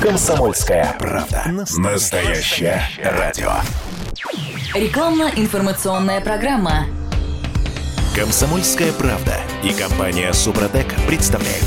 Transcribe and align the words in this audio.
Комсомольская 0.00 0.94
правда. 0.96 1.42
Настоящее 1.76 2.80
радио. 3.02 3.50
Рекламно-информационная 4.72 6.20
программа. 6.20 6.86
Комсомольская 8.14 8.92
правда 8.92 9.34
и 9.64 9.72
компания 9.72 10.32
Супротек 10.32 10.86
представляют. 11.08 11.64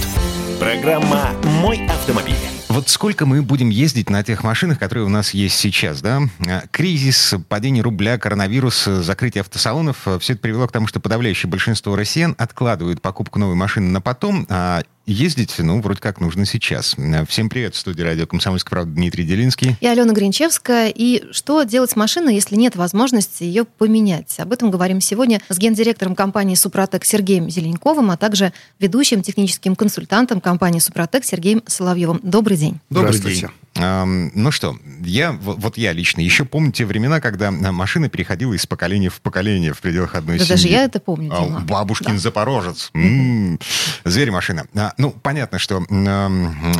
Программа 0.62 1.32
«Мой 1.62 1.86
автомобиль». 1.88 2.36
Вот 2.70 2.88
сколько 2.88 3.26
мы 3.26 3.42
будем 3.42 3.68
ездить 3.68 4.10
на 4.10 4.24
тех 4.24 4.46
машинах, 4.46 4.80
которые 4.80 5.06
у 5.06 5.10
нас 5.10 5.34
есть 5.34 5.58
сейчас, 5.58 6.02
да? 6.02 6.22
А, 6.48 6.64
Кризис, 6.72 7.36
падение 7.50 7.84
рубля, 7.84 8.18
коронавирус, 8.18 8.86
закрытие 8.86 9.42
автосалонов— 9.42 10.08
все 10.22 10.34
это 10.34 10.42
привело 10.42 10.70
к 10.70 10.72
тому, 10.72 10.88
что 10.88 11.02
подавляющее 11.02 11.50
большинство 11.50 11.98
россиян 11.98 12.34
откладывают 12.38 13.02
покупку 13.02 13.40
новой 13.40 13.56
машины 13.56 13.90
на 13.90 14.00
потом, 14.00 14.48
а 14.50 14.84
ездить, 15.12 15.56
ну, 15.60 15.82
вроде 15.82 16.00
как 16.00 16.20
нужно 16.20 16.46
сейчас. 16.46 16.96
Всем 17.28 17.50
привет, 17.50 17.76
в 17.76 17.78
студии 17.78 18.02
радио 18.02 18.26
«Комсомольская 18.26 18.70
правда» 18.70 18.94
Дмитрий 18.94 19.24
Делинский. 19.24 19.76
И 19.80 19.86
Алена 19.86 20.14
Гринчевская. 20.14 20.90
И 20.90 21.24
что 21.32 21.64
делать 21.64 21.92
с 21.92 21.96
машиной, 21.96 22.36
если 22.36 22.56
нет 22.56 22.76
возможности 22.76 23.44
ее 23.44 23.66
поменять? 23.66 24.40
Об 24.40 24.54
этом 24.54 24.72
говорим 24.72 25.02
сегодня 25.02 25.42
с 25.50 25.58
гендиректором 25.58 26.16
компании 26.16 26.56
«Супротек» 26.56 27.06
Сергеем 27.06 27.50
Зеленковым, 27.50 28.12
а 28.12 28.18
также 28.18 28.54
ведущим 28.80 29.22
техническим 29.22 29.76
консультантом 29.76 30.42
компании 30.42 30.80
«Супротек» 30.80 31.26
Сергеем 31.26 31.62
Соловьевым. 31.68 32.20
Добрый 32.24 32.58
день. 32.58 32.80
Добрый 32.90 33.20
день. 33.20 33.48
Ну 33.76 34.52
что, 34.52 34.78
я, 35.02 35.32
вот 35.32 35.78
я 35.78 35.94
лично 35.94 36.20
еще 36.22 36.44
помню 36.44 36.72
те 36.72 36.86
времена, 36.86 37.22
когда 37.22 37.52
машина 37.52 38.10
переходила 38.10 38.54
из 38.54 38.66
поколения 38.66 39.10
в 39.10 39.22
поколение 39.22 39.74
в 39.74 39.80
пределах 39.80 40.16
одной 40.16 40.38
да 40.38 40.44
семьи. 40.44 40.56
даже 40.56 40.68
я 40.68 40.84
это 40.84 41.00
помню, 41.00 41.30
Дима. 41.30 41.58
А, 41.58 41.60
Бабушкин 41.62 42.14
да. 42.14 42.20
Запорожец. 42.20 42.92
М-м-м. 42.94 43.60
Зверь-машина. 44.04 44.66
А, 44.76 44.94
ну, 44.98 45.12
понятно, 45.12 45.58
что 45.58 45.84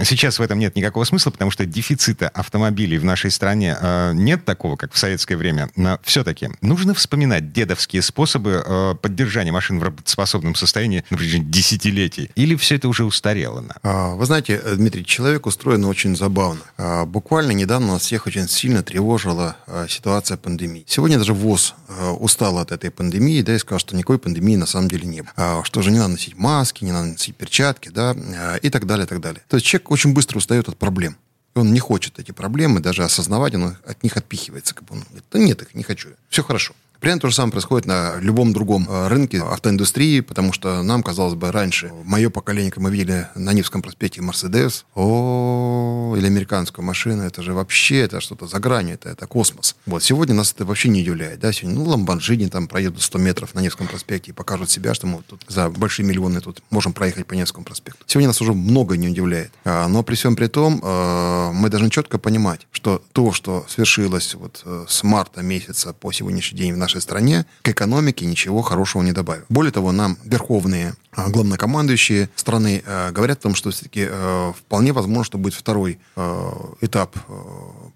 сейчас 0.04 0.40
в 0.40 0.42
этом 0.42 0.60
нет 0.60 0.76
никакого 0.76 1.06
смысла, 1.06 1.32
потому 1.32 1.50
что 1.50 1.66
дефицита 1.66 2.28
автомобилей 2.30 2.98
в 2.98 3.06
нашей 3.06 3.32
стране 3.32 3.76
а, 3.80 4.12
нет 4.12 4.44
такого, 4.44 4.76
как 4.76 4.94
в 4.94 4.98
советское 4.98 5.38
время. 5.38 5.70
Но 5.78 6.00
все-таки 6.04 6.50
нужно 6.62 6.94
вспоминать 6.94 7.54
дедовские 7.54 8.02
способы 8.02 8.64
а, 8.66 8.96
поддержания 8.96 9.52
машин 9.52 9.80
в 9.80 9.84
работоспособном 9.84 10.56
состоянии 10.56 11.06
на 11.10 11.18
протяжении 11.18 11.46
десятилетий. 11.46 12.32
Или 12.36 12.56
все 12.56 12.76
это 12.76 12.90
уже 12.90 13.06
устарело? 13.06 13.64
Вы 13.84 14.26
знаете, 14.26 14.62
Дмитрий, 14.76 15.06
человек 15.06 15.46
устроен 15.46 15.86
очень 15.86 16.16
забавно. 16.16 16.62
А, 16.84 17.06
буквально 17.06 17.52
недавно 17.52 17.94
нас 17.94 18.02
всех 18.02 18.26
очень 18.26 18.48
сильно 18.48 18.82
тревожила 18.82 19.56
а, 19.68 19.88
ситуация 19.88 20.36
пандемии. 20.36 20.84
Сегодня 20.88 21.20
даже 21.20 21.36
ВОЗ 21.36 21.76
а, 21.88 22.14
устал 22.14 22.58
от 22.58 22.72
этой 22.72 22.90
пандемии, 22.90 23.44
да, 23.44 23.54
и 23.54 23.60
сказал, 23.60 23.78
что 23.78 23.96
никакой 23.96 24.18
пандемии 24.18 24.56
на 24.56 24.66
самом 24.66 24.90
деле 24.90 25.08
не 25.08 25.22
было. 25.22 25.64
Что 25.64 25.84
же 25.84 25.92
не 25.92 26.00
надо 26.00 26.14
носить 26.14 26.36
маски, 26.36 26.84
не 26.84 26.92
надо 26.92 27.10
носить 27.10 27.36
перчатки, 27.36 27.90
да, 27.90 28.16
и 28.64 28.70
так 28.72 28.88
далее, 28.88 29.06
и 29.06 29.08
так 29.08 29.22
далее. 29.22 29.44
То 29.48 29.58
есть 29.58 29.68
человек 29.68 29.92
очень 29.92 30.14
быстро 30.14 30.40
устает 30.40 30.70
от 30.70 30.78
проблем. 30.78 31.18
Он 31.54 31.72
не 31.72 31.80
хочет 31.80 32.18
эти 32.18 32.32
проблемы 32.32 32.80
даже 32.80 33.04
осознавать, 33.04 33.54
он 33.54 33.78
от 33.86 34.02
них 34.02 34.18
отпихивается. 34.18 34.74
Как 34.74 34.86
бы 34.86 34.96
он 34.96 35.02
говорит, 35.02 35.26
да 35.32 35.38
нет 35.38 35.62
их, 35.62 35.76
не 35.76 35.84
хочу. 35.84 36.10
Все 36.30 36.42
хорошо. 36.42 36.74
Примерно 37.02 37.22
то 37.22 37.30
же 37.30 37.36
самое 37.36 37.52
происходит 37.54 37.88
на 37.88 38.20
любом 38.20 38.54
другом 38.54 38.88
э, 38.88 39.08
рынке 39.08 39.42
автоиндустрии, 39.42 40.20
потому 40.20 40.54
что 40.54 40.84
нам, 40.84 41.02
казалось 41.02 41.34
бы, 41.34 41.52
раньше, 41.52 41.92
мое 42.04 42.30
поколение, 42.30 42.72
как 42.72 42.84
мы 42.84 42.92
видели 42.92 43.28
на 43.34 43.54
Невском 43.54 43.82
проспекте 43.82 44.22
Мерседес, 44.22 44.86
о, 44.94 46.14
или 46.16 46.28
американскую 46.28 46.86
машину, 46.86 47.24
это 47.24 47.42
же 47.42 47.54
вообще, 47.54 48.02
это 48.02 48.22
что-то 48.22 48.46
за 48.46 48.60
гранью, 48.60 48.94
это, 48.94 49.10
это 49.10 49.26
космос. 49.26 49.76
Вот, 49.88 50.04
сегодня 50.04 50.36
нас 50.36 50.54
это 50.54 50.64
вообще 50.64 50.90
не 50.90 51.02
удивляет, 51.02 51.40
да, 51.40 51.52
сегодня, 51.52 51.80
ну, 51.80 51.90
ламборджини 51.90 52.50
там 52.50 52.68
проедут 52.68 53.02
100 53.02 53.18
метров 53.18 53.56
на 53.56 53.62
Невском 53.62 53.88
проспекте 53.88 54.30
и 54.30 54.34
покажут 54.36 54.70
себя, 54.70 54.94
что 54.94 55.08
мы 55.08 55.24
тут 55.28 55.44
за 55.48 55.72
большие 55.72 56.06
миллионы 56.06 56.40
тут 56.40 56.62
можем 56.70 56.94
проехать 56.94 57.26
по 57.26 57.34
Невскому 57.34 57.66
проспекту. 57.66 58.04
Сегодня 58.06 58.28
нас 58.28 58.42
уже 58.42 58.54
много 58.54 58.96
не 58.96 59.08
удивляет. 59.08 59.52
А, 59.66 59.88
но 59.88 60.04
при 60.04 60.14
всем 60.14 60.36
при 60.36 60.46
том, 60.46 60.80
э, 60.84 61.52
мы 61.52 61.70
должны 61.70 61.90
четко 61.90 62.20
понимать, 62.20 62.68
что 62.72 63.02
то, 63.12 63.32
что 63.32 63.66
свершилось 63.68 64.36
вот 64.36 64.62
э, 64.66 64.86
с 64.88 65.02
марта 65.02 65.42
месяца 65.42 65.94
по 65.94 66.12
сегодняшний 66.12 66.60
день 66.60 66.74
в 66.74 66.78
нашей 66.78 66.91
нашей 66.92 67.02
стране 67.02 67.46
к 67.62 67.70
экономике 67.70 68.26
ничего 68.26 68.62
хорошего 68.62 69.02
не 69.02 69.12
добавил. 69.12 69.44
Более 69.50 69.72
того, 69.72 69.92
нам 69.92 70.18
верховные 70.26 70.94
а, 71.12 71.30
главнокомандующие 71.30 72.30
страны 72.36 72.84
э, 72.86 73.12
говорят 73.12 73.40
о 73.40 73.42
том, 73.44 73.56
что 73.56 73.72
все-таки 73.72 74.08
э, 74.10 74.54
вполне 74.58 74.92
возможно, 74.94 75.24
что 75.24 75.38
будет 75.38 75.54
второй 75.54 76.00
э, 76.16 76.52
этап 76.82 77.16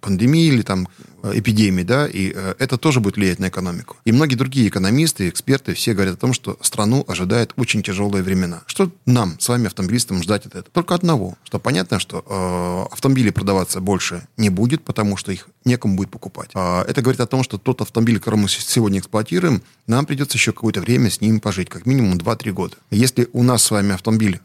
пандемии 0.02 0.48
или 0.48 0.62
там 0.62 0.88
э, 1.26 1.40
эпидемии, 1.40 1.84
да, 1.84 2.08
и 2.08 2.32
э, 2.34 2.56
это 2.60 2.78
тоже 2.78 3.00
будет 3.00 3.18
влиять 3.18 3.40
на 3.40 3.50
экономику. 3.50 3.98
И 4.06 4.12
многие 4.12 4.36
другие 4.36 4.68
экономисты, 4.68 5.30
эксперты, 5.30 5.74
все 5.74 5.94
говорят 5.94 6.16
о 6.16 6.18
том, 6.18 6.34
что 6.34 6.58
страну 6.62 7.04
ожидает 7.08 7.54
очень 7.58 7.84
тяжелые 7.84 8.24
времена. 8.24 8.64
Что 8.68 8.92
нам, 9.06 9.40
с 9.40 9.50
вами, 9.50 9.68
автомобилистам, 9.68 10.22
ждать 10.24 10.46
от 10.46 10.56
этого? 10.56 10.72
Только 10.72 10.96
одного, 10.96 11.36
что 11.44 11.60
понятно, 11.60 12.00
что 12.00 12.24
э, 12.28 12.94
автомобили 12.94 13.30
продаваться 13.30 13.82
больше 13.82 14.28
не 14.38 14.50
будет, 14.50 14.84
потому 14.84 15.18
что 15.18 15.32
их 15.32 15.50
некому 15.66 15.96
будет 15.96 16.10
покупать. 16.10 16.52
Э, 16.54 16.84
это 16.88 17.02
говорит 17.02 17.22
о 17.22 17.28
том, 17.28 17.44
что 17.44 17.58
тот 17.58 17.82
автомобиль, 17.82 18.20
который 18.20 18.40
мы 18.40 18.50
сегодня 18.50 19.00
эксплуатируем, 19.00 19.62
нам 19.88 20.06
придется 20.06 20.38
еще 20.38 20.52
какое-то 20.52 20.82
время 20.82 21.10
с 21.10 21.22
ним 21.22 21.40
пожить, 21.40 21.70
как 21.70 21.86
минимум 21.86 22.18
2-3 22.18 22.52
года. 22.52 22.78
Если 22.92 23.28
у 23.34 23.44
нас 23.44 23.64
с 23.64 23.72
вами 23.72 23.94
автомобиль 23.94 24.40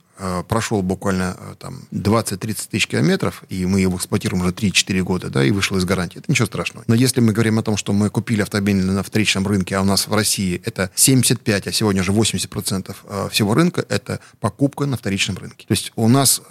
прошел 0.49 0.83
буквально 0.83 1.37
э, 1.39 1.55
там 1.59 1.83
20-30 1.93 2.69
тысяч 2.71 2.87
километров, 2.87 3.45
и 3.49 3.67
мы 3.67 3.81
его 3.81 3.97
эксплуатируем 3.97 4.43
уже 4.43 4.53
3-4 4.53 5.03
года, 5.03 5.31
да, 5.31 5.45
и 5.45 5.51
вышел 5.51 5.77
из 5.77 5.85
гарантии, 5.85 6.19
это 6.19 6.31
ничего 6.31 6.47
страшного. 6.47 6.85
Но 6.87 6.95
если 6.95 7.21
мы 7.21 7.33
говорим 7.33 7.59
о 7.59 7.63
том, 7.63 7.77
что 7.77 7.93
мы 7.93 8.11
купили 8.11 8.43
автомобиль 8.43 8.77
на 8.77 9.03
вторичном 9.03 9.47
рынке, 9.47 9.77
а 9.77 9.81
у 9.81 9.85
нас 9.85 10.09
в 10.09 10.15
России 10.15 10.61
это 10.65 10.91
75, 10.95 11.69
а 11.69 11.73
сегодня 11.73 12.03
уже 12.03 12.13
80% 12.13 12.95
э, 13.05 13.29
всего 13.31 13.55
рынка, 13.55 13.85
это 13.89 14.21
покупка 14.41 14.87
на 14.87 14.97
вторичном 14.97 15.39
рынке. 15.39 15.67
То 15.67 15.73
есть 15.73 15.93
у 15.97 16.09
нас 16.09 16.43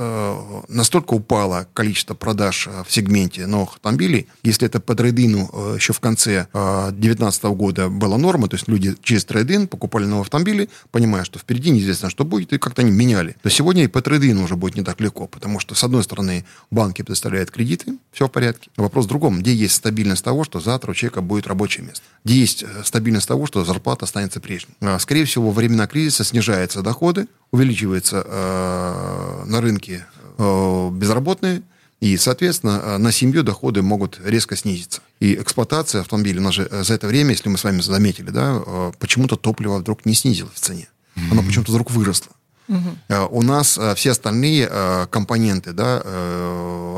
настолько 0.68 1.14
упало 1.14 1.68
количество 1.74 2.14
продаж 2.14 2.68
в 2.88 2.92
сегменте 2.92 3.46
новых 3.46 3.76
автомобилей, 3.76 4.28
если 4.44 4.68
это 4.68 4.80
по 4.80 4.96
трейдину 4.96 5.76
еще 5.76 5.94
в 5.94 6.00
конце 6.00 6.48
2019 6.54 7.44
года 7.46 7.90
была 7.90 8.18
норма, 8.18 8.48
то 8.48 8.56
есть 8.56 8.68
люди 8.68 8.96
через 9.02 9.26
трейдин 9.26 9.68
покупали 9.68 10.06
новые 10.06 10.24
автомобили, 10.24 10.70
понимая, 10.92 11.24
что 11.24 11.40
впереди 11.40 11.70
неизвестно, 11.70 12.10
что 12.10 12.26
будет, 12.26 12.54
и 12.54 12.58
как-то 12.58 12.82
они 12.82 12.92
меняли. 12.92 13.32
То 13.34 13.48
есть 13.48 13.59
сегодня 13.60 13.84
и 13.84 13.88
по 13.88 14.02
трейдину 14.02 14.46
уже 14.46 14.56
будет 14.56 14.76
не 14.76 14.84
так 14.84 15.02
легко, 15.02 15.28
потому 15.28 15.60
что, 15.60 15.76
с 15.76 15.84
одной 15.84 16.02
стороны, 16.02 16.46
банки 16.72 17.02
предоставляют 17.02 17.52
кредиты, 17.52 17.98
все 18.14 18.30
в 18.30 18.32
порядке. 18.32 18.70
Вопрос 18.78 19.04
в 19.04 19.10
другом. 19.10 19.40
Где 19.40 19.54
есть 19.54 19.76
стабильность 19.76 20.24
того, 20.24 20.46
что 20.46 20.62
завтра 20.62 20.92
у 20.92 20.94
человека 20.94 21.20
будет 21.20 21.46
рабочее 21.46 21.86
место? 21.86 22.06
Где 22.24 22.36
есть 22.40 22.64
э, 22.64 22.68
стабильность 22.86 23.28
того, 23.28 23.48
что 23.48 23.66
зарплата 23.66 24.06
останется 24.06 24.40
прежней? 24.40 24.76
А, 24.80 24.98
скорее 24.98 25.26
всего, 25.26 25.48
во 25.48 25.52
времена 25.52 25.88
кризиса 25.88 26.24
снижаются 26.24 26.82
доходы, 26.82 27.28
увеличивается 27.52 28.24
э, 28.26 29.44
на 29.46 29.60
рынке 29.60 30.06
э, 30.38 30.90
безработные, 30.94 31.62
и, 32.00 32.16
соответственно, 32.16 32.82
э, 32.82 32.98
на 32.98 33.12
семью 33.12 33.44
доходы 33.44 33.82
могут 33.82 34.22
резко 34.24 34.56
снизиться. 34.56 35.02
И 35.20 35.34
эксплуатация 35.34 36.00
автомобиля, 36.00 36.40
у 36.40 36.44
нас 36.46 36.54
же 36.54 36.66
э, 36.72 36.84
за 36.86 36.94
это 36.94 37.08
время, 37.08 37.32
если 37.32 37.50
мы 37.50 37.58
с 37.58 37.66
вами 37.66 37.82
заметили, 37.82 38.30
да, 38.30 38.62
почему-то 39.00 39.36
топливо 39.36 39.80
вдруг 39.80 40.06
не 40.06 40.14
снизилось 40.14 40.54
в 40.54 40.60
цене. 40.62 40.88
Оно 41.30 41.44
почему-то 41.44 41.74
вдруг 41.74 41.92
выросло. 41.92 42.32
Угу. 42.70 43.26
У 43.32 43.42
нас 43.42 43.78
э, 43.78 43.96
все 43.96 44.12
остальные 44.12 44.70
э, 44.70 45.08
компоненты, 45.10 45.74
да, 45.74 46.02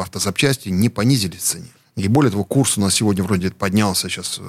автозапчасти 0.02 0.70
не 0.70 0.90
понизились 0.90 1.42
в 1.42 1.46
цене. 1.46 1.68
И 1.96 2.08
более 2.08 2.32
того, 2.32 2.44
курс 2.44 2.78
у 2.78 2.82
нас 2.82 2.96
сегодня 2.96 3.24
вроде 3.24 3.52
поднялся, 3.52 4.10
сейчас 4.10 4.40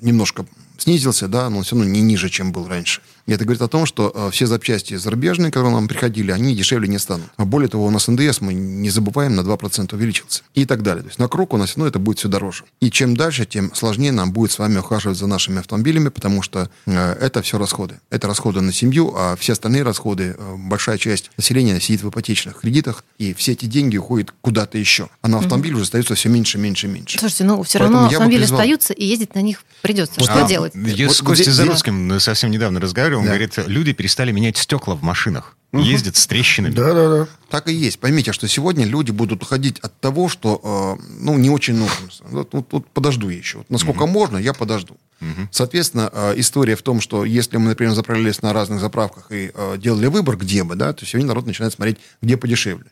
немножко 0.00 0.46
снизился, 0.78 1.28
да, 1.28 1.50
но 1.50 1.62
все 1.62 1.76
равно 1.76 1.90
не 1.90 2.00
ниже, 2.00 2.28
чем 2.28 2.52
был 2.52 2.68
раньше. 2.68 3.00
И 3.26 3.32
это 3.32 3.44
говорит 3.44 3.62
о 3.62 3.68
том, 3.68 3.86
что 3.86 4.12
э, 4.14 4.30
все 4.32 4.46
запчасти 4.46 4.94
зарубежные, 4.96 5.50
которые 5.50 5.74
нам 5.74 5.88
приходили, 5.88 6.30
они 6.30 6.54
дешевле 6.54 6.88
не 6.88 6.98
станут. 6.98 7.26
А 7.36 7.44
более 7.44 7.68
того, 7.68 7.86
у 7.86 7.90
нас 7.90 8.08
НДС, 8.08 8.40
мы 8.40 8.54
не 8.54 8.90
забываем, 8.90 9.34
на 9.36 9.40
2% 9.40 9.94
увеличился. 9.94 10.42
И 10.54 10.64
так 10.66 10.82
далее. 10.82 11.02
То 11.02 11.08
есть 11.08 11.18
на 11.18 11.28
круг 11.28 11.54
у 11.54 11.56
нас 11.56 11.76
ну, 11.76 11.86
это 11.86 11.98
будет 11.98 12.18
все 12.18 12.28
дороже. 12.28 12.64
И 12.80 12.90
чем 12.90 13.16
дальше, 13.16 13.46
тем 13.46 13.74
сложнее 13.74 14.12
нам 14.12 14.32
будет 14.32 14.52
с 14.52 14.58
вами 14.58 14.78
ухаживать 14.78 15.18
за 15.18 15.26
нашими 15.26 15.60
автомобилями, 15.60 16.08
потому 16.08 16.42
что 16.42 16.70
э, 16.86 17.12
это 17.20 17.42
все 17.42 17.58
расходы. 17.58 18.00
Это 18.10 18.26
расходы 18.26 18.60
на 18.60 18.72
семью, 18.72 19.14
а 19.16 19.36
все 19.36 19.52
остальные 19.52 19.82
расходы, 19.82 20.36
э, 20.36 20.54
большая 20.56 20.98
часть 20.98 21.30
населения 21.36 21.80
сидит 21.80 22.02
в 22.02 22.10
ипотечных 22.10 22.60
кредитах, 22.60 23.04
и 23.18 23.34
все 23.34 23.52
эти 23.52 23.66
деньги 23.66 23.96
уходят 23.96 24.32
куда-то 24.40 24.78
еще. 24.78 25.08
А 25.22 25.28
на 25.28 25.38
автомобиль 25.38 25.74
уже 25.74 25.84
остается 25.84 26.14
все 26.14 26.28
меньше, 26.28 26.58
меньше, 26.58 26.88
меньше. 26.88 27.18
Слушайте, 27.18 27.44
ну 27.44 27.62
все 27.62 27.78
Поэтому 27.78 28.00
равно 28.00 28.08
автомобили 28.08 28.40
призвал... 28.40 28.60
остаются, 28.60 28.92
и 28.92 29.04
ездить 29.04 29.34
на 29.34 29.40
них 29.40 29.62
придется. 29.82 30.14
Вот, 30.18 30.28
что 30.28 30.44
а, 30.44 30.48
делать? 30.48 30.72
Я 30.74 31.06
вот, 31.06 31.16
с 31.16 31.20
Костей 31.20 31.50
Зарусским 31.50 32.20
совсем 32.20 32.50
недавно 32.50 32.80
разговаривал, 32.80 33.19
он 33.20 33.26
да. 33.26 33.30
говорит, 33.30 33.54
люди 33.66 33.92
перестали 33.92 34.32
менять 34.32 34.56
стекла 34.56 34.94
в 34.94 35.02
машинах. 35.02 35.56
Угу. 35.72 35.82
Ездят 35.82 36.16
с 36.16 36.26
трещинами. 36.26 36.72
Да, 36.72 36.92
да, 36.94 37.08
да. 37.08 37.28
Так 37.48 37.68
и 37.68 37.72
есть. 37.72 38.00
Поймите, 38.00 38.32
что 38.32 38.48
сегодня 38.48 38.84
люди 38.84 39.12
будут 39.12 39.42
уходить 39.42 39.78
от 39.78 39.98
того, 40.00 40.28
что 40.28 40.98
э, 40.98 41.02
ну, 41.20 41.38
не 41.38 41.48
очень 41.48 41.74
нужно. 41.76 42.08
Вот, 42.22 42.52
вот, 42.52 42.66
вот 42.72 42.88
подожду 42.88 43.28
еще. 43.28 43.58
Вот 43.58 43.70
насколько 43.70 44.02
угу. 44.02 44.12
можно, 44.12 44.36
я 44.36 44.52
подожду. 44.52 44.96
Угу. 45.20 45.48
Соответственно, 45.52 46.10
э, 46.12 46.34
история 46.36 46.74
в 46.74 46.82
том, 46.82 47.00
что 47.00 47.24
если 47.24 47.56
мы, 47.56 47.68
например, 47.68 47.94
заправлялись 47.94 48.42
на 48.42 48.52
разных 48.52 48.80
заправках 48.80 49.30
и 49.30 49.52
э, 49.54 49.76
делали 49.78 50.06
выбор, 50.06 50.36
где 50.36 50.64
бы, 50.64 50.74
да, 50.74 50.92
то 50.92 51.06
сегодня 51.06 51.28
народ 51.28 51.46
начинает 51.46 51.72
смотреть, 51.72 51.98
где 52.20 52.36
подешевле. 52.36 52.90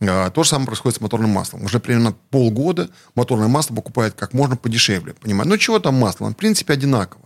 А, 0.00 0.30
то 0.30 0.42
же 0.42 0.50
самое 0.50 0.66
происходит 0.66 0.98
с 0.98 1.00
моторным 1.00 1.30
маслом. 1.30 1.64
Уже 1.64 1.80
примерно 1.80 2.14
полгода 2.30 2.90
моторное 3.14 3.48
масло 3.48 3.74
покупают 3.74 4.14
как 4.14 4.32
можно 4.34 4.56
подешевле. 4.56 5.14
Понимаете? 5.14 5.48
Ну, 5.48 5.56
чего 5.56 5.78
там 5.78 5.94
масло? 5.94 6.28
В 6.28 6.34
принципе, 6.34 6.74
одинаково. 6.74 7.25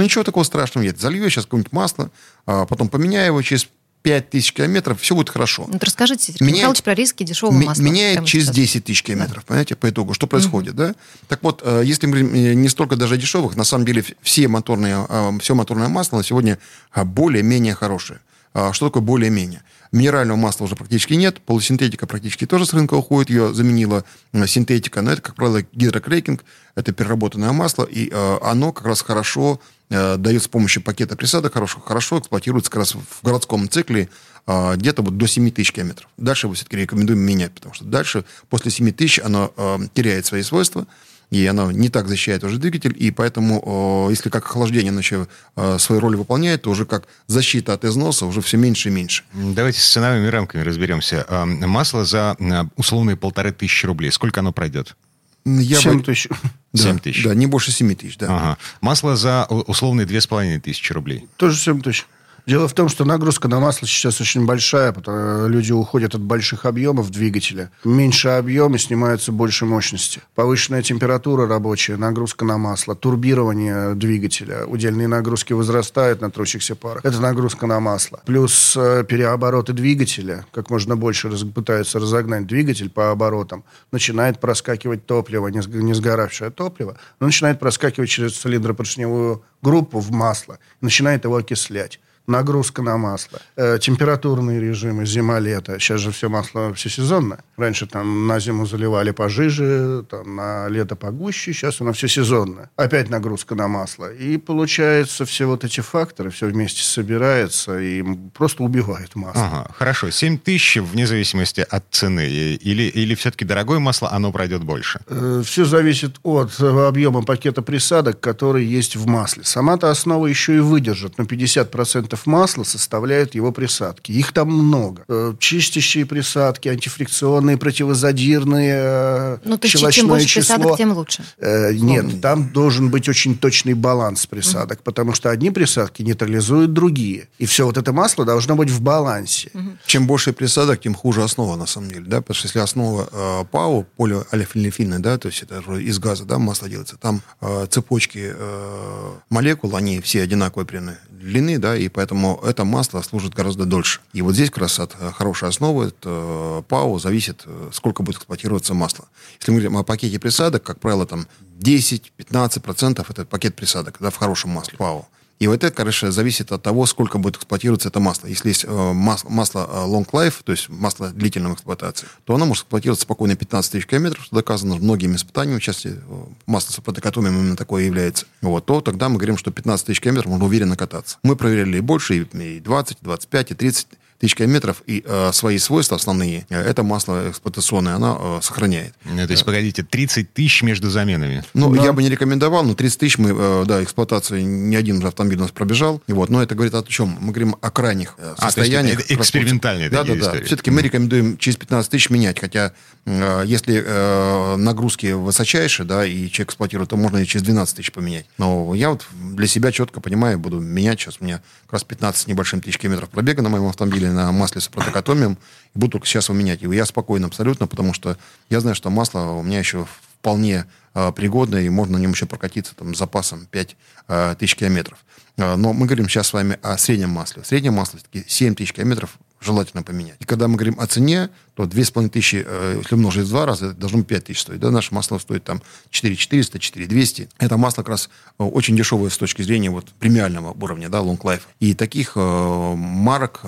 Ну, 0.00 0.04
ничего 0.04 0.24
такого 0.24 0.44
страшного 0.44 0.82
нет. 0.82 0.98
Залью 0.98 1.22
я 1.24 1.28
сейчас 1.28 1.44
какое-нибудь 1.44 1.74
масло, 1.74 2.10
а 2.46 2.64
потом 2.64 2.88
поменяю 2.88 3.26
его 3.26 3.42
через 3.42 3.68
5 4.00 4.30
тысяч 4.30 4.54
километров, 4.54 4.98
все 4.98 5.14
будет 5.14 5.28
хорошо. 5.28 5.66
Ну, 5.68 5.78
расскажите, 5.78 6.32
Сергей 6.32 6.46
меняет, 6.46 6.56
Михайлович, 6.56 6.82
про 6.82 6.94
риски 6.94 7.22
дешевого 7.22 7.54
масла. 7.54 7.82
Меняет 7.82 8.24
через 8.24 8.46
сейчас. 8.46 8.56
10 8.56 8.84
тысяч 8.86 9.02
километров, 9.02 9.42
да. 9.42 9.48
понимаете, 9.48 9.76
по 9.76 9.90
итогу. 9.90 10.14
Что 10.14 10.26
происходит, 10.26 10.70
угу. 10.70 10.78
да? 10.78 10.94
Так 11.28 11.42
вот, 11.42 11.60
э, 11.62 11.82
если 11.84 12.06
мы 12.06 12.20
э, 12.20 12.54
не 12.54 12.70
столько 12.70 12.96
даже 12.96 13.18
дешевых, 13.18 13.56
на 13.56 13.64
самом 13.64 13.84
деле 13.84 14.02
все 14.22 14.48
моторные, 14.48 15.04
э, 15.06 15.32
все 15.42 15.54
моторное 15.54 15.88
масло 15.88 16.16
на 16.16 16.24
сегодня 16.24 16.58
более-менее 16.96 17.74
хорошее. 17.74 18.20
А 18.54 18.72
что 18.72 18.86
такое 18.86 19.02
более-менее? 19.02 19.62
Минерального 19.92 20.36
масла 20.36 20.64
уже 20.64 20.76
практически 20.76 21.14
нет, 21.14 21.40
полусинтетика 21.40 22.06
практически 22.06 22.46
тоже 22.46 22.66
с 22.66 22.72
рынка 22.72 22.94
уходит, 22.94 23.30
ее 23.30 23.52
заменила 23.52 24.04
синтетика, 24.46 25.02
но 25.02 25.12
это, 25.12 25.22
как 25.22 25.34
правило, 25.34 25.62
гидрокрекинг, 25.72 26.44
это 26.76 26.92
переработанное 26.92 27.52
масло, 27.52 27.84
и 27.84 28.10
оно 28.12 28.72
как 28.72 28.86
раз 28.86 29.02
хорошо 29.02 29.60
Э, 29.90 30.16
дает 30.16 30.42
с 30.44 30.48
помощью 30.48 30.82
пакета 30.82 31.16
присадок 31.16 31.54
хорошо, 31.54 31.80
хорошо 31.80 32.20
эксплуатируется 32.20 32.70
как 32.70 32.78
раз 32.78 32.94
в 32.94 33.24
городском 33.24 33.68
цикле 33.68 34.08
э, 34.46 34.76
где-то 34.76 35.02
вот 35.02 35.16
до 35.16 35.26
7 35.26 35.50
тысяч 35.50 35.72
километров. 35.72 36.08
Дальше 36.16 36.46
мы 36.46 36.54
все-таки 36.54 36.76
рекомендуем 36.76 37.18
менять, 37.18 37.52
потому 37.52 37.74
что 37.74 37.84
дальше, 37.84 38.24
после 38.48 38.70
7 38.70 38.92
тысяч, 38.92 39.18
оно 39.18 39.52
э, 39.56 39.78
теряет 39.92 40.26
свои 40.26 40.42
свойства, 40.42 40.86
и 41.30 41.46
оно 41.46 41.70
не 41.70 41.88
так 41.88 42.08
защищает 42.08 42.44
уже 42.44 42.58
двигатель, 42.58 42.94
и 42.98 43.10
поэтому, 43.10 44.08
если 44.10 44.28
как 44.30 44.46
охлаждение 44.46 44.90
оно 44.90 45.78
свою 45.78 46.00
роль 46.00 46.16
выполняет, 46.16 46.62
то 46.62 46.70
уже 46.70 46.84
как 46.86 47.06
защита 47.26 47.72
от 47.72 47.84
износа 47.84 48.26
уже 48.26 48.40
все 48.40 48.56
меньше 48.56 48.88
и 48.88 48.92
меньше. 48.92 49.22
Давайте 49.32 49.80
с 49.80 49.88
ценовыми 49.88 50.26
рамками 50.26 50.62
разберемся. 50.62 51.26
Масло 51.44 52.04
за 52.04 52.36
условные 52.76 53.16
полторы 53.16 53.52
тысячи 53.52 53.86
рублей, 53.86 54.10
сколько 54.10 54.40
оно 54.40 54.52
пройдет? 54.52 54.96
Я 55.44 55.78
7 55.78 56.02
тысяч. 56.04 56.28
Да, 56.72 56.82
7 56.82 56.98
тысяч. 56.98 57.24
Да, 57.24 57.34
не 57.34 57.46
больше 57.46 57.72
7 57.72 57.94
тысяч, 57.94 58.18
да. 58.18 58.26
Ага. 58.28 58.58
Масло 58.80 59.16
за 59.16 59.46
условные 59.46 60.06
2500 60.06 60.90
рублей. 60.92 61.28
Тоже 61.36 61.56
7 61.56 61.80
тысяч. 61.80 62.06
Дело 62.46 62.68
в 62.68 62.72
том, 62.72 62.88
что 62.88 63.04
нагрузка 63.04 63.48
на 63.48 63.60
масло 63.60 63.86
сейчас 63.86 64.20
очень 64.20 64.46
большая, 64.46 64.92
потому 64.92 65.48
люди 65.48 65.72
уходят 65.72 66.14
от 66.14 66.20
больших 66.20 66.64
объемов 66.64 67.10
двигателя. 67.10 67.70
Меньше 67.84 68.28
объема, 68.28 68.78
снимается 68.78 69.32
больше 69.32 69.66
мощности. 69.66 70.20
Повышенная 70.34 70.82
температура 70.82 71.46
рабочая, 71.46 71.96
нагрузка 71.96 72.44
на 72.44 72.58
масло, 72.58 72.94
турбирование 72.94 73.94
двигателя, 73.94 74.66
удельные 74.66 75.08
нагрузки 75.08 75.52
возрастают 75.52 76.20
на 76.20 76.30
трущихся 76.30 76.74
парах. 76.74 77.04
Это 77.04 77.20
нагрузка 77.20 77.66
на 77.66 77.80
масло. 77.80 78.20
Плюс 78.24 78.76
э, 78.76 79.04
переобороты 79.04 79.72
двигателя, 79.72 80.46
как 80.52 80.70
можно 80.70 80.96
больше 80.96 81.28
раз, 81.28 81.42
пытаются 81.42 81.98
разогнать 81.98 82.46
двигатель 82.46 82.90
по 82.90 83.10
оборотам, 83.10 83.64
начинает 83.92 84.40
проскакивать 84.40 85.06
топливо, 85.06 85.48
не, 85.48 85.60
не 85.82 85.94
сгоравшее 85.94 86.50
топливо, 86.50 86.96
но 87.18 87.26
начинает 87.26 87.58
проскакивать 87.60 88.10
через 88.10 88.36
цилиндропоршневую 88.38 89.42
группу 89.62 89.98
в 90.00 90.10
масло, 90.10 90.58
начинает 90.80 91.24
его 91.24 91.36
окислять 91.36 92.00
нагрузка 92.30 92.82
на 92.82 92.96
масло, 92.96 93.40
э, 93.56 93.78
температурные 93.80 94.60
режимы, 94.60 95.06
зима-лето. 95.06 95.78
Сейчас 95.78 96.00
же 96.00 96.10
все 96.12 96.28
масло 96.28 96.72
все 96.74 96.88
сезонное. 96.88 97.40
Раньше 97.56 97.86
там 97.86 98.26
на 98.26 98.40
зиму 98.40 98.66
заливали 98.66 99.10
пожиже, 99.10 100.04
там, 100.08 100.36
на 100.36 100.68
лето 100.68 100.96
погуще, 100.96 101.52
сейчас 101.52 101.80
оно 101.80 101.92
все 101.92 102.08
сезонное. 102.08 102.70
Опять 102.76 103.10
нагрузка 103.10 103.54
на 103.54 103.68
масло. 103.68 104.12
И 104.12 104.36
получается, 104.38 105.24
все 105.24 105.46
вот 105.46 105.64
эти 105.64 105.80
факторы, 105.80 106.30
все 106.30 106.46
вместе 106.46 106.82
собирается 106.82 107.78
и 107.78 108.02
просто 108.34 108.62
убивает 108.62 109.14
масло. 109.16 109.44
Ага, 109.44 109.70
хорошо. 109.76 110.10
7 110.10 110.38
тысяч 110.38 110.76
вне 110.76 111.06
зависимости 111.06 111.66
от 111.68 111.84
цены. 111.90 112.28
Или, 112.28 112.84
или 112.84 113.14
все-таки 113.14 113.44
дорогое 113.44 113.78
масло, 113.78 114.10
оно 114.12 114.32
пройдет 114.32 114.62
больше? 114.62 115.00
Э, 115.06 115.42
все 115.44 115.64
зависит 115.64 116.16
от 116.22 116.60
объема 116.60 117.22
пакета 117.22 117.62
присадок, 117.62 118.20
который 118.20 118.64
есть 118.64 118.96
в 118.96 119.06
масле. 119.06 119.44
Сама-то 119.44 119.90
основа 119.90 120.26
еще 120.26 120.56
и 120.56 120.60
выдержит, 120.60 121.18
но 121.18 121.24
50% 121.24 122.18
масла 122.26 122.64
составляют 122.64 123.34
его 123.34 123.52
присадки. 123.52 124.12
Их 124.12 124.32
там 124.32 124.48
много. 124.48 125.04
Э, 125.08 125.34
чистящие 125.38 126.06
присадки, 126.06 126.68
антифрикционные, 126.68 127.56
противозадирные, 127.56 128.74
э, 128.76 129.38
Ну, 129.44 129.58
то 129.58 129.66
есть 129.66 129.92
чем 129.92 130.08
больше 130.08 130.26
число. 130.26 130.56
присадок, 130.56 130.76
тем 130.78 130.92
лучше. 130.92 131.24
Э, 131.38 131.72
нет, 131.72 132.20
там 132.20 132.50
должен 132.52 132.90
быть 132.90 133.08
очень 133.08 133.36
точный 133.36 133.74
баланс 133.74 134.26
присадок, 134.26 134.78
угу. 134.78 134.84
потому 134.84 135.12
что 135.12 135.30
одни 135.30 135.50
присадки 135.50 136.02
нейтрализуют 136.02 136.72
другие. 136.72 137.28
И 137.38 137.46
все 137.46 137.66
вот 137.66 137.76
это 137.76 137.92
масло 137.92 138.24
должно 138.24 138.56
быть 138.56 138.70
в 138.70 138.80
балансе. 138.80 139.50
Угу. 139.54 139.70
Чем 139.86 140.06
больше 140.06 140.32
присадок, 140.32 140.80
тем 140.80 140.94
хуже 140.94 141.22
основа, 141.22 141.56
на 141.56 141.66
самом 141.66 141.90
деле. 141.90 142.04
Да? 142.06 142.20
Потому 142.20 142.34
что 142.34 142.46
если 142.48 142.58
основа 142.58 143.08
э, 143.10 143.44
ПАУ, 143.50 143.86
полиолефильная, 143.96 144.98
да, 144.98 145.18
то 145.18 145.28
есть 145.28 145.42
это 145.42 145.60
из 145.78 145.98
газа 145.98 146.24
да, 146.24 146.38
масло 146.38 146.68
делается, 146.68 146.96
там 146.96 147.22
э, 147.40 147.66
цепочки 147.70 148.32
э, 148.34 149.10
молекул, 149.28 149.76
они 149.76 150.00
все 150.00 150.22
одинаковые 150.22 150.66
длины, 151.08 151.58
да, 151.58 151.76
и 151.76 151.88
поэтому 151.88 151.99
это 152.02 152.64
масло 152.64 153.02
служит 153.02 153.34
гораздо 153.34 153.64
дольше. 153.64 154.00
И 154.12 154.22
вот 154.22 154.34
здесь 154.34 154.50
как 154.50 154.58
раз 154.58 154.78
от 154.78 154.94
э, 154.98 155.12
хорошей 155.12 155.48
основы, 155.48 155.86
от 155.86 155.96
э, 156.04 156.62
ПАО, 156.68 156.98
зависит, 156.98 157.42
э, 157.46 157.70
сколько 157.72 158.02
будет 158.02 158.16
эксплуатироваться 158.16 158.74
масло. 158.74 159.06
Если 159.38 159.52
мы 159.52 159.58
говорим 159.58 159.76
о 159.78 159.82
пакете 159.82 160.18
присадок, 160.18 160.62
как 160.62 160.80
правило, 160.80 161.06
там 161.06 161.26
10-15% 161.60 163.06
это 163.08 163.24
пакет 163.24 163.54
присадок, 163.54 163.96
да, 164.00 164.10
в 164.10 164.16
хорошем 164.16 164.50
масле 164.50 164.76
ПАО. 164.78 165.08
И 165.40 165.46
вот 165.46 165.64
это, 165.64 165.74
конечно, 165.74 166.12
зависит 166.12 166.52
от 166.52 166.62
того, 166.62 166.84
сколько 166.84 167.16
будет 167.16 167.36
эксплуатироваться 167.36 167.88
это 167.88 167.98
масло. 167.98 168.26
Если 168.26 168.48
есть 168.48 168.64
э, 168.68 168.92
масло, 168.92 169.30
масло 169.30 169.70
long 169.86 170.06
life, 170.10 170.42
то 170.44 170.52
есть 170.52 170.68
масло 170.68 171.08
длительной 171.08 171.54
эксплуатации, 171.54 172.06
то 172.24 172.34
оно 172.34 172.44
может 172.44 172.64
эксплуатироваться 172.64 173.04
спокойно 173.04 173.36
15 173.36 173.72
тысяч 173.72 173.86
километров, 173.86 174.22
что 174.22 174.36
доказано 174.36 174.76
многими 174.76 175.16
испытаниями, 175.16 175.58
в 175.58 175.62
частности, 175.62 175.98
э, 175.98 176.24
масло 176.44 176.72
с 176.72 176.76
протокатомием 176.76 177.38
именно 177.38 177.56
такое 177.56 177.84
является. 177.84 178.26
Вот, 178.42 178.66
то 178.66 178.82
тогда 178.82 179.08
мы 179.08 179.16
говорим, 179.16 179.38
что 179.38 179.50
15 179.50 179.86
тысяч 179.86 180.00
километров 180.02 180.30
можно 180.30 180.44
уверенно 180.44 180.76
кататься. 180.76 181.16
Мы 181.22 181.36
проверяли 181.36 181.78
и 181.78 181.80
больше, 181.80 182.18
и 182.18 182.60
20, 182.60 182.98
и 183.00 183.04
25, 183.04 183.50
и 183.52 183.54
30 183.54 183.86
тысяч 184.20 184.34
километров, 184.34 184.82
и 184.86 185.02
э, 185.04 185.30
свои 185.32 185.56
свойства 185.56 185.96
основные, 185.96 186.46
э, 186.50 186.60
это 186.60 186.82
масло 186.82 187.30
эксплуатационное, 187.30 187.94
оно 187.94 188.38
э, 188.38 188.44
сохраняет. 188.44 188.94
Ну, 189.04 189.26
то 189.26 189.32
есть, 189.32 189.44
погодите, 189.44 189.82
30 189.82 190.32
тысяч 190.34 190.62
между 190.62 190.90
заменами? 190.90 191.42
Ну, 191.54 191.74
да. 191.74 191.82
я 191.82 191.92
бы 191.94 192.02
не 192.02 192.10
рекомендовал, 192.10 192.62
но 192.62 192.74
30 192.74 192.98
тысяч 192.98 193.16
мы, 193.16 193.30
э, 193.30 193.64
да, 193.66 193.82
эксплуатации, 193.82 194.42
ни 194.42 194.76
один 194.76 194.98
уже 194.98 195.08
автомобиль 195.08 195.38
у 195.38 195.42
нас 195.42 195.52
пробежал, 195.52 196.02
и 196.06 196.12
вот, 196.12 196.28
но 196.28 196.42
это 196.42 196.54
говорит 196.54 196.74
о 196.74 196.82
чем? 196.82 197.16
Мы 197.18 197.32
говорим 197.32 197.56
о 197.62 197.70
крайних 197.70 198.14
э, 198.18 198.34
а, 198.36 198.42
состояниях. 198.42 199.00
Это 199.00 199.14
экспериментальные 199.14 199.88
Да, 199.88 200.04
да, 200.04 200.14
да. 200.14 200.44
Все-таки 200.44 200.70
мы 200.70 200.82
рекомендуем 200.82 201.38
через 201.38 201.56
15 201.56 201.90
тысяч 201.90 202.10
менять, 202.10 202.38
хотя 202.38 202.74
э, 203.06 203.42
если 203.46 203.82
э, 203.84 204.56
нагрузки 204.56 205.12
высочайшие, 205.12 205.86
да, 205.86 206.04
и 206.04 206.28
человек 206.28 206.50
эксплуатирует, 206.50 206.90
то 206.90 206.96
можно 206.98 207.16
и 207.16 207.26
через 207.26 207.42
12 207.44 207.74
тысяч 207.74 207.90
поменять. 207.90 208.26
Но 208.36 208.74
я 208.74 208.90
вот 208.90 209.06
для 209.14 209.46
себя 209.46 209.72
четко 209.72 210.02
понимаю, 210.02 210.38
буду 210.38 210.60
менять 210.60 211.00
сейчас, 211.00 211.16
у 211.20 211.24
меня 211.24 211.40
как 211.64 211.74
раз 211.74 211.84
15 211.84 212.20
с 212.20 212.26
небольшим 212.26 212.60
тысяч 212.60 212.76
километров 212.76 213.08
пробега 213.08 213.40
на 213.40 213.48
моем 213.48 213.66
автомобиле 213.66 214.09
на 214.12 214.30
масле 214.32 214.60
с 214.60 214.68
протокотомием, 214.68 215.38
и 215.74 215.78
буду 215.78 215.92
только 215.92 216.06
сейчас 216.06 216.28
его 216.28 216.38
менять. 216.38 216.62
И 216.62 216.66
я 216.66 216.84
спокоен 216.86 217.24
абсолютно, 217.24 217.66
потому 217.66 217.92
что 217.92 218.16
я 218.48 218.60
знаю, 218.60 218.74
что 218.74 218.90
масло 218.90 219.20
у 219.20 219.42
меня 219.42 219.58
еще 219.58 219.86
вполне 220.20 220.66
э, 220.94 221.12
пригодное, 221.12 221.62
и 221.62 221.68
можно 221.68 221.98
на 221.98 222.02
нем 222.02 222.12
еще 222.12 222.26
прокатиться 222.26 222.74
там, 222.74 222.94
с 222.94 222.98
запасом 222.98 223.46
5 223.46 223.76
э, 224.08 224.36
тысяч 224.38 224.54
километров. 224.54 224.98
Э, 225.36 225.56
но 225.56 225.72
мы 225.72 225.86
говорим 225.86 226.08
сейчас 226.08 226.28
с 226.28 226.32
вами 226.32 226.58
о 226.62 226.76
среднем 226.78 227.10
масле. 227.10 227.42
Среднее 227.44 227.72
масло 227.72 227.98
все-таки 227.98 228.24
7 228.28 228.54
тысяч 228.54 228.72
километров 228.72 229.18
желательно 229.40 229.82
поменять. 229.82 230.16
И 230.20 230.24
когда 230.24 230.48
мы 230.48 230.56
говорим 230.56 230.78
о 230.78 230.86
цене, 230.86 231.30
то 231.54 231.66
2500, 231.66 232.44
э, 232.46 232.74
если 232.78 232.94
умножить 232.94 233.24
в 233.24 233.28
два 233.30 233.46
раза, 233.46 233.66
это 233.66 233.74
должно 233.74 233.98
быть 233.98 234.08
5 234.08 234.24
тысяч 234.24 234.42
стоить. 234.42 234.60
Да? 234.60 234.70
Наше 234.70 234.94
масло 234.94 235.18
стоит 235.18 235.44
там 235.44 235.62
4400, 235.90 236.58
4200. 236.58 237.28
Это 237.38 237.56
масло 237.56 237.82
как 237.82 237.88
раз 237.88 238.10
э, 238.38 238.44
очень 238.44 238.76
дешевое 238.76 239.10
с 239.10 239.16
точки 239.16 239.42
зрения 239.42 239.70
вот 239.70 239.88
премиального 239.98 240.52
уровня, 240.52 240.88
да, 240.90 240.98
long 240.98 241.18
life. 241.18 241.42
И 241.58 241.74
таких 241.74 242.12
э, 242.16 242.74
марок 242.76 243.40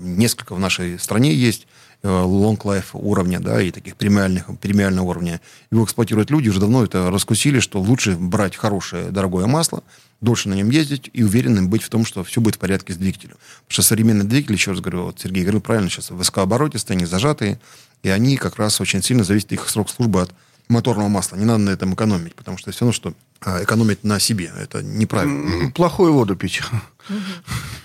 несколько 0.00 0.54
в 0.54 0.60
нашей 0.60 0.98
стране 0.98 1.34
есть 1.34 1.66
э, 2.02 2.08
long 2.08 2.58
life 2.58 2.90
уровня, 2.92 3.40
да, 3.40 3.60
и 3.62 3.70
таких 3.70 3.96
премиальных, 3.96 4.46
премиального 4.58 5.06
уровня. 5.06 5.40
Его 5.70 5.84
эксплуатируют 5.84 6.30
люди, 6.30 6.48
уже 6.48 6.60
давно 6.60 6.84
это 6.84 7.10
раскусили, 7.10 7.60
что 7.60 7.80
лучше 7.80 8.16
брать 8.16 8.56
хорошее, 8.56 9.10
дорогое 9.10 9.46
масло, 9.46 9.82
дольше 10.20 10.48
на 10.48 10.54
нем 10.54 10.70
ездить 10.70 11.10
и 11.12 11.22
уверенным 11.22 11.68
быть 11.68 11.82
в 11.82 11.88
том, 11.88 12.04
что 12.04 12.24
все 12.24 12.40
будет 12.40 12.56
в 12.56 12.58
порядке 12.58 12.92
с 12.92 12.96
двигателем. 12.96 13.36
Потому 13.66 13.72
что 13.72 13.82
современные 13.82 14.24
двигатели, 14.24 14.54
еще 14.54 14.72
раз 14.72 14.80
говорю, 14.80 15.04
вот 15.04 15.20
Сергей 15.20 15.42
говорил 15.42 15.60
правильно, 15.60 15.90
сейчас 15.90 16.10
высокооборотистые, 16.10 16.96
они 16.96 17.06
зажатые, 17.06 17.60
и 18.02 18.08
они 18.08 18.36
как 18.36 18.56
раз 18.56 18.80
очень 18.80 19.02
сильно 19.02 19.24
зависят 19.24 19.52
их 19.52 19.68
срок 19.68 19.90
службы 19.90 20.22
от 20.22 20.30
моторного 20.70 21.08
масла. 21.08 21.36
Не 21.36 21.44
надо 21.44 21.58
на 21.58 21.70
этом 21.70 21.94
экономить, 21.94 22.34
потому 22.34 22.56
что 22.56 22.70
все 22.70 22.80
равно, 22.80 22.92
что 22.92 23.14
а, 23.40 23.62
экономить 23.62 24.04
на 24.04 24.18
себе. 24.18 24.52
Это 24.58 24.82
неправильно. 24.82 25.70
Плохую 25.72 26.12
воду 26.12 26.36
пить. 26.36 26.62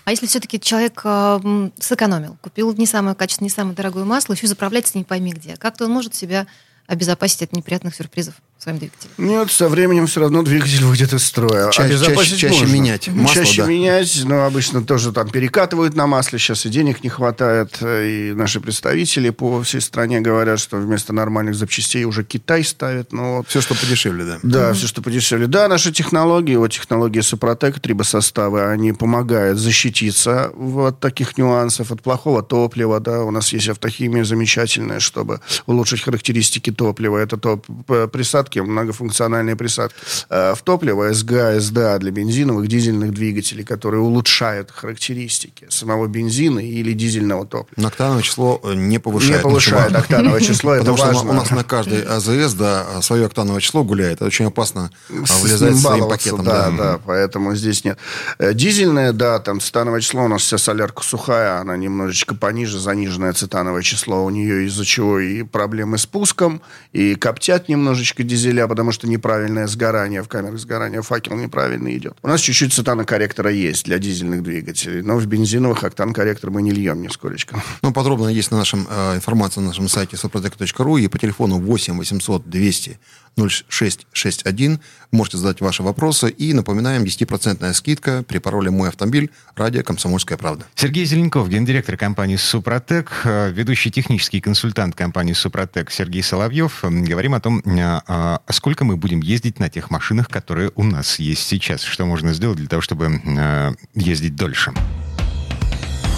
А 0.04 0.12
если 0.12 0.28
все-таки 0.28 0.60
человек 0.60 1.02
э, 1.04 1.70
сэкономил, 1.80 2.38
купил 2.40 2.72
не 2.74 2.86
самое 2.86 3.16
качественное, 3.16 3.50
не 3.50 3.56
самое 3.56 3.76
дорогое 3.76 4.04
масло, 4.04 4.34
еще 4.34 4.46
заправляется 4.46 5.00
не 5.00 5.04
пойми 5.04 5.32
где, 5.32 5.58
как-то 5.58 5.86
он 5.86 5.92
может 5.92 6.14
себя 6.14 6.46
обезопасить 6.86 7.42
от 7.42 7.54
неприятных 7.54 7.96
сюрпризов 7.96 8.36
в 8.66 8.68
своем 8.68 8.80
двигателе? 8.80 9.12
Нет, 9.20 9.52
со 9.52 9.70
временем 9.70 10.08
все 10.08 10.22
равно 10.22 10.42
двигатель 10.42 10.84
выйдет 10.84 11.14
из 11.14 11.24
строя. 11.24 11.70
Чаще, 11.70 11.84
Обезопасить 11.90 12.32
чаще, 12.40 12.48
чаще 12.50 12.62
можно. 12.62 12.74
менять 12.74 13.08
масло, 13.10 13.36
чаще 13.36 13.62
да. 13.62 13.68
менять, 13.68 14.22
но 14.26 14.46
обычно 14.46 14.84
тоже 14.84 15.12
там 15.12 15.30
перекатывают 15.30 15.96
на 15.96 16.08
масле. 16.08 16.40
Сейчас 16.40 16.66
и 16.66 16.70
денег 16.70 17.04
не 17.04 17.10
хватает. 17.10 17.78
И 17.82 18.34
наши 18.36 18.60
представители 18.60 19.30
по 19.30 19.62
всей 19.62 19.82
стране 19.82 20.20
говорят, 20.20 20.60
что 20.60 20.78
вместо 20.78 21.14
нормальных 21.14 21.54
запчастей 21.56 22.06
уже 22.06 22.24
Китай 22.24 22.64
ставит. 22.64 23.14
Ну, 23.14 23.38
вот. 23.38 23.48
Все, 23.48 23.62
что 23.62 23.76
подешевле, 23.76 24.26
да. 24.26 24.40
Да, 24.42 24.74
все, 24.74 24.88
что 24.88 25.02
подешевле. 25.04 25.46
Да, 25.48 25.68
наши 25.68 25.92
технологии, 25.92 26.56
вот 26.56 26.72
технологии 26.72 27.22
Супротек, 27.22 27.80
трибосоставы, 27.80 28.64
они 28.72 28.94
помогают 28.94 29.60
защититься 29.60 30.52
от 30.56 31.00
таких 31.00 31.38
нюансов, 31.38 31.92
от 31.92 32.02
плохого 32.02 32.42
топлива, 32.42 33.00
да. 33.00 33.24
У 33.24 33.30
нас 33.32 33.54
есть 33.54 33.70
автохимия 33.70 34.24
замечательная, 34.24 35.00
чтобы 35.00 35.40
улучшить 35.68 36.02
характеристики 36.02 36.72
топлива. 36.72 37.18
Это 37.20 37.38
топ 37.38 37.66
п- 37.86 38.08
присадки, 38.56 38.60
многофункциональные 38.60 39.56
присадки. 39.56 39.96
Э, 40.30 40.54
В 40.56 40.62
топливо 40.62 41.14
СГА, 41.14 41.60
СДА 41.60 41.98
для 42.00 42.12
бензиновых, 42.12 42.68
дизельных 42.68 43.12
двигателей, 43.14 43.64
которые 43.64 44.02
улучшают 44.02 44.72
характеристики 44.72 45.68
самого 45.70 46.08
бензина 46.08 46.60
или 46.60 46.94
дизельного 46.94 47.46
топлива. 47.46 47.82
Но 47.82 47.88
октановое 47.88 48.22
число 48.24 48.60
э, 48.64 48.74
не 48.76 49.00
повышает. 49.00 49.38
Не 49.38 49.44
повышает 49.44 49.88
ничего. 49.90 50.00
октановое 50.00 50.42
число, 50.42 50.74
это 50.74 50.80
Потому 50.86 50.98
что 50.98 51.08
важно. 51.08 51.30
у 51.32 51.34
нас 51.34 51.52
на 51.52 51.64
каждой 51.64 52.02
АЗС, 52.04 52.54
да, 52.54 53.02
свое 53.02 53.26
октановое 53.26 53.62
число 53.62 53.84
гуляет. 53.84 54.16
Это 54.16 54.26
очень 54.26 54.46
опасно 54.46 54.92
а, 55.10 55.14
влезать 55.42 55.76
С- 55.76 55.82
своим 55.82 56.08
пакетом. 56.08 56.44
Да, 56.46 56.72
да, 56.72 57.00
поэтому 57.06 57.56
здесь 57.56 57.84
нет. 57.84 57.98
Э, 58.40 58.54
Дизельная, 58.54 59.12
да, 59.14 59.40
там 59.40 59.60
цитановое 59.60 60.02
число, 60.02 60.24
у 60.26 60.28
нас 60.28 60.42
вся 60.42 60.58
солярка 60.58 61.04
сухая, 61.04 61.60
она 61.60 61.76
немножечко 61.78 62.36
пониже, 62.36 62.80
заниженное 62.80 63.34
цитановое 63.34 63.82
число 63.82 64.24
у 64.24 64.30
нее, 64.30 64.66
из-за 64.68 64.86
чего 64.86 65.20
и 65.20 65.44
проблемы 65.44 65.98
с 65.98 66.06
пуском, 66.06 66.62
и 66.94 67.16
коптят 67.16 67.70
немножечко 67.70 68.24
дизеля, 68.46 68.68
потому 68.68 68.92
что 68.92 69.08
неправильное 69.08 69.68
сгорание 69.68 70.22
в 70.22 70.28
камерах 70.28 70.60
сгорания, 70.60 71.02
факел 71.02 71.36
неправильно 71.36 71.96
идет. 71.96 72.18
У 72.22 72.28
нас 72.28 72.42
чуть-чуть 72.42 72.74
цитанокорректора 72.74 73.52
есть 73.52 73.86
для 73.86 73.98
дизельных 73.98 74.44
двигателей, 74.44 75.02
но 75.02 75.18
в 75.18 75.26
бензиновых 75.26 75.84
октан-корректор 75.84 76.52
мы 76.52 76.62
не 76.62 76.72
льем 76.72 77.02
нисколечко. 77.02 77.62
Ну, 77.82 77.92
подробно 77.92 78.28
есть 78.28 78.52
на 78.52 78.58
нашем 78.58 78.88
э, 78.90 79.16
информация 79.16 79.62
на 79.62 79.68
нашем 79.68 79.90
сайте 79.90 80.16
soprotec.ru 80.16 81.02
и 81.02 81.08
по 81.08 81.18
телефону 81.18 81.60
8 81.60 81.98
800 81.98 82.50
200 82.50 83.00
0661 83.38 84.80
можете 85.12 85.38
задать 85.38 85.62
ваши 85.62 85.84
вопросы. 85.84 86.30
И 86.30 86.54
напоминаем, 86.54 87.04
10% 87.04 87.74
скидка 87.74 88.24
при 88.28 88.40
пароле 88.40 88.72
«Мой 88.72 88.90
автомобиль» 88.90 89.32
радио 89.56 89.84
«Комсомольская 89.84 90.38
правда». 90.38 90.66
Сергей 90.76 91.06
Зеленков, 91.06 91.50
гендиректор 91.50 91.98
компании 91.98 92.36
«Супротек», 92.36 93.22
э, 93.24 93.52
ведущий 93.52 93.92
технический 93.92 94.42
консультант 94.42 94.96
компании 94.96 95.34
«Супротек» 95.34 95.92
Сергей 95.92 96.24
Соловьев. 96.24 96.84
Говорим 96.84 97.34
о 97.34 97.40
том, 97.40 97.60
э, 97.60 98.02
а 98.08 98.42
сколько 98.50 98.86
мы 98.86 98.98
будем 98.98 99.22
ездить 99.22 99.60
на 99.60 99.70
тех 99.70 99.90
машинах, 99.90 100.30
которые 100.30 100.72
у 100.76 100.84
нас 100.84 101.20
есть 101.20 101.48
сейчас. 101.48 101.82
Что 101.82 102.06
можно 102.06 102.34
сделать 102.34 102.58
для 102.58 102.68
того, 102.68 102.82
чтобы 102.82 103.22
э, 103.24 103.72
ездить 103.94 104.36
дольше. 104.36 104.74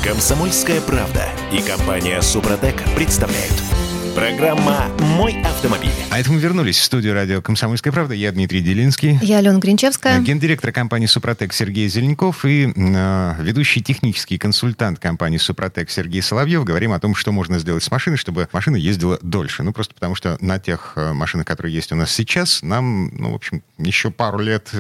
Комсомольская 0.03 0.79
правда 0.81 1.27
и 1.51 1.62
компания 1.62 2.21
Супротек 2.21 2.75
представляют. 2.95 3.87
Программа 4.17 4.88
«Мой 5.15 5.39
автомобиль». 5.43 5.91
А 6.09 6.19
это 6.19 6.31
мы 6.31 6.39
вернулись 6.39 6.79
в 6.79 6.83
студию 6.83 7.13
радио 7.13 7.39
«Комсомольская 7.39 7.93
правда». 7.93 8.15
Я 8.15 8.31
Дмитрий 8.31 8.62
Делинский. 8.62 9.19
Я 9.21 9.38
Алена 9.38 9.59
Гринчевская. 9.59 10.21
Гендиректор 10.21 10.71
компании 10.71 11.05
«Супротек» 11.05 11.53
Сергей 11.53 11.88
Зеленков 11.88 12.43
и 12.43 12.74
э, 12.75 13.36
ведущий 13.39 13.83
технический 13.83 14.39
консультант 14.39 14.97
компании 14.97 15.38
«Супротек» 15.38 15.91
Сергей 15.91 16.24
Соловьев. 16.24 16.63
Говорим 16.63 16.93
о 16.93 17.00
том, 17.00 17.13
что 17.13 17.31
можно 17.31 17.59
сделать 17.59 17.83
с 17.83 17.91
машиной, 17.91 18.17
чтобы 18.17 18.50
машина 18.51 18.75
ездила 18.77 19.19
дольше. 19.21 19.62
Ну, 19.62 19.71
просто 19.71 19.93
потому 19.93 20.15
что 20.15 20.36
на 20.41 20.57
тех 20.57 20.93
э, 20.95 21.13
машинах, 21.13 21.45
которые 21.45 21.75
есть 21.75 21.91
у 21.91 21.95
нас 21.95 22.12
сейчас, 22.12 22.63
нам, 22.63 23.12
ну, 23.15 23.33
в 23.33 23.36
общем, 23.36 23.62
еще 23.77 24.09
пару 24.09 24.39
лет 24.39 24.71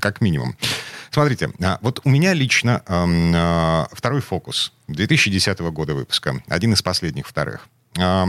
как 0.00 0.20
минимум. 0.20 0.56
Смотрите, 1.12 1.50
а, 1.62 1.78
вот 1.82 2.00
у 2.02 2.10
меня 2.10 2.32
лично 2.32 2.82
э, 2.84 3.94
второй 3.94 4.22
«Фокус» 4.22 4.72
2010 4.88 5.60
года 5.60 5.94
выпуска. 5.94 6.42
Один 6.48 6.72
из 6.72 6.82
последних 6.82 7.28
вторых. 7.28 7.68
А, 7.98 8.28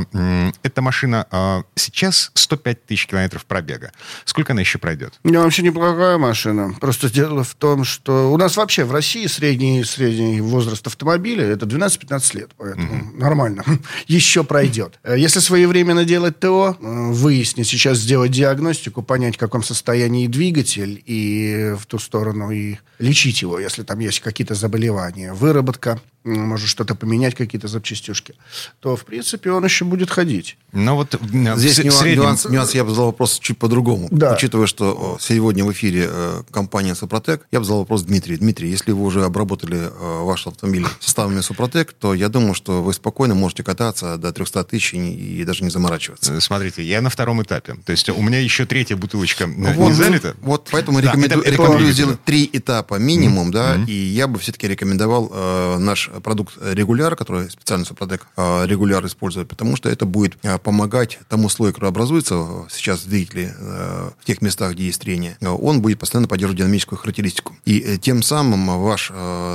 Эта 0.64 0.82
машина 0.82 1.26
а, 1.32 1.64
сейчас 1.76 2.32
105 2.34 2.86
тысяч 2.86 3.08
километров 3.08 3.46
пробега. 3.46 3.92
Сколько 4.26 4.54
она 4.54 4.62
еще 4.62 4.78
пройдет? 4.78 5.20
Не, 5.24 5.38
вообще 5.38 5.62
неплохая 5.62 6.18
машина. 6.18 6.76
Просто 6.80 7.10
дело 7.10 7.44
в 7.44 7.56
том, 7.56 7.84
что 7.84 8.32
у 8.32 8.38
нас 8.38 8.58
вообще 8.58 8.84
в 8.84 8.92
России 8.92 9.26
средний, 9.28 9.84
средний 9.84 10.42
возраст 10.42 10.86
автомобиля 10.86 11.46
это 11.46 11.66
12-15 11.66 12.38
лет. 12.38 12.52
Поэтому 12.58 13.14
нормально. 13.14 13.64
Еще 14.08 14.44
пройдет. 14.44 15.00
Если 15.08 15.40
своевременно 15.40 16.04
делать 16.04 16.40
ТО, 16.40 16.78
э, 16.80 17.12
выяснить, 17.12 17.68
сейчас 17.68 18.00
сделать 18.00 18.32
диагностику, 18.32 19.02
понять, 19.02 19.36
в 19.36 19.40
каком 19.40 19.64
состоянии 19.64 20.28
двигатель, 20.28 21.02
и 21.06 21.74
в 21.80 21.86
ту 21.86 22.00
сторону 22.00 22.52
и 22.52 22.78
лечить 23.00 23.42
его, 23.42 23.60
если 23.60 23.84
там 23.84 24.00
есть 24.00 24.20
какие-то 24.20 24.56
заболевания, 24.56 25.34
выработка, 25.34 26.02
может 26.24 26.70
что-то 26.70 26.96
поменять, 26.96 27.36
какие-то 27.36 27.68
запчастюшки, 27.68 28.36
то, 28.80 28.96
в 28.96 29.06
принципе, 29.06 29.52
он 29.54 29.64
еще 29.66 29.86
будет 29.86 30.10
ходить. 30.10 30.58
Но 30.72 30.96
вот 30.96 31.14
в 31.14 31.58
Здесь 31.58 31.78
нюанс, 31.80 31.98
среднем- 32.00 32.24
нюанс, 32.24 32.46
нюанс, 32.46 32.74
я 32.74 32.84
бы 32.84 32.90
задал 32.90 33.06
вопрос 33.08 33.38
чуть 33.40 33.58
по-другому. 33.60 34.08
Да. 34.12 34.34
Учитывая, 34.34 34.66
что 34.68 34.92
о, 34.92 35.18
сегодня 35.20 35.64
в 35.64 35.72
эфире 35.72 36.08
э, 36.10 36.42
компания 36.52 36.96
«Супротек», 36.96 37.46
я 37.52 37.60
бы 37.60 37.66
задал 37.66 37.80
вопрос 37.82 38.02
Дмитрию. 38.04 38.40
Дмитрий, 38.40 38.70
если 38.70 38.92
вы 38.92 39.04
уже 39.04 39.24
обработали 39.24 39.78
э, 39.78 40.24
ваш 40.24 40.48
автомобиль 40.48 40.86
составами 41.00 41.42
«Супротек», 41.42 41.94
то 41.94 42.14
я 42.14 42.28
думаю, 42.30 42.56
что 42.56 42.82
вы 42.82 42.94
спокойно 42.94 43.36
можете 43.36 43.62
кататься 43.64 44.18
до 44.18 44.34
300 44.34 44.64
тысяч 44.64 44.94
и, 44.96 45.42
и 45.42 45.44
даже 45.46 45.64
не 45.64 45.70
заморачиваться. 45.70 46.34
Э, 46.34 46.40
Смотрите, 46.42 46.84
я 46.84 47.02
на 47.02 47.10
втором 47.10 47.44
этапе. 47.44 47.76
То 47.86 47.92
есть 47.92 48.10
у 48.10 48.22
меня 48.22 48.40
еще 48.40 48.66
третья 48.66 48.96
бутылочка 48.96 49.44
э, 49.44 49.48
не 49.48 49.74
Вот, 49.74 49.94
залита. 49.94 50.36
Вот 50.42 50.70
поэтому 50.72 51.02
Да, 51.02 51.10
рекоменду- 51.12 51.26
это- 51.40 51.40
это 51.42 51.52
рекомендую 51.52 51.92
сделать 51.92 52.24
три 52.24 52.50
этапа 52.52 52.96
минимум, 52.96 53.52
да, 53.52 53.76
и 53.88 53.92
я 53.94 54.28
бы 54.28 54.40
все-таки 54.40 54.68
рекомендовал 54.68 55.30
э, 55.32 55.78
наш 55.78 56.10
продукт 56.24 56.56
регуляр, 56.64 57.16
который 57.16 57.50
специально 57.52 57.86
Супротек 57.86 58.26
э, 58.38 58.66
регуляр 58.66 59.06
использует, 59.06 59.43
потому 59.46 59.76
что 59.76 59.90
это 59.90 60.06
будет 60.06 60.38
э, 60.44 60.58
помогать 60.58 61.20
тому 61.30 61.50
слою, 61.50 61.74
который 61.74 61.90
образуется 61.90 62.36
э, 62.36 62.64
сейчас 62.70 63.02
в 63.02 63.10
двигателе 63.10 63.56
э, 63.58 64.12
в 64.20 64.26
тех 64.26 64.42
местах, 64.42 64.74
где 64.74 64.86
есть 64.86 65.02
трение, 65.02 65.38
он 65.42 65.82
будет 65.82 66.00
постоянно 66.00 66.28
поддерживать 66.28 66.60
динамическую 66.60 67.00
характеристику. 67.00 67.56
И 67.66 67.98
тем 68.02 68.24
самым 68.24 68.82
ваш 68.82 69.12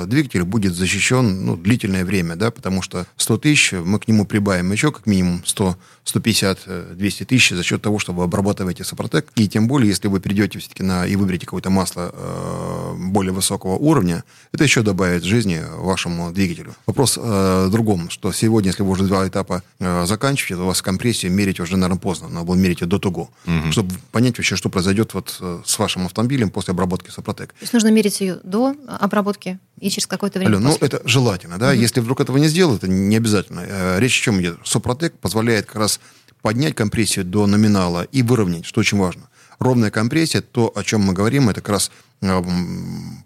двигатель 0.07 0.45
будет 0.45 0.75
защищен 0.75 1.45
ну, 1.45 1.57
длительное 1.57 2.05
время, 2.05 2.37
да, 2.37 2.51
потому 2.51 2.83
что 2.83 3.07
100 3.17 3.39
тысяч, 3.39 3.73
мы 3.73 3.99
к 3.99 4.09
нему 4.09 4.25
прибавим 4.25 4.73
еще 4.73 4.93
как 4.93 5.07
минимум 5.07 5.43
100, 5.45 5.77
150, 6.09 6.59
э, 6.67 6.95
200 6.95 7.25
тысяч 7.25 7.51
за 7.51 7.63
счет 7.63 7.83
того, 7.83 7.99
что 7.99 8.13
вы 8.13 8.25
обрабатываете 8.25 8.85
Супротек. 8.85 9.29
И 9.37 9.49
тем 9.49 9.69
более, 9.69 9.89
если 9.89 10.09
вы 10.09 10.21
перейдете 10.21 10.59
все-таки 10.59 10.83
на 10.83 11.07
и 11.07 11.17
выберете 11.17 11.47
какое-то 11.47 11.71
масло 11.71 12.11
э, 12.13 12.95
более 12.99 13.33
высокого 13.33 13.77
уровня, 13.77 14.25
это 14.53 14.65
еще 14.65 14.83
добавит 14.83 15.25
жизни 15.25 15.63
вашему 15.77 16.33
двигателю. 16.33 16.75
Вопрос 16.87 17.19
э, 17.19 17.67
в 17.67 17.71
другом, 17.71 18.11
что 18.11 18.33
сегодня, 18.33 18.71
если 18.71 18.83
вы 18.83 18.91
уже 18.91 19.05
два 19.05 19.27
этапа 19.29 19.63
э, 19.81 20.07
заканчиваете, 20.07 20.57
то 20.57 20.63
у 20.63 20.67
вас 20.67 20.83
компрессию 20.83 21.33
мерить 21.33 21.61
уже, 21.61 21.77
наверное, 21.77 22.01
поздно. 22.01 22.29
Надо 22.29 22.47
было 22.47 22.55
мерить 22.55 22.81
ее 22.81 22.87
до 22.87 22.99
того, 22.99 23.31
чтобы 23.71 23.95
понять 24.13 24.39
вообще, 24.39 24.57
что 24.57 24.69
произойдет 24.69 25.15
вот 25.15 25.37
э, 25.41 25.63
с 25.65 25.79
вашим 25.79 26.07
автомобилем 26.07 26.51
после 26.51 26.73
обработки 26.73 27.11
Супротек. 27.11 27.53
То 27.53 27.63
есть 27.63 27.73
нужно 27.73 27.89
мерить 27.91 28.21
ее 28.21 28.39
до 28.43 28.75
обработки 28.87 29.59
и 29.81 29.91
через 29.91 30.07
какое-то 30.07 30.39
время 30.39 30.57
Алло, 30.57 30.61
ну 30.61 30.71
после. 30.73 30.87
это 30.89 31.03
желательно, 31.09 31.59
да. 31.59 31.73
Если 31.73 32.01
вдруг 32.01 32.21
этого 32.21 32.37
не 32.39 32.49
сделать, 32.49 32.79
это 32.79 32.89
не 32.89 33.17
обязательно. 33.17 33.65
Э, 33.67 34.01
Речь 34.01 34.19
о 34.21 34.23
чем 34.25 34.41
идет? 34.41 34.59
Супротек 34.65 35.15
позволяет 35.19 35.67
как 35.67 35.77
раз 35.77 36.01
поднять 36.43 36.75
компрессию 36.75 37.25
до 37.25 37.47
номинала 37.47 38.03
и 38.03 38.23
выровнять, 38.23 38.65
что 38.65 38.81
очень 38.81 38.99
важно. 38.99 39.29
Ровная 39.59 39.91
компрессия, 39.91 40.41
то, 40.41 40.73
о 40.75 40.85
чем 40.85 41.03
мы 41.03 41.13
говорим, 41.13 41.49
это 41.49 41.61
как 41.61 41.71
раз 41.71 41.91
э, 42.21 42.43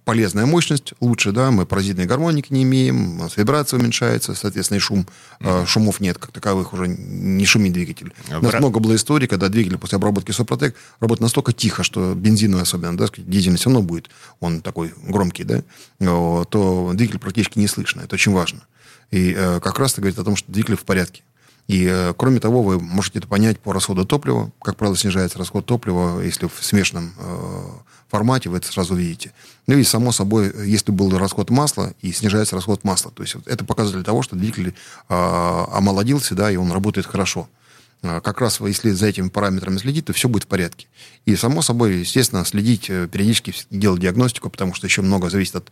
полезная 0.05 0.47
мощность, 0.47 0.95
лучше, 1.01 1.31
да, 1.31 1.51
мы 1.51 1.67
паразитной 1.67 2.07
гармоники 2.07 2.53
не 2.53 2.63
имеем, 2.63 3.21
у 3.21 3.23
нас 3.25 3.37
вибрация 3.37 3.79
уменьшается, 3.79 4.35
соответственно, 4.35 4.79
и 4.79 4.81
шум, 4.81 5.07
э, 5.41 5.65
шумов 5.67 6.01
нет, 6.01 6.17
как 6.17 6.33
таковых 6.33 6.73
уже 6.73 6.89
не 6.89 7.45
шумит 7.45 7.75
двигатель. 7.75 8.15
У 8.31 8.43
нас 8.43 8.55
много 8.55 8.81
было 8.81 8.97
историй, 8.97 9.29
когда 9.29 9.49
двигатель 9.49 9.77
после 9.77 9.97
обработки 9.97 10.31
Супротек 10.31 10.75
работает 11.01 11.23
настолько 11.23 11.53
тихо, 11.53 11.83
что 11.83 12.15
бензиновый 12.15 12.63
особенно, 12.63 12.97
да, 12.97 13.09
дизельный 13.17 13.59
все 13.59 13.69
равно 13.69 13.83
будет, 13.83 14.09
он 14.41 14.63
такой 14.63 14.95
громкий, 15.07 15.45
да, 15.45 15.63
о, 16.01 16.45
то 16.45 16.93
двигатель 16.95 17.21
практически 17.21 17.59
не 17.59 17.69
слышно. 17.69 18.01
Это 18.01 18.15
очень 18.15 18.33
важно. 18.33 18.63
И 19.11 19.35
э, 19.37 19.61
как 19.61 19.79
раз 19.79 19.93
это 19.93 20.01
говорит 20.01 20.19
о 20.19 20.25
том, 20.25 20.37
что 20.37 20.51
двигатель 20.51 20.77
в 20.77 20.85
порядке. 20.85 21.23
И, 21.69 21.87
э, 21.87 22.13
кроме 22.17 22.41
того, 22.41 22.63
вы 22.63 22.81
можете 22.81 23.21
это 23.21 23.29
понять 23.29 23.61
по 23.61 23.73
расходу 23.73 24.05
топлива. 24.05 24.51
Как 24.61 24.77
правило, 24.77 24.97
снижается 24.97 25.39
расход 25.39 25.65
топлива, 25.65 26.21
если 26.21 26.47
в 26.47 26.55
смешанном 26.61 27.13
э, 27.19 27.63
формате, 28.09 28.51
вы 28.51 28.59
это 28.59 28.67
сразу 28.67 28.95
видите. 28.95 29.33
Ну 29.67 29.77
и, 29.79 29.85
само 29.85 30.13
собой, 30.13 30.53
если 30.67 30.91
был 30.93 31.17
расход 31.17 31.51
масла, 31.51 31.95
и 32.03 32.13
снижается 32.13 32.57
расход 32.57 32.85
масла. 32.85 33.11
То 33.13 33.23
есть 33.23 33.37
вот 33.37 33.47
это 33.47 33.65
показатель 33.65 34.03
того, 34.03 34.23
что 34.23 34.37
двигатель 34.37 34.75
э, 35.09 35.65
омолодился, 35.73 36.35
да, 36.35 36.51
и 36.51 36.57
он 36.57 36.73
работает 36.73 37.07
хорошо. 37.07 37.49
А, 38.03 38.21
как 38.21 38.41
раз 38.41 38.61
если 38.61 38.91
за 38.91 39.07
этими 39.07 39.29
параметрами 39.29 39.79
следить, 39.79 40.07
то 40.07 40.13
все 40.13 40.29
будет 40.29 40.45
в 40.45 40.47
порядке. 40.49 40.89
И, 41.25 41.37
само 41.37 41.63
собой, 41.63 41.99
естественно, 41.99 42.45
следить, 42.45 42.91
э, 42.91 43.07
периодически 43.07 43.55
делать 43.71 44.01
диагностику, 44.01 44.51
потому 44.51 44.75
что 44.75 44.89
еще 44.89 45.03
много 45.03 45.31
зависит 45.31 45.55
от 45.57 45.71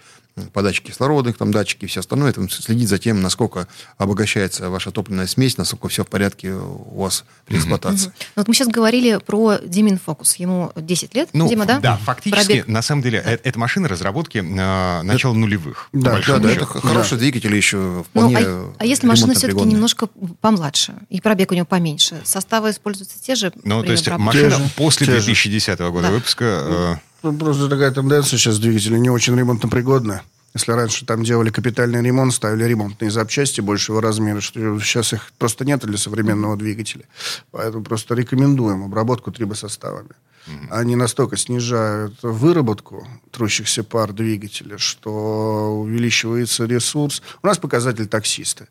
подачи 0.52 0.82
кислородных, 0.82 1.36
там, 1.36 1.50
датчики 1.50 1.84
и 1.84 1.88
все 1.88 2.00
остальное. 2.00 2.32
Там, 2.32 2.48
следить 2.48 2.88
за 2.88 2.98
тем, 2.98 3.20
насколько 3.20 3.66
обогащается 3.98 4.70
ваша 4.70 4.92
топливная 4.92 5.26
смесь, 5.26 5.56
насколько 5.58 5.88
все 5.88 6.04
в 6.04 6.08
порядке 6.08 6.52
у 6.52 7.02
вас 7.02 7.24
при 7.46 7.56
эксплуатации. 7.58 8.10
Mm-hmm. 8.10 8.26
Вот 8.36 8.48
мы 8.48 8.54
сейчас 8.54 8.68
говорили 8.68 9.18
про 9.18 9.58
Димин 9.58 9.98
Фокус. 9.98 10.36
Ему 10.36 10.72
10 10.76 11.14
лет, 11.16 11.30
ну, 11.32 11.48
Дима, 11.48 11.66
да? 11.66 11.80
Да, 11.80 11.96
фактически, 11.96 12.46
Пробег. 12.46 12.68
на 12.68 12.82
самом 12.82 13.02
деле, 13.02 13.22
э, 13.24 13.38
это 13.42 13.58
машина 13.58 13.88
разработки 13.88 14.38
э, 14.38 15.02
начала 15.02 15.32
это, 15.32 15.40
нулевых. 15.40 15.88
Да, 15.92 16.20
да, 16.24 16.38
да, 16.38 16.50
это 16.50 16.64
хороший 16.64 17.12
да. 17.12 17.16
двигатель 17.18 17.54
еще 17.54 18.04
вполне 18.08 18.38
ну, 18.38 18.46
а, 18.46 18.74
а 18.78 18.86
если 18.86 19.06
машина 19.06 19.34
все-таки 19.34 19.64
немножко 19.64 20.08
помладше, 20.40 20.94
и 21.08 21.20
пробег 21.20 21.50
у 21.50 21.54
него 21.54 21.66
поменьше, 21.66 22.19
составы 22.24 22.70
используются 22.70 23.20
те 23.20 23.34
же? 23.34 23.52
Ну, 23.64 23.82
то 23.82 23.92
есть 23.92 24.08
машина 24.08 24.50
же, 24.50 24.70
после 24.76 25.06
2010 25.06 25.78
года 25.78 26.08
да. 26.08 26.10
выпуска... 26.10 26.44
Э... 26.44 26.94
Ну, 27.22 27.36
просто 27.36 27.68
такая 27.68 27.90
тенденция 27.90 28.38
сейчас 28.38 28.58
двигатели 28.58 28.96
не 28.98 29.10
очень 29.10 29.36
ремонтопригодны. 29.36 30.22
Если 30.54 30.72
раньше 30.72 31.06
там 31.06 31.22
делали 31.22 31.50
капитальный 31.50 32.02
ремонт, 32.02 32.34
ставили 32.34 32.64
ремонтные 32.64 33.10
запчасти 33.10 33.60
большего 33.60 34.02
размера, 34.02 34.40
что 34.40 34.80
сейчас 34.80 35.12
их 35.12 35.32
просто 35.38 35.64
нет 35.64 35.80
для 35.80 35.96
современного 35.96 36.56
двигателя. 36.56 37.04
Поэтому 37.52 37.84
просто 37.84 38.14
рекомендуем 38.14 38.82
обработку 38.84 39.30
трибосоставами. 39.30 40.10
Mm-hmm. 40.46 40.68
Они 40.70 40.96
настолько 40.96 41.36
снижают 41.36 42.14
выработку 42.22 43.06
трущихся 43.30 43.84
пар 43.84 44.12
двигателя, 44.12 44.78
что 44.78 45.80
увеличивается 45.80 46.64
ресурс. 46.64 47.22
У 47.42 47.46
нас 47.46 47.58
показатель 47.58 48.08
таксисты. 48.08 48.66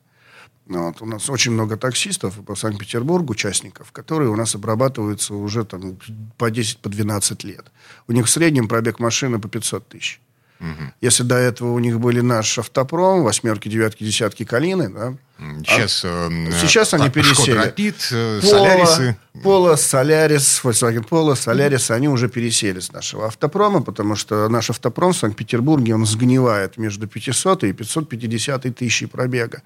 Вот. 0.70 1.02
У 1.02 1.06
нас 1.06 1.30
очень 1.30 1.52
много 1.52 1.78
таксистов 1.78 2.36
по 2.46 2.56
Санкт-Петербургу, 2.56 3.32
участников, 3.32 3.92
которые 3.92 4.30
у 4.30 4.36
нас 4.36 4.54
обрабатываются 4.54 5.34
уже 5.34 5.66
там, 5.66 5.98
по 6.38 6.50
10-12 6.50 6.78
по 6.82 6.90
12 6.90 7.44
лет. 7.44 7.66
У 8.08 8.12
них 8.12 8.28
в 8.28 8.30
среднем 8.30 8.68
пробег 8.68 9.00
машины 9.00 9.40
по 9.40 9.50
500 9.50 9.88
тысяч. 9.90 10.22
Угу. 10.60 10.94
Если 11.02 11.24
до 11.24 11.36
этого 11.36 11.72
у 11.72 11.80
них 11.80 12.00
были 12.00 12.20
наш 12.20 12.60
автопром, 12.60 13.24
восьмерки, 13.24 13.70
девятки, 13.70 14.04
десятки, 14.04 14.44
калины, 14.44 14.90
да, 14.90 15.14
Сейчас, 15.60 16.02
а, 16.04 16.30
сейчас 16.60 16.94
они 16.94 17.10
пересели. 17.10 17.56
Рапид, 17.56 17.96
э, 18.12 18.42
Солярисы. 18.44 19.18
Пола, 19.42 19.78
Солярис, 19.78 20.60
Volkswagen 20.62 21.08
Polo, 21.08 21.34
Солярис, 21.34 21.92
они 21.92 22.10
уже 22.10 22.28
пересели 22.28 22.82
с 22.82 22.92
нашего 22.92 23.28
автопрома, 23.28 23.82
потому 23.82 24.18
что 24.18 24.50
наш 24.50 24.70
автопром 24.70 25.14
в 25.14 25.18
Санкт-Петербурге, 25.18 25.96
он 25.96 26.06
сгнивает 26.06 26.76
между 26.76 27.08
500 27.08 27.64
и 27.64 27.72
550 27.72 28.76
тысячи 28.76 29.06
пробега 29.06 29.64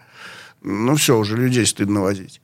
ну 0.64 0.96
все, 0.96 1.18
уже 1.18 1.36
людей 1.38 1.66
стыдно 1.66 2.02
возить. 2.02 2.42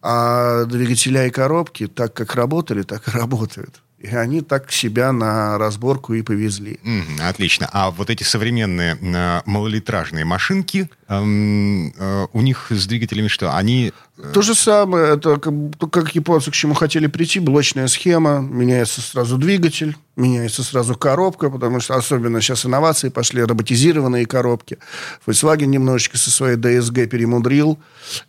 А 0.00 0.64
двигателя 0.64 1.26
и 1.26 1.30
коробки, 1.30 1.86
так 1.86 2.14
как 2.14 2.34
работали, 2.34 2.82
так 2.82 3.08
и 3.08 3.10
работают. 3.10 3.82
И 3.98 4.06
они 4.06 4.42
так 4.42 4.70
себя 4.70 5.10
на 5.10 5.58
разборку 5.58 6.14
и 6.14 6.22
повезли. 6.22 6.78
Mm, 6.84 7.20
отлично. 7.28 7.68
А 7.72 7.90
вот 7.90 8.10
эти 8.10 8.22
современные 8.22 8.96
э, 9.00 9.42
малолитражные 9.44 10.24
машинки, 10.24 10.88
эм, 11.08 11.92
э, 11.96 12.26
у 12.32 12.40
них 12.40 12.68
с 12.70 12.86
двигателями 12.86 13.26
что? 13.26 13.56
Они... 13.56 13.92
То 14.32 14.42
же 14.42 14.54
самое. 14.54 15.14
Это 15.14 15.36
как, 15.36 15.54
как 15.90 16.14
японцы 16.14 16.50
к 16.50 16.54
чему 16.54 16.74
хотели 16.74 17.06
прийти. 17.06 17.40
Блочная 17.40 17.86
схема. 17.86 18.40
Меняется 18.40 19.00
сразу 19.00 19.38
двигатель 19.38 19.96
меняется 20.18 20.62
сразу 20.62 20.94
коробка, 20.96 21.48
потому 21.48 21.80
что 21.80 21.94
особенно 21.94 22.40
сейчас 22.40 22.66
инновации 22.66 23.08
пошли, 23.08 23.42
роботизированные 23.42 24.26
коробки. 24.26 24.78
Volkswagen 25.26 25.66
немножечко 25.66 26.18
со 26.18 26.30
своей 26.30 26.56
DSG 26.56 27.06
перемудрил, 27.06 27.78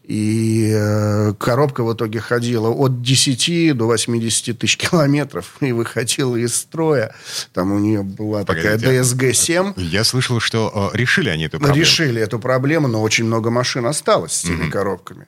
и 0.04 0.72
э, 0.74 1.34
коробка 1.40 1.84
в 1.84 1.94
итоге 1.94 2.20
ходила 2.20 2.70
от 2.70 3.02
10 3.02 3.76
до 3.76 3.86
80 3.86 4.58
тысяч 4.58 4.78
километров 4.78 5.56
и 5.60 5.72
выходила 5.72 6.36
из 6.36 6.56
строя. 6.56 7.14
Там 7.54 7.72
у 7.72 7.80
нее 7.80 8.04
была 8.04 8.46
Погодите, 8.46 8.78
такая 8.78 9.02
DSG-7. 9.02 9.82
Я 9.82 10.04
слышал, 10.04 10.40
что 10.40 10.92
э, 10.94 10.98
решили 10.98 11.30
они 11.30 11.46
эту 11.46 11.60
проблему. 11.60 11.82
Решили 11.82 12.22
эту 12.22 12.40
проблему, 12.40 12.88
но 12.88 13.02
очень 13.02 13.26
много 13.26 13.50
машин 13.50 13.86
осталось 13.88 14.34
с 14.34 14.42
теми 14.44 14.66
mm-hmm. 14.66 14.70
коробками. 14.70 15.26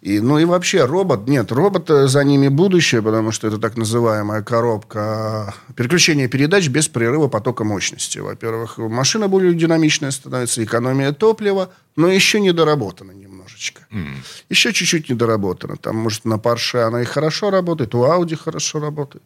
И, 0.00 0.20
ну 0.20 0.38
и 0.38 0.44
вообще 0.44 0.84
робот, 0.84 1.28
нет, 1.28 1.52
робот 1.52 1.88
за 1.88 2.24
ними 2.24 2.48
будущее, 2.48 3.02
потому 3.02 3.32
что 3.32 3.48
это 3.48 3.58
так 3.58 3.76
называемая 3.76 4.42
коробка 4.42 5.54
переключения 5.76 6.28
передач 6.28 6.68
без 6.68 6.88
прерыва 6.88 7.28
потока 7.28 7.64
мощности. 7.64 8.18
Во-первых, 8.18 8.78
машина 8.78 9.28
более 9.28 9.54
динамичная 9.54 10.10
становится, 10.10 10.62
экономия 10.64 11.12
топлива, 11.12 11.70
но 11.96 12.08
еще 12.08 12.40
не 12.40 12.52
доработана 12.52 13.12
немножечко. 13.12 13.82
Mm. 13.90 14.16
Еще 14.48 14.72
чуть-чуть 14.72 15.08
не 15.08 15.16
доработана. 15.16 15.76
Там, 15.76 15.96
может, 15.96 16.24
на 16.24 16.34
Porsche 16.34 16.80
она 16.80 17.02
и 17.02 17.04
хорошо 17.04 17.50
работает, 17.50 17.94
у 17.94 18.04
Audi 18.04 18.36
хорошо 18.36 18.80
работает. 18.80 19.22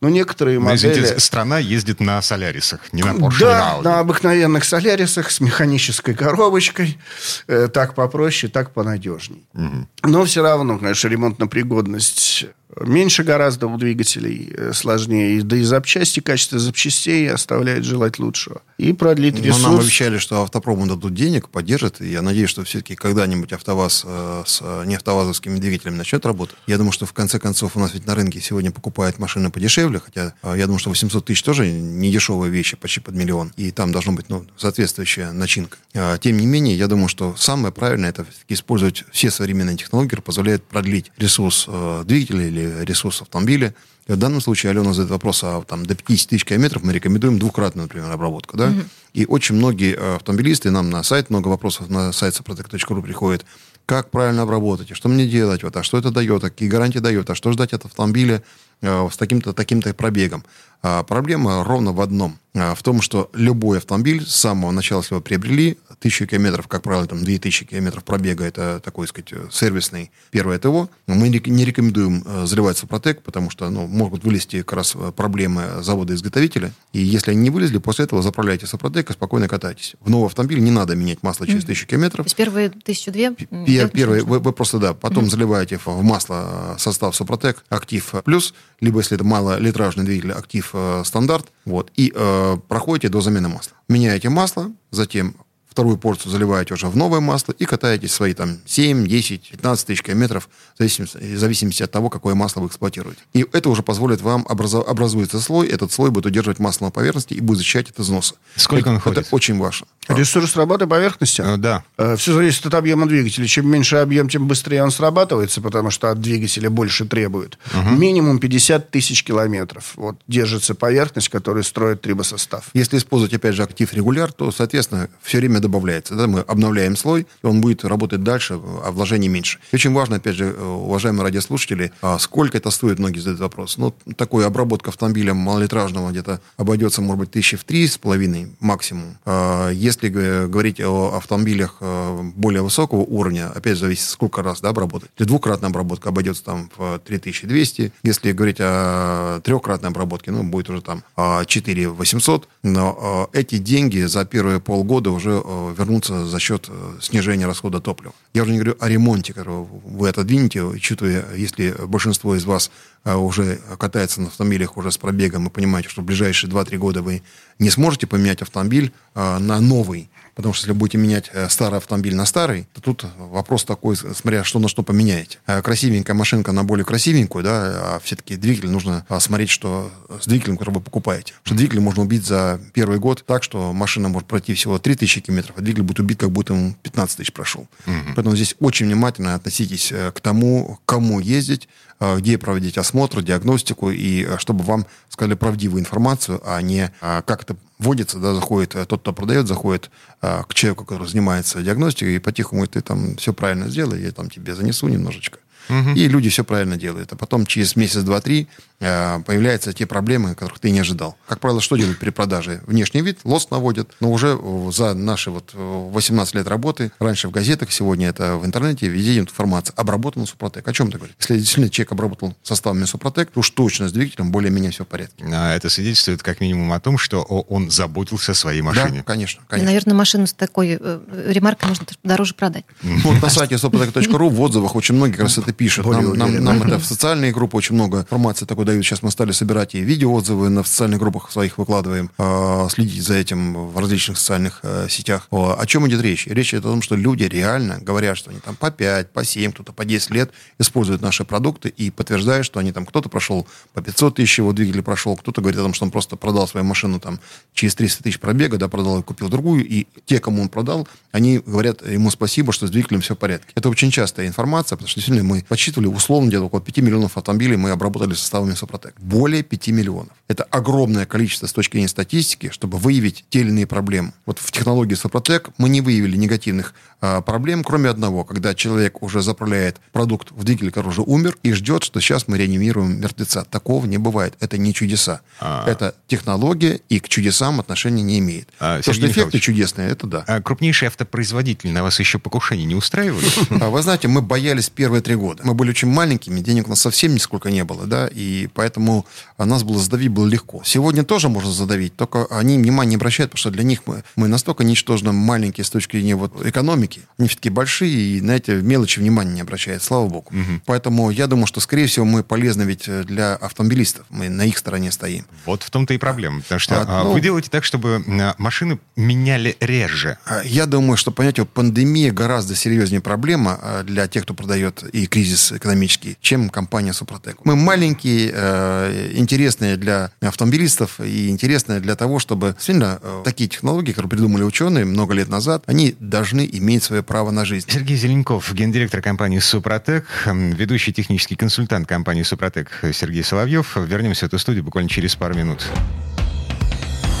Но 0.00 0.08
некоторые 0.10 0.58
Но, 0.58 0.66
модели... 0.66 0.92
Извините, 0.92 1.20
страна 1.20 1.58
ездит 1.58 2.00
на 2.00 2.20
солярисах, 2.20 2.92
не 2.92 3.02
на 3.02 3.12
Porsche, 3.12 3.40
Да, 3.40 3.76
на, 3.78 3.82
на 3.82 3.98
обыкновенных 4.00 4.64
солярисах 4.64 5.30
с 5.30 5.40
механической 5.40 6.14
коробочкой. 6.14 6.98
Э, 7.46 7.68
так 7.72 7.94
попроще, 7.94 8.52
так 8.52 8.72
понадежней. 8.72 9.46
Угу. 9.54 9.88
Но 10.04 10.24
все 10.24 10.42
равно, 10.42 10.78
конечно, 10.78 11.08
ремонтно-пригодность 11.08 12.46
меньше 12.80 13.22
гораздо 13.22 13.68
у 13.68 13.76
двигателей, 13.78 14.52
э, 14.56 14.72
сложнее. 14.72 15.42
Да 15.42 15.56
и 15.56 15.62
запчасти, 15.62 16.20
качество 16.20 16.58
запчастей 16.58 17.30
оставляет 17.30 17.84
желать 17.84 18.18
лучшего. 18.18 18.62
И 18.76 18.92
продлить 18.92 19.36
ресурс. 19.36 19.62
Но 19.62 19.70
нам 19.70 19.80
обещали, 19.80 20.18
что 20.18 20.42
автопрому 20.42 20.86
дадут 20.86 21.14
денег, 21.14 21.48
поддержат. 21.48 22.00
И 22.00 22.08
я 22.10 22.22
надеюсь, 22.22 22.50
что 22.50 22.64
все-таки 22.64 22.96
когда-нибудь 22.96 23.52
АвтоВАЗ 23.52 24.02
э, 24.06 24.42
с 24.46 24.60
э, 24.62 24.84
неавтовазовскими 24.86 25.58
двигателями 25.58 25.96
начнет 25.96 26.26
работать. 26.26 26.56
Я 26.66 26.76
думаю, 26.76 26.92
что 26.92 27.06
в 27.06 27.12
конце 27.12 27.38
концов 27.38 27.76
у 27.76 27.80
нас 27.80 27.94
ведь 27.94 28.06
на 28.06 28.14
рынке 28.14 28.40
сегодня 28.40 28.70
покупают 28.70 29.18
машины 29.18 29.50
подешевле, 29.50 30.00
хотя 30.00 30.34
я 30.42 30.66
думаю, 30.66 30.78
что 30.78 30.90
800 30.90 31.24
тысяч 31.24 31.42
тоже 31.42 31.70
не 31.70 32.10
дешевые 32.10 32.50
вещи, 32.50 32.76
почти 32.76 33.00
под 33.00 33.14
миллион. 33.14 33.52
И 33.56 33.70
там 33.70 33.92
должна 33.92 34.12
быть 34.12 34.28
ну, 34.28 34.44
соответствующая 34.56 35.32
начинка. 35.32 35.78
Тем 36.20 36.36
не 36.36 36.46
менее, 36.46 36.76
я 36.76 36.88
думаю, 36.88 37.08
что 37.08 37.34
самое 37.36 37.72
правильное 37.72 38.10
это 38.10 38.26
использовать 38.48 39.04
все 39.12 39.30
современные 39.30 39.76
технологии, 39.76 40.08
которые 40.08 40.24
позволяют 40.24 40.64
продлить 40.64 41.12
ресурс 41.16 41.68
двигателя 42.04 42.48
или 42.56 42.84
ресурс 42.84 43.22
автомобиля. 43.22 43.74
И 44.06 44.12
в 44.12 44.16
данном 44.16 44.40
случае 44.40 44.70
Алена 44.70 44.92
задает 44.92 45.10
вопрос, 45.10 45.42
а 45.42 45.62
там 45.62 45.84
до 45.84 45.94
50 45.94 46.30
тысяч 46.30 46.44
километров 46.44 46.82
мы 46.82 46.92
рекомендуем 46.92 47.38
двукратную, 47.38 47.86
например, 47.86 48.10
обработку. 48.10 48.56
Да? 48.56 48.68
Mm-hmm. 48.68 48.86
И 49.14 49.26
очень 49.26 49.56
многие 49.56 49.96
э, 49.96 50.16
автомобилисты, 50.16 50.70
нам 50.70 50.90
на 50.90 51.02
сайт 51.02 51.30
много 51.30 51.48
вопросов 51.48 51.90
на 51.90 52.12
сайт 52.12 52.34
сопротек.ру 52.34 53.02
приходит, 53.02 53.44
как 53.84 54.10
правильно 54.10 54.42
обработать, 54.42 54.94
что 54.94 55.08
мне 55.08 55.26
делать, 55.26 55.62
вот, 55.62 55.76
а 55.76 55.82
что 55.82 55.98
это 55.98 56.10
дает, 56.10 56.42
а 56.44 56.50
какие 56.50 56.68
гарантии 56.68 56.98
дает, 56.98 57.30
а 57.30 57.34
что 57.34 57.52
ждать 57.52 57.72
от 57.72 57.84
автомобиля 57.84 58.42
э, 58.82 59.08
с 59.10 59.16
таким-то 59.16 59.52
таким-то 59.52 59.92
пробегом. 59.94 60.44
А 60.82 61.02
проблема 61.02 61.64
ровно 61.64 61.92
в 61.92 62.00
одном. 62.00 62.38
А, 62.54 62.74
в 62.74 62.82
том, 62.82 63.00
что 63.00 63.30
любой 63.32 63.78
автомобиль 63.78 64.24
с 64.24 64.36
самого 64.36 64.70
начала, 64.70 65.00
если 65.00 65.14
его 65.14 65.22
приобрели, 65.22 65.78
тысячу 65.98 66.26
километров, 66.26 66.68
как 66.68 66.82
правило, 66.82 67.06
там 67.06 67.24
2000 67.24 67.66
километров 67.66 68.04
пробега, 68.04 68.44
это 68.44 68.80
такой, 68.80 69.06
сказать, 69.08 69.32
сервисный 69.50 70.10
первое 70.30 70.58
ТО. 70.58 70.88
Мы 71.06 71.28
не 71.28 71.64
рекомендуем 71.64 72.22
э, 72.24 72.46
заливать 72.46 72.78
Сопротек, 72.78 73.22
потому 73.22 73.50
что 73.50 73.68
ну, 73.70 73.86
могут 73.86 74.24
вылезти 74.24 74.62
как 74.62 74.74
раз 74.74 74.94
э, 74.94 75.12
проблемы 75.12 75.82
завода-изготовителя. 75.82 76.72
И 76.92 77.00
если 77.00 77.30
они 77.30 77.40
не 77.40 77.50
вылезли, 77.50 77.78
после 77.78 78.04
этого 78.04 78.22
заправляйте 78.22 78.66
Сопротек 78.66 79.10
и 79.10 79.12
спокойно 79.12 79.48
катайтесь. 79.48 79.96
В 80.00 80.10
новый 80.10 80.26
автомобиль 80.26 80.60
не 80.60 80.70
надо 80.70 80.94
менять 80.94 81.22
масло 81.22 81.46
через 81.46 81.64
тысячу 81.64 81.86
километров. 81.86 82.26
То 82.26 82.28
есть 82.28 82.36
первые 82.36 82.70
тысячу 82.70 83.10
две? 83.10 83.32
Первые, 83.32 84.22
вы, 84.22 84.38
вы 84.38 84.52
просто, 84.52 84.78
да, 84.78 84.94
потом 84.94 85.24
mm-hmm. 85.24 85.30
заливаете 85.30 85.80
в 85.84 86.02
масло 86.02 86.74
э, 86.76 86.78
состав 86.78 87.16
Сопротек, 87.16 87.64
Актив 87.68 88.14
Плюс, 88.24 88.54
либо 88.80 89.00
если 89.00 89.16
это 89.16 89.24
малолитражный 89.24 90.04
двигатель, 90.04 90.32
Актив 90.32 90.74
Стандарт, 91.04 91.46
вот, 91.64 91.90
и 91.96 92.12
э, 92.14 92.56
проходите 92.68 93.08
до 93.08 93.20
замены 93.20 93.48
масла. 93.48 93.72
Меняете 93.88 94.28
масло, 94.28 94.70
затем 94.90 95.34
вторую 95.76 95.98
порцию 95.98 96.32
заливаете 96.32 96.72
уже 96.72 96.86
в 96.86 96.96
новое 96.96 97.20
масло 97.20 97.52
и 97.52 97.66
катаетесь 97.66 98.10
свои 98.10 98.32
там 98.32 98.56
7, 98.64 99.06
10, 99.06 99.50
15 99.50 99.86
тысяч 99.86 100.02
километров 100.02 100.48
в 100.74 100.78
зависимости, 100.78 101.18
в 101.18 101.38
зависимости 101.38 101.82
от 101.82 101.90
того, 101.90 102.08
какое 102.08 102.34
масло 102.34 102.60
вы 102.60 102.68
эксплуатируете. 102.68 103.20
И 103.34 103.44
это 103.52 103.68
уже 103.68 103.82
позволит 103.82 104.22
вам 104.22 104.46
образо, 104.48 104.80
образуется 104.80 105.38
слой, 105.38 105.68
этот 105.68 105.92
слой 105.92 106.10
будет 106.10 106.24
удерживать 106.24 106.60
масло 106.60 106.86
на 106.86 106.90
поверхности 106.90 107.34
и 107.34 107.42
будет 107.42 107.58
защищать 107.58 107.90
от 107.90 108.00
износа. 108.00 108.36
Сколько 108.54 108.84
это, 108.84 108.90
он 108.92 109.00
ходит? 109.00 109.18
Это 109.26 109.34
очень 109.34 109.58
важно. 109.58 109.86
Ресурс 110.08 110.56
работы 110.56 110.86
поверхности? 110.86 111.42
Э, 111.44 111.58
да. 111.58 111.84
Э, 111.98 112.16
все 112.16 112.32
зависит 112.32 112.64
от 112.64 112.72
объема 112.72 113.06
двигателя. 113.06 113.46
Чем 113.46 113.68
меньше 113.68 113.96
объем, 113.96 114.30
тем 114.30 114.48
быстрее 114.48 114.82
он 114.82 114.90
срабатывается, 114.90 115.60
потому 115.60 115.90
что 115.90 116.10
от 116.10 116.22
двигателя 116.22 116.70
больше 116.70 117.04
требует. 117.04 117.58
Угу. 117.74 117.96
Минимум 117.96 118.38
50 118.38 118.90
тысяч 118.90 119.24
километров. 119.24 119.92
Вот 119.96 120.16
держится 120.26 120.74
поверхность, 120.74 121.28
которая 121.28 121.64
строит 121.64 122.00
трибосостав. 122.00 122.70
Если 122.72 122.96
использовать, 122.96 123.34
опять 123.34 123.54
же, 123.54 123.62
актив 123.62 123.92
регуляр, 123.92 124.32
то, 124.32 124.50
соответственно, 124.50 125.10
все 125.22 125.36
время 125.38 125.60
добавляется. 125.66 126.14
Да? 126.14 126.26
Мы 126.26 126.40
обновляем 126.40 126.96
слой, 126.96 127.26
и 127.42 127.46
он 127.46 127.60
будет 127.60 127.84
работать 127.84 128.22
дальше, 128.22 128.54
а 128.54 128.90
вложений 128.90 129.28
меньше. 129.28 129.58
И 129.72 129.76
очень 129.76 129.92
важно, 129.92 130.16
опять 130.16 130.36
же, 130.36 130.52
уважаемые 130.52 131.24
радиослушатели, 131.24 131.92
а 132.00 132.18
сколько 132.18 132.56
это 132.56 132.70
стоит, 132.70 132.98
многие 132.98 133.20
задают 133.20 133.40
вопрос. 133.40 133.78
Ну, 133.78 133.94
такой 134.16 134.46
обработка 134.46 134.90
автомобиля 134.90 135.34
малолитражного 135.34 136.10
где-то 136.10 136.40
обойдется, 136.56 137.02
может 137.02 137.18
быть, 137.20 137.30
тысячи 137.30 137.56
в 137.56 137.64
три 137.64 137.86
с 137.86 137.98
половиной 137.98 138.52
максимум. 138.60 139.16
А 139.24 139.70
если 139.70 140.08
говорить 140.08 140.80
о 140.80 141.16
автомобилях 141.16 141.76
э, 141.80 142.22
более 142.36 142.62
высокого 142.62 143.00
уровня, 143.00 143.50
опять 143.54 143.78
зависит, 143.78 144.08
сколько 144.08 144.42
раз 144.42 144.60
да, 144.60 144.70
обработать. 144.70 145.10
Если 145.16 145.28
двукратная 145.28 145.70
обработка 145.70 146.10
обойдется 146.10 146.44
там 146.44 146.70
в 146.76 146.98
3200, 147.04 147.92
если 148.02 148.32
говорить 148.32 148.58
о 148.60 149.40
трехкратной 149.40 149.90
обработке, 149.90 150.30
ну, 150.30 150.42
будет 150.42 150.70
уже 150.70 150.80
там 150.82 151.02
4800, 151.16 152.48
но 152.62 153.28
э, 153.32 153.40
эти 153.40 153.58
деньги 153.58 154.00
за 154.00 154.24
первые 154.24 154.60
полгода 154.60 155.10
уже 155.10 155.42
э, 155.44 155.55
вернутся 155.76 156.26
за 156.26 156.38
счет 156.38 156.68
снижения 157.00 157.46
расхода 157.46 157.80
топлива. 157.80 158.14
Я 158.34 158.42
уже 158.42 158.52
не 158.52 158.58
говорю 158.58 158.76
о 158.80 158.88
ремонте, 158.88 159.32
который 159.32 159.66
вы 159.84 160.08
отодвинете, 160.08 160.62
учитывая, 160.62 161.24
если 161.34 161.74
большинство 161.86 162.34
из 162.34 162.44
вас 162.44 162.70
уже 163.04 163.60
катается 163.78 164.20
на 164.20 164.28
автомобилях 164.28 164.76
уже 164.76 164.90
с 164.90 164.98
пробегом, 164.98 165.46
и 165.46 165.50
понимаете, 165.50 165.88
что 165.88 166.02
в 166.02 166.04
ближайшие 166.04 166.50
2-3 166.50 166.76
года 166.76 167.02
вы 167.02 167.22
не 167.58 167.70
сможете 167.70 168.06
поменять 168.06 168.42
автомобиль 168.42 168.92
на 169.14 169.60
новый, 169.60 170.10
Потому 170.36 170.52
что 170.52 170.66
если 170.66 170.78
будете 170.78 170.98
менять 170.98 171.30
э, 171.32 171.48
старый 171.48 171.78
автомобиль 171.78 172.14
на 172.14 172.26
старый, 172.26 172.68
то 172.74 172.82
тут 172.82 173.06
вопрос 173.16 173.64
такой, 173.64 173.96
смотря 173.96 174.44
что 174.44 174.58
на 174.58 174.68
что 174.68 174.82
поменяете. 174.82 175.38
Э, 175.46 175.62
красивенькая 175.62 176.14
машинка 176.14 176.52
на 176.52 176.62
более 176.62 176.84
красивенькую, 176.84 177.42
да, 177.42 177.94
а 177.94 178.00
все-таки 178.04 178.36
двигатель 178.36 178.68
нужно 178.68 179.06
а, 179.08 179.18
смотреть, 179.18 179.48
что 179.48 179.90
с 180.20 180.26
двигателем, 180.26 180.58
который 180.58 180.74
вы 180.74 180.80
покупаете. 180.82 181.32
Что 181.42 181.54
двигатель 181.54 181.80
можно 181.80 182.02
убить 182.02 182.26
за 182.26 182.60
первый 182.74 182.98
год 182.98 183.24
так, 183.26 183.42
что 183.42 183.72
машина 183.72 184.10
может 184.10 184.28
пройти 184.28 184.52
всего 184.52 184.78
3000 184.78 185.22
километров, 185.22 185.56
а 185.56 185.62
двигатель 185.62 185.84
будет 185.84 186.00
убит, 186.00 186.20
как 186.20 186.30
будто 186.30 186.52
ему 186.52 186.76
15 186.82 187.16
тысяч 187.16 187.32
прошел. 187.32 187.66
Угу. 187.86 188.14
Поэтому 188.14 188.36
здесь 188.36 188.56
очень 188.60 188.86
внимательно 188.86 189.34
относитесь 189.36 189.90
э, 189.90 190.12
к 190.12 190.20
тому, 190.20 190.78
кому 190.84 191.18
ездить, 191.18 191.66
где 192.00 192.38
проводить 192.38 192.78
осмотр, 192.78 193.22
диагностику, 193.22 193.90
и 193.90 194.26
чтобы 194.38 194.64
вам 194.64 194.86
сказали 195.08 195.34
правдивую 195.34 195.80
информацию, 195.80 196.40
а 196.44 196.60
не 196.60 196.92
как 197.00 197.42
это 197.42 197.56
вводится, 197.78 198.18
да, 198.18 198.34
заходит, 198.34 198.74
э, 198.74 198.84
тот, 198.86 199.00
кто 199.00 199.12
продает, 199.12 199.46
заходит 199.46 199.90
к 200.20 200.54
человеку, 200.54 200.84
который 200.84 201.06
занимается 201.06 201.62
диагностикой, 201.62 202.16
и 202.16 202.18
по-тихому 202.18 202.66
ты 202.66 202.80
там 202.80 203.16
все 203.16 203.32
правильно 203.32 203.68
сделай, 203.68 204.02
я 204.02 204.12
там 204.12 204.30
тебе 204.30 204.54
занесу 204.54 204.88
немножечко. 204.88 205.38
Угу. 205.68 205.90
И 205.90 206.08
люди 206.08 206.28
все 206.30 206.44
правильно 206.44 206.76
делают. 206.76 207.12
А 207.12 207.16
потом 207.16 207.46
через 207.46 207.76
месяц, 207.76 208.02
два, 208.02 208.20
три 208.20 208.48
э, 208.80 209.20
появляются 209.20 209.72
те 209.72 209.86
проблемы, 209.86 210.34
которых 210.34 210.58
ты 210.58 210.70
не 210.70 210.80
ожидал. 210.80 211.16
Как 211.28 211.40
правило, 211.40 211.60
что 211.60 211.76
делают 211.76 211.98
при 211.98 212.10
продаже? 212.10 212.60
Внешний 212.66 213.02
вид, 213.02 213.18
лост 213.24 213.50
наводят. 213.50 213.90
Но 214.00 214.12
уже 214.12 214.38
за 214.72 214.94
наши 214.94 215.30
вот 215.30 215.52
18 215.54 216.34
лет 216.34 216.46
работы, 216.46 216.92
раньше 216.98 217.28
в 217.28 217.30
газетах, 217.30 217.72
сегодня 217.72 218.08
это 218.08 218.36
в 218.36 218.46
интернете, 218.46 218.88
везде 218.88 219.18
информация. 219.18 219.74
Обработан 219.76 220.26
Супротек. 220.26 220.66
О 220.66 220.72
чем 220.72 220.90
ты 220.90 220.98
говоришь? 220.98 221.16
Если 221.18 221.38
действительно 221.38 221.70
человек 221.70 221.92
обработал 221.92 222.34
составами 222.42 222.84
Супротек, 222.84 223.30
то 223.30 223.40
уж 223.40 223.50
точно 223.50 223.88
с 223.88 223.92
двигателем 223.92 224.30
более-менее 224.30 224.70
все 224.70 224.84
в 224.84 224.88
порядке. 224.88 225.24
А 225.32 225.54
это 225.54 225.68
свидетельствует 225.68 226.22
как 226.22 226.40
минимум 226.40 226.72
о 226.72 226.80
том, 226.80 226.98
что 226.98 227.22
он 227.22 227.70
заботился 227.70 228.32
о 228.32 228.34
своей 228.34 228.62
машине. 228.62 228.98
Да, 228.98 229.02
конечно. 229.02 229.42
конечно. 229.48 229.66
наверное, 229.66 229.94
машину 229.94 230.26
с 230.26 230.32
такой 230.32 230.78
э, 230.80 231.00
ремаркой 231.26 231.68
можно 231.68 231.86
дороже 232.02 232.34
продать. 232.34 232.64
Вот 232.82 233.20
на 233.22 233.30
сайте 233.30 233.56
suprotec.ru 233.56 234.28
в 234.28 234.40
отзывах 234.40 234.76
очень 234.76 234.94
многие 234.94 235.12
как 235.12 235.22
раз 235.22 235.38
это 235.38 235.52
пишут. 235.56 235.86
Нам, 235.86 236.12
нам, 236.14 236.44
нам 236.44 236.62
это 236.66 236.78
в 236.78 236.84
социальные 236.84 237.32
группы 237.32 237.56
очень 237.56 237.74
много 237.74 238.00
информации 238.00 238.44
такой 238.44 238.64
дают. 238.64 238.84
Сейчас 238.84 239.02
мы 239.02 239.10
стали 239.10 239.32
собирать 239.32 239.74
и 239.74 239.80
видеоотзывы 239.80 240.48
на 240.48 240.62
социальных 240.62 241.00
группах 241.00 241.30
своих 241.30 241.58
выкладываем, 241.58 242.10
э, 242.18 242.68
следить 242.70 243.02
за 243.02 243.14
этим 243.14 243.68
в 243.68 243.78
различных 243.78 244.18
социальных 244.18 244.60
э, 244.62 244.86
сетях. 244.88 245.26
О, 245.30 245.56
о 245.58 245.66
чем 245.66 245.88
идет 245.88 246.02
речь? 246.02 246.26
Речь 246.26 246.52
идет 246.52 246.66
о 246.66 246.68
том, 246.68 246.82
что 246.82 246.94
люди 246.94 247.24
реально 247.24 247.78
говорят, 247.80 248.16
что 248.16 248.30
они 248.30 248.40
там 248.40 248.54
по 248.56 248.70
5, 248.70 249.10
по 249.10 249.24
7, 249.24 249.52
кто-то 249.52 249.72
по 249.72 249.84
10 249.84 250.10
лет 250.10 250.30
используют 250.58 251.02
наши 251.02 251.24
продукты 251.24 251.68
и 251.68 251.90
подтверждают, 251.90 252.46
что 252.46 252.60
они 252.60 252.72
там, 252.72 252.86
кто-то 252.86 253.08
прошел 253.08 253.46
по 253.72 253.82
500 253.82 254.16
тысяч, 254.16 254.38
его 254.38 254.52
двигатель 254.52 254.82
прошел, 254.82 255.16
кто-то 255.16 255.40
говорит 255.40 255.58
о 255.60 255.62
том, 255.62 255.74
что 255.74 255.84
он 255.84 255.90
просто 255.90 256.16
продал 256.16 256.46
свою 256.46 256.64
машину 256.64 257.00
там 257.00 257.20
через 257.54 257.74
300 257.74 258.02
тысяч 258.02 258.20
пробега, 258.20 258.58
да, 258.58 258.68
продал 258.68 259.00
и 259.00 259.02
купил 259.02 259.28
другую, 259.28 259.66
и 259.66 259.86
те, 260.04 260.20
кому 260.20 260.42
он 260.42 260.48
продал, 260.48 260.86
они 261.12 261.38
говорят 261.38 261.86
ему 261.86 262.10
спасибо, 262.10 262.52
что 262.52 262.66
с 262.66 262.70
двигателем 262.70 263.00
все 263.00 263.14
в 263.14 263.18
порядке. 263.18 263.48
Это 263.54 263.68
очень 263.68 263.90
частая 263.90 264.26
информация, 264.26 264.76
потому 264.76 264.88
что 264.88 265.00
действительно 265.00 265.26
мы 265.26 265.44
подсчитывали 265.48 265.88
условно 265.88 266.28
где-то 266.28 266.44
около 266.44 266.60
5 266.60 266.78
миллионов 266.78 267.16
автомобилей 267.16 267.56
мы 267.56 267.70
обработали 267.70 268.14
составами 268.14 268.54
Супротек. 268.54 268.94
Более 268.98 269.42
5 269.42 269.68
миллионов. 269.68 270.12
Это 270.28 270.44
огромное 270.44 271.06
количество 271.06 271.46
с 271.46 271.52
точки 271.52 271.72
зрения 271.72 271.88
статистики, 271.88 272.50
чтобы 272.50 272.78
выявить 272.78 273.24
те 273.28 273.40
или 273.40 273.48
иные 273.48 273.66
проблемы. 273.66 274.12
Вот 274.26 274.38
в 274.38 274.50
технологии 274.50 274.94
Супротек 274.94 275.50
мы 275.58 275.68
не 275.68 275.80
выявили 275.80 276.16
негативных 276.16 276.74
а, 277.00 277.20
проблем, 277.20 277.62
кроме 277.62 277.90
одного, 277.90 278.24
когда 278.24 278.54
человек 278.54 279.02
уже 279.02 279.20
заправляет 279.20 279.76
продукт 279.92 280.30
в 280.30 280.44
двигатель, 280.44 280.70
который 280.70 280.88
уже 280.88 281.02
умер, 281.02 281.36
и 281.42 281.52
ждет, 281.52 281.84
что 281.84 282.00
сейчас 282.00 282.26
мы 282.26 282.38
реанимируем 282.38 283.00
мертвеца. 283.00 283.44
Такого 283.44 283.86
не 283.86 283.98
бывает. 283.98 284.34
Это 284.40 284.56
не 284.56 284.72
чудеса. 284.72 285.20
А-а-а. 285.40 285.70
Это 285.70 285.94
технология, 286.06 286.80
и 286.88 286.98
к 286.98 287.08
чудесам 287.08 287.60
отношения 287.60 288.02
не 288.02 288.18
имеет. 288.18 288.48
А, 288.58 288.80
То, 288.80 288.92
что 288.92 289.06
эффекты 289.06 289.38
чудесные, 289.38 289.90
это 289.90 290.06
да. 290.06 290.24
А 290.26 290.40
крупнейшие 290.40 290.88
автопроизводители 290.88 291.70
на 291.70 291.82
вас 291.82 292.00
еще 292.00 292.18
покушение 292.18 292.66
не 292.66 292.74
устраивали? 292.74 293.26
А 293.60 293.68
вы 293.68 293.82
знаете, 293.82 294.08
мы 294.08 294.22
боялись 294.22 294.70
первые 294.70 295.02
три 295.02 295.14
года. 295.16 295.35
Мы 295.42 295.54
были 295.54 295.70
очень 295.70 295.88
маленькими, 295.88 296.40
денег 296.40 296.66
у 296.66 296.70
нас 296.70 296.80
совсем 296.80 297.14
нисколько 297.14 297.50
не 297.50 297.64
было, 297.64 297.86
да, 297.86 298.08
и 298.10 298.48
поэтому 298.54 299.06
нас 299.38 299.62
было 299.62 299.78
задавить 299.78 300.08
было 300.08 300.26
легко. 300.26 300.62
Сегодня 300.64 301.04
тоже 301.04 301.28
можно 301.28 301.52
задавить, 301.52 301.96
только 301.96 302.26
они 302.30 302.58
внимания 302.58 302.90
не 302.90 302.96
обращают, 302.96 303.30
потому 303.30 303.40
что 303.40 303.50
для 303.50 303.64
них 303.64 303.82
мы, 303.86 304.04
мы 304.14 304.28
настолько 304.28 304.64
ничтожно 304.64 305.12
маленькие 305.12 305.64
с 305.64 305.70
точки 305.70 305.96
зрения 305.96 306.16
вот 306.16 306.44
экономики, 306.46 307.02
они 307.18 307.28
все-таки 307.28 307.50
большие, 307.50 308.18
и 308.18 308.20
на 308.20 308.32
эти 308.32 308.50
мелочи 308.50 309.00
внимания 309.00 309.32
не 309.32 309.40
обращают, 309.40 309.82
слава 309.82 310.08
богу. 310.08 310.30
Угу. 310.30 310.62
Поэтому 310.66 311.10
я 311.10 311.26
думаю, 311.26 311.46
что, 311.46 311.60
скорее 311.60 311.86
всего, 311.86 312.04
мы 312.04 312.22
полезны 312.22 312.62
ведь 312.62 312.88
для 313.06 313.34
автомобилистов, 313.34 314.06
мы 314.10 314.28
на 314.28 314.42
их 314.42 314.58
стороне 314.58 314.92
стоим. 314.92 315.26
Вот 315.44 315.62
в 315.62 315.70
том-то 315.70 315.94
и 315.94 315.98
проблема, 315.98 316.42
потому 316.42 316.58
что 316.58 316.84
а, 316.86 317.04
ну, 317.04 317.12
вы 317.12 317.20
делаете 317.20 317.50
так, 317.50 317.64
чтобы 317.64 318.02
машины 318.38 318.78
меняли 318.94 319.56
реже. 319.60 320.18
А, 320.24 320.42
я 320.44 320.66
думаю, 320.66 320.96
что, 320.96 321.10
понимаете, 321.10 321.44
пандемия 321.44 322.12
гораздо 322.12 322.54
серьезнее 322.54 323.00
проблема 323.00 323.58
а, 323.60 323.82
для 323.82 324.06
тех, 324.08 324.22
кто 324.22 324.34
продает 324.34 324.82
и 324.92 325.06
кризис 325.06 325.25
экономический, 325.34 326.16
чем 326.20 326.48
компания 326.50 326.92
Супротек. 326.92 327.38
Мы 327.44 327.56
маленькие, 327.56 328.30
э, 328.32 329.12
интересные 329.14 329.76
для 329.76 330.10
автомобилистов 330.20 331.00
и 331.00 331.28
интересные 331.28 331.80
для 331.80 331.96
того, 331.96 332.18
чтобы 332.18 332.52
действительно 332.52 332.98
э, 333.02 333.22
такие 333.24 333.48
технологии, 333.48 333.92
которые 333.92 334.10
придумали 334.10 334.42
ученые 334.42 334.84
много 334.84 335.14
лет 335.14 335.28
назад, 335.28 335.62
они 335.66 335.94
должны 336.00 336.48
иметь 336.52 336.84
свое 336.84 337.02
право 337.02 337.30
на 337.30 337.44
жизнь. 337.44 337.66
Сергей 337.70 337.96
Зеленков, 337.96 338.52
гендиректор 338.52 339.02
компании 339.02 339.38
Супротек, 339.38 340.06
ведущий 340.26 340.92
технический 340.92 341.36
консультант 341.36 341.88
компании 341.88 342.22
Супротек 342.22 342.70
Сергей 342.92 343.22
Соловьев. 343.22 343.76
Вернемся 343.76 344.26
в 344.26 344.28
эту 344.28 344.38
студию 344.38 344.64
буквально 344.64 344.88
через 344.88 345.16
пару 345.16 345.34
минут. 345.34 345.66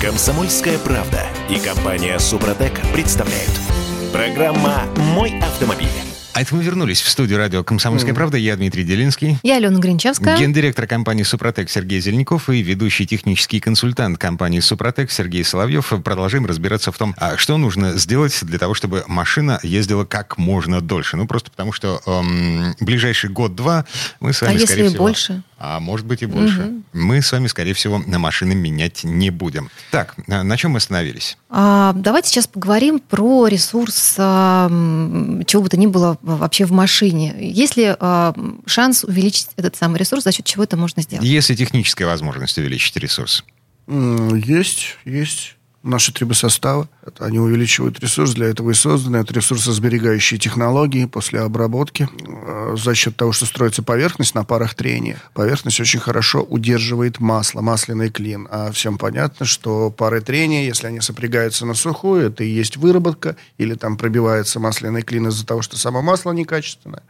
Комсомольская 0.00 0.78
правда 0.78 1.26
и 1.48 1.58
компания 1.58 2.18
Супротек 2.18 2.72
представляют. 2.92 3.50
Программа 4.12 4.84
«Мой 5.14 5.38
автомобиль». 5.40 6.05
А 6.36 6.42
это 6.42 6.54
мы 6.54 6.62
вернулись 6.62 7.00
в 7.00 7.08
студию 7.08 7.38
радио 7.38 7.64
«Комсомольская 7.64 8.12
mm. 8.12 8.14
правда». 8.14 8.36
Я 8.36 8.56
Дмитрий 8.56 8.84
Делинский. 8.84 9.38
Я 9.42 9.56
Алена 9.56 9.78
Гринчевская. 9.78 10.36
Гендиректор 10.36 10.86
компании 10.86 11.22
«Супротек» 11.22 11.70
Сергей 11.70 11.98
Зеленяков 11.98 12.50
и 12.50 12.60
ведущий 12.60 13.06
технический 13.06 13.58
консультант 13.58 14.18
компании 14.18 14.60
«Супротек» 14.60 15.10
Сергей 15.10 15.44
Соловьев. 15.44 15.94
Продолжаем 16.04 16.44
разбираться 16.44 16.92
в 16.92 16.98
том, 16.98 17.14
а 17.16 17.38
что 17.38 17.56
нужно 17.56 17.96
сделать 17.96 18.38
для 18.42 18.58
того, 18.58 18.74
чтобы 18.74 19.02
машина 19.06 19.60
ездила 19.62 20.04
как 20.04 20.36
можно 20.36 20.82
дольше. 20.82 21.16
Ну, 21.16 21.26
просто 21.26 21.50
потому 21.50 21.72
что 21.72 22.02
эм, 22.04 22.74
ближайший 22.80 23.30
год-два 23.30 23.86
мы 24.20 24.34
с 24.34 24.42
вами, 24.42 24.56
а 24.56 24.58
скорее 24.58 24.82
если 24.82 24.88
всего... 24.88 25.04
больше? 25.04 25.42
А 25.58 25.80
может 25.80 26.04
быть 26.04 26.22
и 26.22 26.26
больше. 26.26 26.64
Угу. 26.64 26.82
Мы 26.92 27.22
с 27.22 27.32
вами, 27.32 27.46
скорее 27.46 27.72
всего, 27.72 27.98
на 27.98 28.18
машины 28.18 28.54
менять 28.54 29.04
не 29.04 29.30
будем. 29.30 29.70
Так, 29.90 30.14
на 30.26 30.56
чем 30.56 30.72
мы 30.72 30.78
остановились? 30.78 31.38
А, 31.48 31.94
давайте 31.94 32.28
сейчас 32.28 32.46
поговорим 32.46 32.98
про 32.98 33.46
ресурс 33.46 34.16
а, 34.18 34.68
чего 35.46 35.62
бы 35.62 35.68
то 35.70 35.78
ни 35.78 35.86
было 35.86 36.18
вообще 36.20 36.66
в 36.66 36.72
машине. 36.72 37.34
Есть 37.38 37.76
ли 37.76 37.96
а, 37.98 38.34
шанс 38.66 39.04
увеличить 39.04 39.48
этот 39.56 39.76
самый 39.76 39.98
ресурс, 39.98 40.24
за 40.24 40.32
счет 40.32 40.44
чего 40.44 40.64
это 40.64 40.76
можно 40.76 41.02
сделать? 41.02 41.24
Есть 41.24 41.48
ли 41.48 41.56
техническая 41.56 42.06
возможность 42.06 42.58
увеличить 42.58 42.96
ресурс? 42.96 43.42
Есть, 43.86 44.96
есть 45.04 45.56
наши 45.82 46.12
трибосоставы. 46.12 46.88
Они 47.18 47.38
увеличивают 47.38 48.00
ресурс, 48.00 48.34
для 48.34 48.46
этого 48.46 48.70
и 48.70 48.74
созданы. 48.74 49.18
Это 49.18 49.34
ресурсосберегающие 49.34 50.38
технологии 50.38 51.06
после 51.06 51.40
обработки. 51.40 52.08
Э, 52.26 52.76
за 52.76 52.94
счет 52.94 53.16
того, 53.16 53.32
что 53.32 53.46
строится 53.46 53.82
поверхность 53.82 54.34
на 54.34 54.44
парах 54.44 54.74
трения, 54.74 55.20
поверхность 55.32 55.80
очень 55.80 56.00
хорошо 56.00 56.42
удерживает 56.42 57.20
масло, 57.20 57.60
масляный 57.60 58.10
клин. 58.10 58.48
А 58.50 58.70
всем 58.72 58.98
понятно, 58.98 59.46
что 59.46 59.90
пары 59.90 60.20
трения, 60.20 60.64
если 60.64 60.86
они 60.86 61.00
сопрягаются 61.00 61.66
на 61.66 61.74
сухую, 61.74 62.26
это 62.26 62.44
и 62.44 62.48
есть 62.48 62.76
выработка, 62.76 63.36
или 63.58 63.74
там 63.74 63.96
пробивается 63.96 64.60
масляный 64.60 65.02
клин 65.02 65.28
из-за 65.28 65.46
того, 65.46 65.62
что 65.62 65.76
само 65.76 66.02
масло 66.02 66.32
некачественное, 66.32 67.02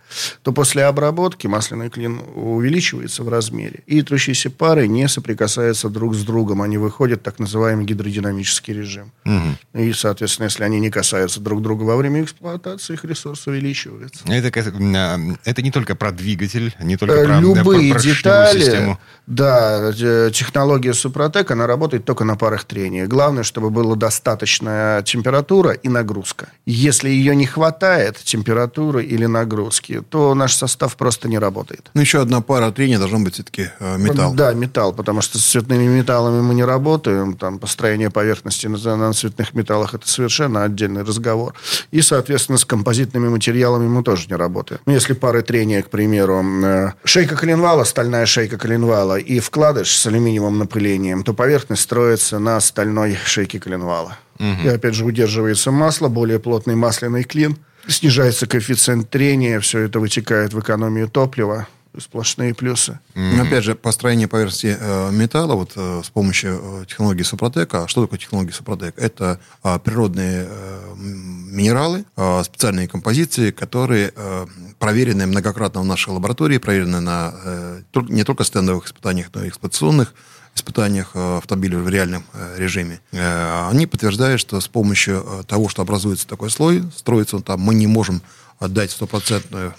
то 0.42 0.52
после 0.52 0.84
обработки 0.84 1.46
масляный 1.46 1.90
клин 1.90 2.20
увеличивается 2.34 3.22
в 3.22 3.28
размере. 3.28 3.80
И 3.86 4.02
трущиеся 4.02 4.50
пары 4.50 4.86
не 4.86 5.08
соприкасаются 5.08 5.88
друг 5.88 6.14
с 6.14 6.22
другом. 6.24 6.62
Они 6.62 6.78
выходят 6.78 7.22
так 7.22 7.38
называемый 7.38 7.84
гидродинамический 7.84 8.74
режим. 8.74 9.12
Угу. 9.24 9.82
И, 9.86 9.92
соответственно, 9.92 10.46
если 10.46 10.64
они 10.64 10.80
не 10.80 10.90
касаются 10.90 11.40
друг 11.40 11.62
друга 11.62 11.84
во 11.84 11.96
время 11.96 12.22
эксплуатации, 12.22 12.94
их 12.94 13.04
ресурс 13.04 13.46
увеличивается. 13.46 14.24
Это, 14.26 14.72
а, 14.96 15.18
это 15.44 15.62
не 15.62 15.70
только 15.70 15.94
про 15.94 16.10
двигатель, 16.10 16.74
не 16.80 16.96
только 16.96 17.24
про, 17.24 17.40
Любые 17.40 17.92
про, 17.92 18.00
про 18.00 18.08
детали, 18.08 18.60
систему. 18.60 18.98
да, 19.28 19.92
технология 19.92 20.92
Супротек, 20.92 21.52
она 21.52 21.68
работает 21.68 22.04
только 22.04 22.24
на 22.24 22.36
парах 22.36 22.64
трения. 22.64 23.06
Главное, 23.06 23.44
чтобы 23.44 23.70
была 23.70 23.94
достаточная 23.94 25.02
температура 25.02 25.72
и 25.72 25.88
нагрузка. 25.88 26.48
Если 26.64 27.08
ее 27.08 27.36
не 27.36 27.46
хватает, 27.46 28.16
температуры 28.18 29.04
или 29.04 29.26
нагрузки, 29.26 30.02
то 30.08 30.34
наш 30.34 30.54
состав 30.54 30.96
просто 30.96 31.28
не 31.28 31.38
работает. 31.38 31.90
Ну, 31.94 32.00
еще 32.00 32.20
одна 32.20 32.40
пара 32.40 32.72
трения 32.72 32.98
должна 32.98 33.20
быть 33.20 33.34
все-таки 33.34 33.70
э, 33.78 33.98
металл. 33.98 34.34
Да, 34.34 34.52
металл, 34.52 34.92
потому 34.92 35.20
что 35.20 35.38
с 35.38 35.44
цветными 35.44 35.86
металлами 35.86 36.40
мы 36.40 36.54
не 36.54 36.64
работаем. 36.64 37.36
Там 37.36 37.58
построение 37.58 38.10
поверхности 38.10 38.66
на, 38.66 38.96
на 38.96 39.12
цветных 39.12 39.54
металлах 39.54 39.75
это 39.84 40.08
совершенно 40.08 40.64
отдельный 40.64 41.02
разговор. 41.02 41.54
И, 41.90 42.02
соответственно, 42.02 42.58
с 42.58 42.64
композитными 42.64 43.28
материалами 43.28 43.86
мы 43.86 44.02
тоже 44.02 44.26
не 44.28 44.36
работаем. 44.36 44.80
Ну, 44.86 44.92
если 44.92 45.12
пары 45.12 45.42
трения, 45.42 45.82
к 45.82 45.90
примеру, 45.90 46.44
э, 46.64 46.92
шейка 47.04 47.36
коленвала, 47.36 47.84
стальная 47.84 48.26
шейка 48.26 48.58
коленвала 48.58 49.18
и 49.18 49.40
вкладыш 49.40 49.96
с 49.96 50.06
алюминиевым 50.06 50.58
напылением, 50.58 51.22
то 51.22 51.34
поверхность 51.34 51.82
строится 51.82 52.38
на 52.38 52.60
стальной 52.60 53.18
шейке 53.24 53.58
коленвала. 53.58 54.18
Угу. 54.38 54.64
И 54.64 54.68
опять 54.68 54.94
же 54.94 55.04
удерживается 55.04 55.70
масло, 55.70 56.08
более 56.08 56.38
плотный 56.38 56.74
масляный 56.74 57.24
клин, 57.24 57.56
снижается 57.88 58.46
коэффициент 58.46 59.08
трения, 59.10 59.60
все 59.60 59.80
это 59.80 60.00
вытекает 60.00 60.52
в 60.52 60.60
экономию 60.60 61.08
топлива 61.08 61.68
сплошные 62.00 62.54
плюсы. 62.54 62.98
Mm-hmm. 63.14 63.46
Опять 63.46 63.64
же, 63.64 63.74
построение 63.74 64.28
поверхности 64.28 64.76
э, 64.78 65.10
металла 65.10 65.54
вот 65.54 65.72
э, 65.76 66.02
с 66.04 66.10
помощью 66.10 66.60
э, 66.62 66.84
технологии 66.86 67.22
Супротека. 67.22 67.84
А 67.84 67.88
что 67.88 68.02
такое 68.02 68.18
технология 68.18 68.52
Супротек? 68.52 68.94
Это 68.98 69.40
э, 69.62 69.78
природные 69.78 70.46
э, 70.48 70.94
минералы, 70.96 72.04
э, 72.16 72.42
специальные 72.44 72.88
композиции, 72.88 73.50
которые 73.50 74.12
э, 74.14 74.46
проверены 74.78 75.26
многократно 75.26 75.80
в 75.80 75.84
нашей 75.84 76.10
лаборатории, 76.10 76.58
проверены 76.58 77.00
на 77.00 77.34
э, 77.44 77.82
не 78.08 78.24
только 78.24 78.44
стендовых 78.44 78.86
испытаниях, 78.86 79.30
но 79.34 79.44
и 79.44 79.48
эксплуатационных 79.48 80.14
испытаниях 80.56 81.10
э, 81.14 81.36
автомобиля 81.38 81.78
в 81.78 81.88
реальном 81.88 82.24
э, 82.32 82.56
режиме, 82.58 83.00
э, 83.12 83.68
они 83.70 83.86
подтверждают, 83.86 84.40
что 84.40 84.60
с 84.60 84.68
помощью 84.68 85.24
того, 85.46 85.68
что 85.68 85.82
образуется 85.82 86.26
такой 86.26 86.50
слой, 86.50 86.82
строится 86.96 87.36
он 87.36 87.42
там, 87.42 87.60
мы 87.60 87.74
не 87.74 87.86
можем 87.86 88.22
отдать 88.58 88.90
стопроцентную 88.90 89.74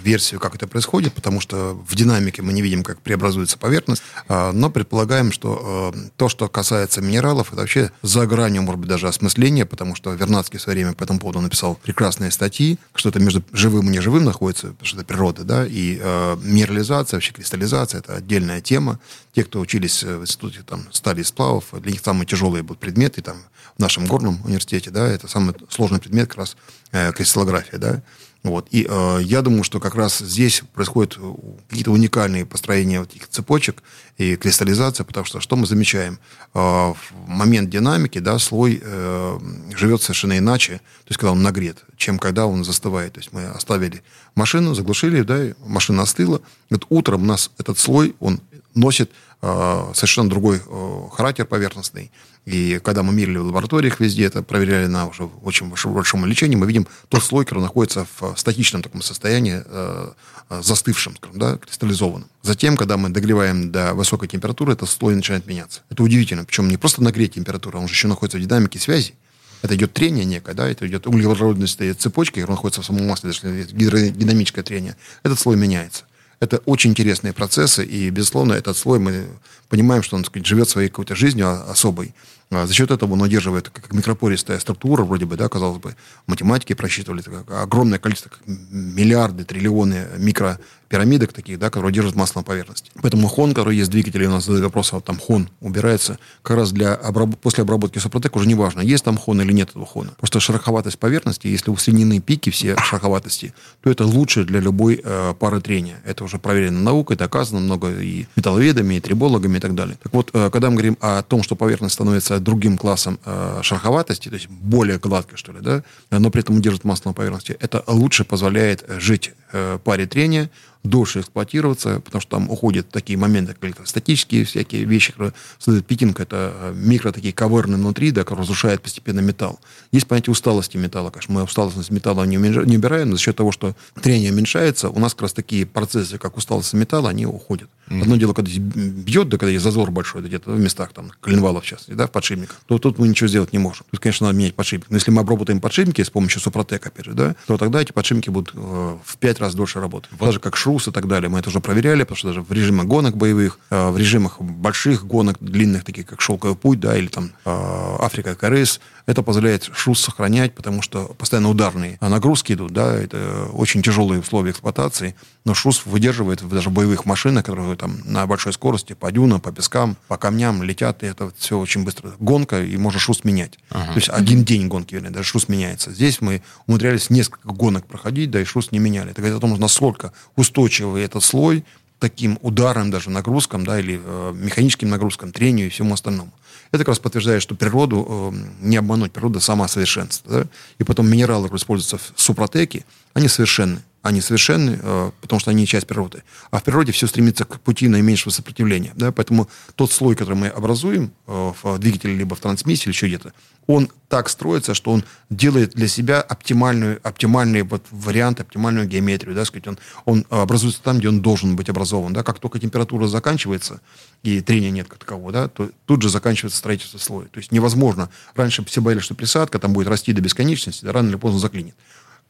версию, 0.00 0.40
как 0.40 0.54
это 0.54 0.66
происходит, 0.66 1.14
потому 1.14 1.40
что 1.40 1.74
в 1.88 1.94
динамике 1.94 2.42
мы 2.42 2.52
не 2.52 2.62
видим, 2.62 2.82
как 2.82 3.00
преобразуется 3.00 3.58
поверхность, 3.58 4.02
а, 4.28 4.52
но 4.52 4.70
предполагаем, 4.70 5.32
что 5.32 5.92
э, 5.94 6.08
то, 6.16 6.28
что 6.28 6.48
касается 6.48 7.00
минералов, 7.00 7.48
это 7.52 7.62
вообще 7.62 7.92
за 8.02 8.26
гранью, 8.26 8.62
может 8.62 8.80
быть, 8.80 8.88
даже 8.88 9.08
осмысления, 9.08 9.66
потому 9.66 9.94
что 9.94 10.12
Вернадский 10.12 10.58
в 10.58 10.62
свое 10.62 10.78
время 10.78 10.94
по 10.94 11.04
этому 11.04 11.18
поводу 11.18 11.40
написал 11.40 11.76
прекрасные 11.76 12.30
статьи, 12.30 12.78
что 12.94 13.08
это 13.08 13.20
между 13.20 13.42
живым 13.52 13.88
и 13.88 13.92
неживым 13.92 14.24
находится, 14.24 14.68
потому 14.68 14.86
что 14.86 14.96
это 14.98 15.06
природа, 15.06 15.44
да, 15.44 15.66
и 15.66 15.98
э, 16.00 16.36
минерализация, 16.42 17.16
вообще 17.16 17.32
кристаллизация, 17.32 18.00
это 18.00 18.16
отдельная 18.16 18.60
тема. 18.60 18.98
Те, 19.32 19.44
кто 19.44 19.60
учились 19.60 20.02
в 20.02 20.22
институте 20.22 20.62
там, 20.66 20.86
стали 20.92 21.22
сплавов, 21.22 21.66
для 21.72 21.92
них 21.92 22.00
самые 22.02 22.26
тяжелые 22.26 22.62
будут 22.62 22.80
предметы, 22.80 23.22
там, 23.22 23.36
в 23.76 23.78
нашем 23.80 24.06
горном 24.06 24.40
университете, 24.44 24.90
да, 24.90 25.08
это 25.08 25.28
самый 25.28 25.54
сложный 25.68 26.00
предмет 26.00 26.28
как 26.28 26.38
раз 26.38 26.56
э, 26.92 27.12
кристаллография, 27.12 27.78
да, 27.78 28.02
вот. 28.42 28.68
И 28.70 28.86
э, 28.88 29.18
я 29.22 29.42
думаю, 29.42 29.64
что 29.64 29.80
как 29.80 29.94
раз 29.94 30.18
здесь 30.18 30.62
происходят 30.72 31.18
э, 31.18 31.32
какие-то 31.68 31.90
уникальные 31.90 32.46
построения 32.46 33.00
вот 33.00 33.14
этих 33.14 33.28
цепочек 33.28 33.82
и 34.16 34.36
кристаллизация, 34.36 35.04
потому 35.04 35.26
что 35.26 35.40
что 35.40 35.56
мы 35.56 35.66
замечаем? 35.66 36.18
Э, 36.54 36.94
в 36.94 37.12
момент 37.26 37.68
динамики 37.68 38.18
да, 38.18 38.38
слой 38.38 38.80
э, 38.82 39.38
живет 39.76 40.00
совершенно 40.02 40.38
иначе, 40.38 40.78
то 40.78 41.08
есть 41.08 41.18
когда 41.18 41.32
он 41.32 41.42
нагрет, 41.42 41.84
чем 41.96 42.18
когда 42.18 42.46
он 42.46 42.64
застывает. 42.64 43.12
То 43.12 43.20
есть 43.20 43.32
мы 43.32 43.44
оставили 43.44 44.02
машину, 44.34 44.74
заглушили, 44.74 45.20
да, 45.20 45.48
машина 45.66 46.02
остыла. 46.02 46.40
Вот 46.70 46.86
утром 46.88 47.22
у 47.22 47.26
нас 47.26 47.50
этот 47.58 47.78
слой, 47.78 48.16
он 48.20 48.40
носит 48.74 49.10
э, 49.42 49.90
совершенно 49.94 50.30
другой 50.30 50.62
э, 50.64 51.02
характер 51.12 51.44
поверхностный. 51.44 52.10
И 52.46 52.80
когда 52.82 53.02
мы 53.02 53.12
мерили 53.12 53.38
в 53.38 53.46
лабораториях 53.46 54.00
везде, 54.00 54.24
это 54.24 54.42
проверяли 54.42 54.86
на 54.86 55.06
уже 55.06 55.24
очень 55.24 55.68
большом 55.68 56.24
лечении, 56.24 56.56
мы 56.56 56.66
видим, 56.66 56.86
тот 57.08 57.22
слой, 57.22 57.44
который 57.44 57.60
находится 57.62 58.06
в 58.18 58.34
статичном 58.36 58.82
таком 58.82 59.02
состоянии, 59.02 59.62
э, 59.64 60.12
э, 60.48 60.62
застывшем, 60.62 61.16
скажем, 61.16 61.38
да, 61.38 61.56
кристаллизованном. 61.58 62.28
Затем, 62.42 62.76
когда 62.76 62.96
мы 62.96 63.10
догреваем 63.10 63.70
до 63.70 63.94
высокой 63.94 64.26
температуры, 64.28 64.72
этот 64.72 64.88
слой 64.88 65.14
начинает 65.14 65.46
меняться. 65.46 65.82
Это 65.90 66.02
удивительно. 66.02 66.44
Причем 66.44 66.68
не 66.68 66.78
просто 66.78 67.02
нагреть 67.02 67.34
температуру, 67.34 67.78
он 67.78 67.88
же 67.88 67.94
еще 67.94 68.08
находится 68.08 68.38
в 68.38 68.40
динамике 68.40 68.78
связи. 68.78 69.14
Это 69.62 69.76
идет 69.76 69.92
трение 69.92 70.24
некое, 70.24 70.54
да, 70.54 70.66
это 70.66 70.86
идет 70.86 71.06
углеродная 71.06 71.66
цепочка, 71.66 72.40
которая 72.40 72.56
находится 72.56 72.80
в 72.80 72.86
самом 72.86 73.06
масле, 73.06 73.30
даже 73.30 73.64
гидродинамическое 73.70 74.64
трение. 74.64 74.96
Этот 75.22 75.38
слой 75.38 75.56
меняется. 75.56 76.04
Это 76.40 76.58
очень 76.64 76.90
интересные 76.90 77.34
процессы, 77.34 77.84
и, 77.84 78.08
безусловно, 78.10 78.54
этот 78.54 78.76
слой, 78.76 78.98
мы 78.98 79.26
понимаем, 79.68 80.02
что 80.02 80.16
он 80.16 80.22
так 80.22 80.32
сказать, 80.32 80.46
живет 80.46 80.68
своей 80.68 80.88
какой-то 80.88 81.14
жизнью 81.14 81.70
особой. 81.70 82.14
А 82.50 82.66
за 82.66 82.74
счет 82.74 82.90
этого 82.90 83.12
он 83.12 83.22
удерживает 83.22 83.68
как 83.68 83.92
микропористая 83.92 84.58
структура, 84.58 85.04
вроде 85.04 85.24
бы, 85.24 85.36
да, 85.36 85.48
казалось 85.48 85.78
бы, 85.78 85.94
математики 86.26 86.72
просчитывали 86.72 87.22
огромное 87.48 88.00
количество, 88.00 88.32
миллиарды, 88.46 89.44
триллионы 89.44 90.08
микро 90.16 90.58
пирамидок 90.90 91.32
таких, 91.32 91.58
да, 91.60 91.70
которые 91.70 91.94
держат 91.94 92.16
масло 92.16 92.40
на 92.40 92.44
поверхности. 92.44 92.90
Поэтому 93.00 93.28
хон, 93.28 93.54
который 93.54 93.76
есть 93.76 93.90
двигатель, 93.92 94.24
у 94.24 94.30
нас 94.30 94.44
задают 94.44 94.64
вопрос, 94.64 94.92
а 94.92 95.00
там 95.00 95.18
хон 95.18 95.48
убирается 95.60 96.18
как 96.42 96.56
раз 96.56 96.72
для 96.72 96.94
обраб... 96.94 97.36
после 97.36 97.62
обработки 97.62 98.00
Супротек 98.00 98.34
уже 98.34 98.48
не 98.48 98.56
важно, 98.56 98.80
есть 98.80 99.04
там 99.04 99.16
хон 99.16 99.40
или 99.40 99.52
нет 99.52 99.70
этого 99.70 99.86
хона. 99.86 100.10
Просто 100.18 100.40
шероховатость 100.40 100.98
поверхности, 100.98 101.46
если 101.46 101.70
усреднены 101.70 102.18
пики 102.18 102.50
все 102.50 102.76
шероховатости, 102.76 103.54
то 103.82 103.90
это 103.90 104.04
лучше 104.04 104.44
для 104.44 104.58
любой 104.58 105.00
э, 105.02 105.34
пары 105.38 105.60
трения. 105.60 106.02
Это 106.04 106.24
уже 106.24 106.38
проверено 106.38 106.80
наукой, 106.80 107.16
доказано 107.16 107.60
много 107.60 107.92
и 107.92 108.26
металловедами, 108.34 108.94
и 108.96 109.00
трибологами 109.00 109.58
и 109.58 109.60
так 109.60 109.76
далее. 109.76 109.96
Так 110.02 110.12
вот, 110.12 110.30
э, 110.32 110.50
когда 110.50 110.70
мы 110.70 110.74
говорим 110.74 110.98
о 111.00 111.22
том, 111.22 111.44
что 111.44 111.54
поверхность 111.54 111.94
становится 111.94 112.39
другим 112.40 112.76
классом 112.78 113.18
э, 113.24 113.60
шероховатости, 113.62 114.28
то 114.28 114.34
есть 114.34 114.48
более 114.48 114.98
гладкой, 114.98 115.38
что 115.38 115.52
ли, 115.52 115.60
да, 115.60 115.82
но 116.10 116.30
при 116.30 116.40
этом 116.42 116.56
удерживает 116.56 116.84
масло 116.84 117.10
на 117.10 117.14
поверхности, 117.14 117.56
это 117.60 117.84
лучше 117.86 118.24
позволяет 118.24 118.84
жить 118.98 119.32
э, 119.52 119.78
паре 119.82 120.06
трения, 120.06 120.50
дольше 120.82 121.20
эксплуатироваться, 121.20 122.00
потому 122.00 122.22
что 122.22 122.30
там 122.30 122.50
уходят 122.50 122.88
такие 122.88 123.18
моменты, 123.18 123.54
как 123.54 123.86
статические 123.86 124.44
всякие 124.44 124.84
вещи, 124.84 125.12
которые 125.12 125.34
создают 125.58 125.86
пикинг, 125.86 126.20
это 126.20 126.52
э, 126.54 126.72
микро 126.74 127.12
такие 127.12 127.34
каверны 127.34 127.76
внутри, 127.76 128.10
да, 128.10 128.22
которые 128.22 128.42
разрушают 128.42 128.82
постепенно 128.82 129.20
металл. 129.20 129.60
Есть 129.92 130.06
понятие 130.06 130.32
усталости 130.32 130.76
металла, 130.76 131.10
конечно, 131.10 131.34
мы 131.34 131.42
усталость 131.42 131.90
металла 131.90 132.24
не, 132.24 132.36
не 132.36 132.76
убираем, 132.76 133.10
но 133.10 133.16
за 133.16 133.22
счет 133.22 133.36
того, 133.36 133.52
что 133.52 133.74
трение 134.00 134.32
уменьшается, 134.32 134.88
у 134.88 134.98
нас 134.98 135.14
как 135.14 135.22
раз 135.22 135.32
такие 135.32 135.66
процессы, 135.66 136.18
как 136.18 136.36
усталость 136.36 136.72
металла, 136.72 137.10
они 137.10 137.26
уходят. 137.26 137.68
Mm-hmm. 137.90 138.02
Одно 138.02 138.16
дело, 138.16 138.34
когда 138.34 138.50
бьет, 138.52 139.28
да, 139.28 139.36
когда 139.36 139.50
есть 139.50 139.64
зазор 139.64 139.90
большой, 139.90 140.22
да, 140.22 140.28
где-то 140.28 140.52
в 140.52 140.60
местах, 140.60 140.92
там, 140.92 141.10
коленвалов, 141.20 141.64
частности, 141.64 141.92
да, 141.92 142.06
в 142.06 142.12
подшипниках, 142.12 142.60
то 142.66 142.78
тут 142.78 142.98
мы 142.98 143.08
ничего 143.08 143.26
сделать 143.26 143.52
не 143.52 143.58
можем. 143.58 143.84
Тут, 143.90 143.98
конечно, 143.98 144.28
надо 144.28 144.38
менять 144.38 144.54
подшипник. 144.54 144.90
Но 144.90 144.96
если 144.96 145.10
мы 145.10 145.22
обработаем 145.22 145.60
подшипники 145.60 146.00
с 146.02 146.10
помощью 146.10 146.40
Супротек, 146.40 146.86
опять 146.86 147.06
же, 147.06 147.14
да, 147.14 147.34
то 147.48 147.58
тогда 147.58 147.82
эти 147.82 147.90
подшипники 147.90 148.30
будут 148.30 148.54
э, 148.54 148.96
в 149.04 149.16
пять 149.18 149.40
раз 149.40 149.56
дольше 149.56 149.80
работать. 149.80 150.12
Вот. 150.12 150.26
Даже 150.26 150.38
как 150.38 150.56
шрус 150.56 150.86
и 150.86 150.92
так 150.92 151.08
далее. 151.08 151.28
Мы 151.28 151.40
это 151.40 151.48
уже 151.48 151.58
проверяли, 151.58 152.04
потому 152.04 152.16
что 152.16 152.28
даже 152.28 152.42
в 152.42 152.52
режимах 152.52 152.86
гонок 152.86 153.16
боевых, 153.16 153.58
э, 153.70 153.90
в 153.90 153.98
режимах 153.98 154.40
больших 154.40 155.04
гонок, 155.04 155.38
длинных, 155.40 155.82
таких 155.82 156.06
как 156.06 156.20
«Шелковый 156.20 156.56
путь», 156.56 156.78
да, 156.78 156.96
или 156.96 157.08
там 157.08 157.32
э, 157.44 157.96
«Африка 158.00 158.36
КРС», 158.36 158.80
это 159.06 159.22
позволяет 159.22 159.68
шрус 159.74 160.00
сохранять, 160.00 160.54
потому 160.54 160.82
что 160.82 161.06
постоянно 161.18 161.50
ударные 161.50 161.98
нагрузки 162.00 162.52
идут, 162.52 162.72
да, 162.72 162.94
это 162.94 163.48
очень 163.52 163.82
тяжелые 163.82 164.20
условия 164.20 164.52
эксплуатации, 164.52 165.16
но 165.44 165.54
шрус 165.54 165.84
выдерживает 165.84 166.46
даже 166.48 166.70
в 166.70 166.72
боевых 166.72 167.06
машинах, 167.06 167.44
которые 167.44 167.66
там 167.80 167.98
на 168.04 168.26
большой 168.26 168.52
скорости 168.52 168.92
по 168.92 169.10
дюнам, 169.10 169.40
по 169.40 169.52
пескам, 169.52 169.96
по 170.06 170.18
камням 170.18 170.62
летят, 170.62 171.02
и 171.02 171.06
это 171.06 171.32
все 171.38 171.58
очень 171.58 171.82
быстро. 171.82 172.12
Гонка, 172.20 172.62
и 172.62 172.76
можно 172.76 173.00
шрус 173.00 173.24
менять. 173.24 173.58
Ага. 173.70 173.92
То 173.92 173.98
есть 173.98 174.08
один 174.10 174.44
день 174.44 174.68
гонки, 174.68 174.94
вернее, 174.94 175.10
даже 175.10 175.28
шрус 175.28 175.48
меняется. 175.48 175.90
Здесь 175.90 176.20
мы 176.20 176.42
умудрялись 176.66 177.08
несколько 177.08 177.48
гонок 177.48 177.86
проходить, 177.86 178.30
да, 178.30 178.40
и 178.40 178.44
шрус 178.44 178.70
не 178.70 178.78
меняли. 178.78 179.12
Это 179.12 179.22
говорит 179.22 179.38
о 179.38 179.40
том, 179.40 179.58
насколько 179.58 180.12
устойчивый 180.36 181.02
этот 181.02 181.24
слой 181.24 181.64
таким 181.98 182.38
ударом, 182.42 182.90
даже 182.90 183.10
нагрузкам, 183.10 183.64
да, 183.64 183.80
или 183.80 184.00
э, 184.02 184.32
механическим 184.34 184.90
нагрузкам, 184.90 185.32
трению 185.32 185.66
и 185.66 185.70
всему 185.70 185.94
остальному. 185.94 186.32
Это 186.72 186.78
как 186.78 186.88
раз 186.88 186.98
подтверждает, 186.98 187.42
что 187.42 187.54
природу 187.54 188.32
э, 188.32 188.36
не 188.60 188.76
обмануть, 188.76 189.12
природа 189.12 189.40
сама 189.40 189.68
совершенство. 189.68 190.40
Да? 190.40 190.46
И 190.78 190.84
потом 190.84 191.08
минералы, 191.08 191.44
которые 191.44 191.60
используются 191.60 191.98
в 191.98 192.20
супротеке, 192.20 192.84
они 193.14 193.28
совершенны. 193.28 193.82
Они 194.02 194.20
совершенны, 194.20 194.78
э, 194.82 195.10
потому 195.20 195.40
что 195.40 195.50
они 195.50 195.66
часть 195.66 195.86
природы. 195.86 196.22
А 196.50 196.58
в 196.58 196.62
природе 196.62 196.92
все 196.92 197.06
стремится 197.06 197.44
к 197.44 197.60
пути 197.60 197.88
наименьшего 197.88 198.32
сопротивления. 198.32 198.92
Да? 198.94 199.12
Поэтому 199.12 199.48
тот 199.74 199.92
слой, 199.92 200.16
который 200.16 200.36
мы 200.36 200.48
образуем 200.48 201.12
э, 201.26 201.52
в 201.62 201.78
двигателе, 201.78 202.14
либо 202.14 202.34
в 202.34 202.40
трансмиссии, 202.40 202.84
или 202.84 202.92
еще 202.92 203.08
где-то, 203.08 203.32
он 203.66 203.90
так 204.08 204.28
строится, 204.28 204.74
что 204.74 204.90
он 204.90 205.04
делает 205.28 205.72
для 205.74 205.86
себя 205.86 206.20
оптимальную, 206.20 206.98
оптимальный 207.02 207.62
вот 207.62 207.84
вариант, 207.90 208.40
оптимальную 208.40 208.88
геометрию. 208.88 209.34
Да? 209.34 209.44
Сказать, 209.44 209.68
он, 209.68 209.78
он 210.06 210.26
образуется 210.30 210.82
там, 210.82 210.98
где 210.98 211.08
он 211.08 211.20
должен 211.20 211.54
быть 211.54 211.68
образован. 211.68 212.12
Да? 212.12 212.22
Как 212.22 212.38
только 212.38 212.58
температура 212.58 213.06
заканчивается, 213.06 213.80
и 214.22 214.40
трения 214.40 214.70
нет 214.70 214.86
как 214.88 214.98
такового, 214.98 215.32
да, 215.32 215.48
то 215.48 215.70
тут 215.86 216.02
же 216.02 216.10
заканчивается 216.10 216.58
строительство 216.58 216.98
слоя. 216.98 217.26
То 217.28 217.38
есть 217.38 217.52
невозможно. 217.52 218.10
Раньше 218.34 218.64
все 218.66 218.82
боялись, 218.82 219.04
что 219.04 219.14
присадка 219.14 219.58
там 219.58 219.72
будет 219.72 219.88
расти 219.88 220.12
до 220.12 220.20
бесконечности, 220.20 220.84
да, 220.84 220.92
рано 220.92 221.08
или 221.08 221.16
поздно 221.16 221.40
заклинит. 221.40 221.74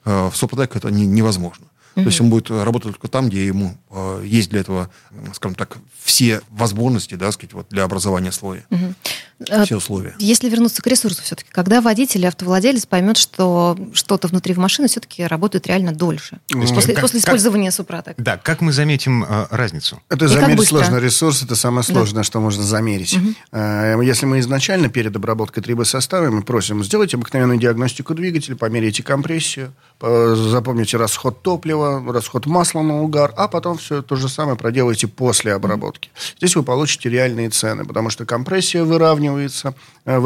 Э, 0.04 0.28
в 0.28 0.36
Супротек 0.36 0.76
это 0.76 0.90
не, 0.90 1.06
невозможно. 1.06 1.66
Mm-hmm. 1.94 2.02
То 2.02 2.08
есть 2.08 2.20
он 2.20 2.30
будет 2.30 2.50
работать 2.50 2.92
только 2.92 3.08
там, 3.08 3.28
где 3.28 3.46
ему 3.46 3.76
э, 3.90 4.22
есть 4.24 4.50
для 4.50 4.60
этого, 4.60 4.90
скажем 5.32 5.54
так, 5.54 5.78
все 6.02 6.40
возможности, 6.50 7.14
да, 7.14 7.32
сказать, 7.32 7.52
вот 7.52 7.66
для 7.70 7.84
образования 7.84 8.32
слоя. 8.32 8.64
Mm-hmm. 8.70 9.64
Все 9.64 9.76
условия. 9.76 10.14
Если 10.18 10.50
вернуться 10.50 10.82
к 10.82 10.86
ресурсу 10.86 11.22
все-таки, 11.22 11.48
когда 11.50 11.80
водитель, 11.80 12.26
автовладелец 12.26 12.84
поймет, 12.84 13.16
что 13.16 13.78
что-то 13.94 14.28
внутри 14.28 14.52
в 14.52 14.58
машине 14.58 14.88
все-таки 14.88 15.24
работает 15.24 15.66
реально 15.66 15.92
дольше, 15.92 16.38
mm-hmm. 16.48 16.74
после, 16.74 16.94
как, 16.94 17.02
после 17.02 17.20
использования 17.20 17.68
как, 17.68 17.74
Супротек. 17.74 18.14
Да, 18.18 18.36
как 18.36 18.60
мы 18.60 18.72
заметим 18.72 19.24
э, 19.24 19.46
разницу? 19.50 20.00
Это 20.08 20.26
И 20.26 20.28
замерить 20.28 20.68
сложно. 20.68 20.96
Ресурс– 20.96 21.42
это 21.44 21.56
самое 21.56 21.84
сложное, 21.84 22.20
да. 22.20 22.24
что 22.24 22.40
можно 22.40 22.62
замерить. 22.62 23.14
Mm-hmm. 23.14 23.96
Э, 23.98 24.04
если 24.04 24.26
мы 24.26 24.40
изначально 24.40 24.88
перед 24.90 25.16
обработкой 25.16 25.62
трибосостава 25.62 26.30
мы 26.30 26.42
просим, 26.42 26.84
сделайте 26.84 27.16
обыкновенную 27.16 27.58
диагностику 27.58 28.14
двигателя, 28.14 28.56
померяйте 28.56 29.02
компрессию, 29.02 29.72
запомните 30.00 30.96
расход 30.96 31.42
топлива, 31.42 31.79
расход 32.12 32.46
масла 32.46 32.82
на 32.82 33.02
угар, 33.02 33.32
а 33.36 33.48
потом 33.48 33.78
все 33.78 34.02
то 34.02 34.16
же 34.16 34.28
самое 34.28 34.56
проделайте 34.56 35.06
после 35.06 35.54
обработки. 35.54 36.10
Здесь 36.38 36.56
вы 36.56 36.62
получите 36.62 37.08
реальные 37.08 37.50
цены, 37.50 37.84
потому 37.84 38.10
что 38.10 38.24
компрессия 38.24 38.84
выравнивается, 38.84 39.74
э, 40.04 40.18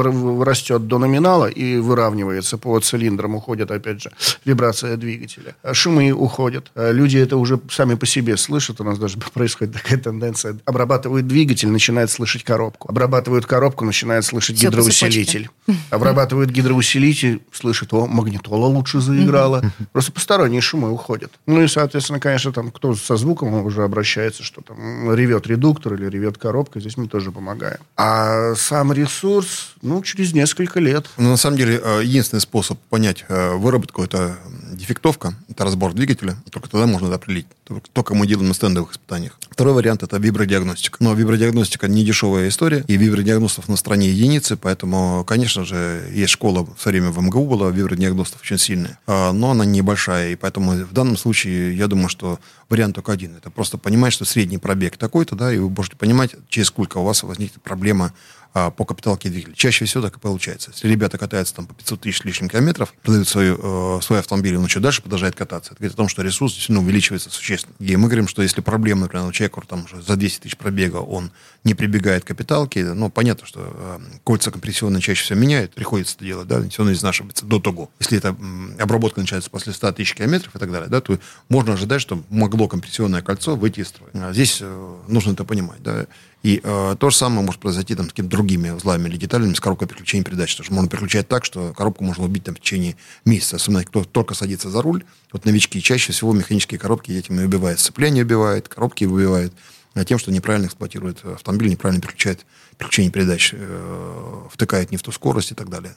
растет 0.42 0.86
до 0.86 0.98
номинала 0.98 1.46
и 1.46 1.78
выравнивается 1.78 2.58
по 2.58 2.78
цилиндрам, 2.80 3.34
уходит, 3.34 3.70
опять 3.70 4.02
же, 4.02 4.12
вибрация 4.44 4.96
двигателя. 4.96 5.56
Шумы 5.72 6.12
уходят. 6.12 6.70
Э, 6.74 6.92
люди 6.92 7.18
это 7.18 7.36
уже 7.36 7.60
сами 7.70 7.94
по 7.94 8.06
себе 8.06 8.36
слышат. 8.36 8.80
У 8.80 8.84
нас 8.84 8.98
даже 8.98 9.18
происходит 9.34 9.74
такая 9.74 9.98
тенденция. 9.98 10.58
Обрабатывают 10.64 11.26
двигатель, 11.26 11.68
начинает 11.68 12.10
слышать 12.10 12.44
коробку. 12.44 12.88
Обрабатывают 12.88 13.46
коробку, 13.46 13.84
начинает 13.84 14.24
слышать 14.24 14.56
все 14.56 14.68
гидроусилитель. 14.68 15.50
Обрабатывают 15.90 16.50
гидроусилитель, 16.50 17.42
слышит, 17.52 17.92
о, 17.92 18.06
магнитола 18.06 18.66
лучше 18.66 19.00
заиграла. 19.00 19.62
Просто 19.92 20.12
посторонние 20.12 20.60
шумы 20.60 20.90
уходят. 20.90 21.32
Ну 21.46 21.62
и, 21.62 21.68
соответственно, 21.68 22.20
конечно, 22.20 22.52
там 22.52 22.70
кто 22.70 22.94
со 22.94 23.16
звуком 23.16 23.52
уже 23.66 23.82
обращается, 23.82 24.42
что 24.42 24.62
там 24.62 25.12
ревет 25.14 25.46
редуктор 25.46 25.94
или 25.94 26.06
ревет 26.08 26.38
коробка, 26.38 26.80
здесь 26.80 26.96
мы 26.96 27.06
тоже 27.06 27.32
помогаем. 27.32 27.78
А 27.96 28.54
сам 28.54 28.92
ресурс, 28.92 29.74
ну, 29.82 30.02
через 30.02 30.32
несколько 30.32 30.80
лет. 30.80 31.06
Ну, 31.18 31.30
на 31.30 31.36
самом 31.36 31.58
деле, 31.58 31.80
э, 31.82 32.00
единственный 32.02 32.40
способ 32.40 32.78
понять 32.88 33.24
э, 33.28 33.54
выработку– 33.54 34.02
это 34.04 34.36
дефектовка, 34.72 35.34
это 35.48 35.64
разбор 35.64 35.92
двигателя. 35.92 36.36
Только 36.50 36.68
тогда 36.70 36.86
можно 36.86 37.06
это 37.06 37.16
определить. 37.16 37.46
Только 37.92 38.14
мы 38.14 38.26
делаем 38.26 38.48
на 38.48 38.54
стендовых 38.54 38.92
испытаниях. 38.92 39.38
Второй 39.50 39.74
вариант– 39.74 40.02
это 40.02 40.16
вибродиагностика. 40.16 40.96
Но 41.00 41.14
вибродиагностика 41.14 41.88
не 41.88 42.04
дешевая 42.04 42.48
история, 42.48 42.84
и 42.88 42.96
вибродиагностов 42.96 43.68
на 43.68 43.76
стране 43.76 44.10
единицы, 44.10 44.56
поэтому, 44.56 45.24
конечно 45.24 45.64
же, 45.64 46.08
есть 46.12 46.32
школа, 46.32 46.66
все 46.76 46.90
время 46.90 47.10
в 47.10 47.22
МГУ 47.22 47.46
была 47.46 47.70
вибродиагностов 47.70 48.40
очень 48.40 48.58
сильная, 48.58 48.98
а, 49.06 49.32
но 49.32 49.52
она 49.52 49.64
небольшая, 49.64 50.32
и 50.32 50.36
поэтому 50.36 50.72
в 50.72 50.92
данном 50.92 51.16
случае 51.16 51.33
я 51.42 51.86
думаю, 51.86 52.08
что 52.08 52.38
вариант 52.68 52.94
только 52.94 53.12
один. 53.12 53.36
Это 53.36 53.50
просто 53.50 53.78
понимать, 53.78 54.12
что 54.12 54.24
средний 54.24 54.58
пробег 54.58 54.96
такой-то, 54.96 55.34
да, 55.36 55.52
и 55.52 55.58
вы 55.58 55.68
можете 55.70 55.96
понимать, 55.96 56.34
через 56.48 56.68
сколько 56.68 56.98
у 56.98 57.04
вас 57.04 57.22
возникнет 57.22 57.62
проблема 57.62 58.12
а, 58.56 58.70
по 58.70 58.84
капиталке 58.84 59.28
двигателя. 59.28 59.56
Чаще 59.56 59.84
всего 59.84 60.04
так 60.04 60.16
и 60.16 60.20
получается. 60.20 60.70
Если 60.72 60.88
ребята 60.88 61.18
катаются 61.18 61.56
там 61.56 61.66
по 61.66 61.74
500 61.74 62.00
тысяч 62.02 62.22
лишним 62.22 62.48
километров, 62.48 62.94
продают 63.02 63.26
свою, 63.26 63.98
э, 63.98 64.00
свой 64.00 64.20
автомобиль, 64.20 64.56
он 64.56 64.64
еще 64.64 64.78
дальше 64.78 65.02
продолжает 65.02 65.34
кататься. 65.34 65.72
Это 65.72 65.80
говорит 65.80 65.94
о 65.94 65.96
том, 65.96 66.08
что 66.08 66.22
ресурс 66.22 66.52
действительно 66.52 66.78
увеличивается 66.78 67.30
существенно. 67.30 67.74
И 67.80 67.96
мы 67.96 68.06
говорим, 68.06 68.28
что 68.28 68.42
если 68.42 68.60
проблема, 68.60 69.02
например, 69.02 69.26
у 69.26 69.32
человека 69.32 69.60
там 69.66 69.86
уже 69.86 70.00
за 70.00 70.14
200 70.14 70.42
тысяч 70.42 70.56
пробега, 70.56 70.98
он 70.98 71.32
не 71.64 71.74
прибегает 71.74 72.22
к 72.22 72.28
капиталке, 72.28 72.84
ну, 72.84 73.10
понятно, 73.10 73.44
что 73.44 73.60
э, 73.76 73.98
кольца 74.22 74.52
компрессионные 74.52 75.00
чаще 75.00 75.24
всего 75.24 75.40
меняют, 75.40 75.74
приходится 75.74 76.14
это 76.14 76.24
делать, 76.24 76.46
да, 76.46 76.62
все 76.68 76.78
равно 76.78 76.92
изнашивается 76.92 77.46
до 77.46 77.58
того. 77.58 77.90
Если 77.98 78.18
эта 78.18 78.36
обработка 78.78 79.20
начинается 79.20 79.50
после 79.50 79.72
100 79.72 79.92
тысяч 79.92 80.14
километров 80.14 80.54
и 80.54 80.58
так 80.60 80.70
далее, 80.70 80.88
да, 80.88 81.00
то 81.00 81.18
можно 81.48 81.72
ожидать, 81.72 82.00
что 82.00 82.22
могло 82.30 82.68
компрессионное 82.68 83.20
кольцо 83.20 83.56
выйти 83.56 83.80
из 83.80 83.88
строя. 83.88 84.10
А 84.14 84.32
здесь 84.32 84.58
э, 84.60 84.96
нужно 85.08 85.32
это 85.32 85.42
понимать, 85.42 85.82
да. 85.82 86.06
И 86.44 86.60
э, 86.62 86.96
то 87.00 87.08
же 87.08 87.16
самое 87.16 87.40
может 87.40 87.58
произойти 87.58 87.94
там, 87.94 88.04
с 88.04 88.08
какими-то 88.10 88.30
другими 88.30 88.68
узлами 88.68 89.08
или 89.08 89.16
деталями 89.16 89.54
с 89.54 89.60
коробкой 89.60 89.88
переключения 89.88 90.24
передач. 90.24 90.52
Потому 90.52 90.64
что 90.66 90.74
можно 90.74 90.90
переключать 90.90 91.26
так, 91.26 91.42
что 91.46 91.72
коробку 91.72 92.04
можно 92.04 92.22
убить 92.22 92.44
там, 92.44 92.54
в 92.54 92.60
течение 92.60 92.96
месяца. 93.24 93.56
Особенно, 93.56 93.82
кто 93.82 94.04
только 94.04 94.34
садится 94.34 94.68
за 94.68 94.82
руль. 94.82 95.04
Вот 95.32 95.46
новички 95.46 95.80
чаще 95.80 96.12
всего 96.12 96.34
механические 96.34 96.78
коробки 96.78 97.12
этим 97.12 97.40
и 97.40 97.44
убивают. 97.44 97.80
Сцепление 97.80 98.24
убивает, 98.24 98.68
коробки 98.68 99.04
убивают. 99.04 99.54
А 99.94 100.04
тем, 100.04 100.18
что 100.18 100.30
неправильно 100.32 100.66
эксплуатирует 100.66 101.24
автомобиль, 101.24 101.70
неправильно 101.70 102.02
переключает 102.02 102.44
переключение 102.76 103.10
передач, 103.10 103.54
э, 103.54 104.48
втыкает 104.52 104.90
не 104.90 104.98
в 104.98 105.02
ту 105.02 105.12
скорость 105.12 105.52
и 105.52 105.54
так 105.54 105.70
далее. 105.70 105.96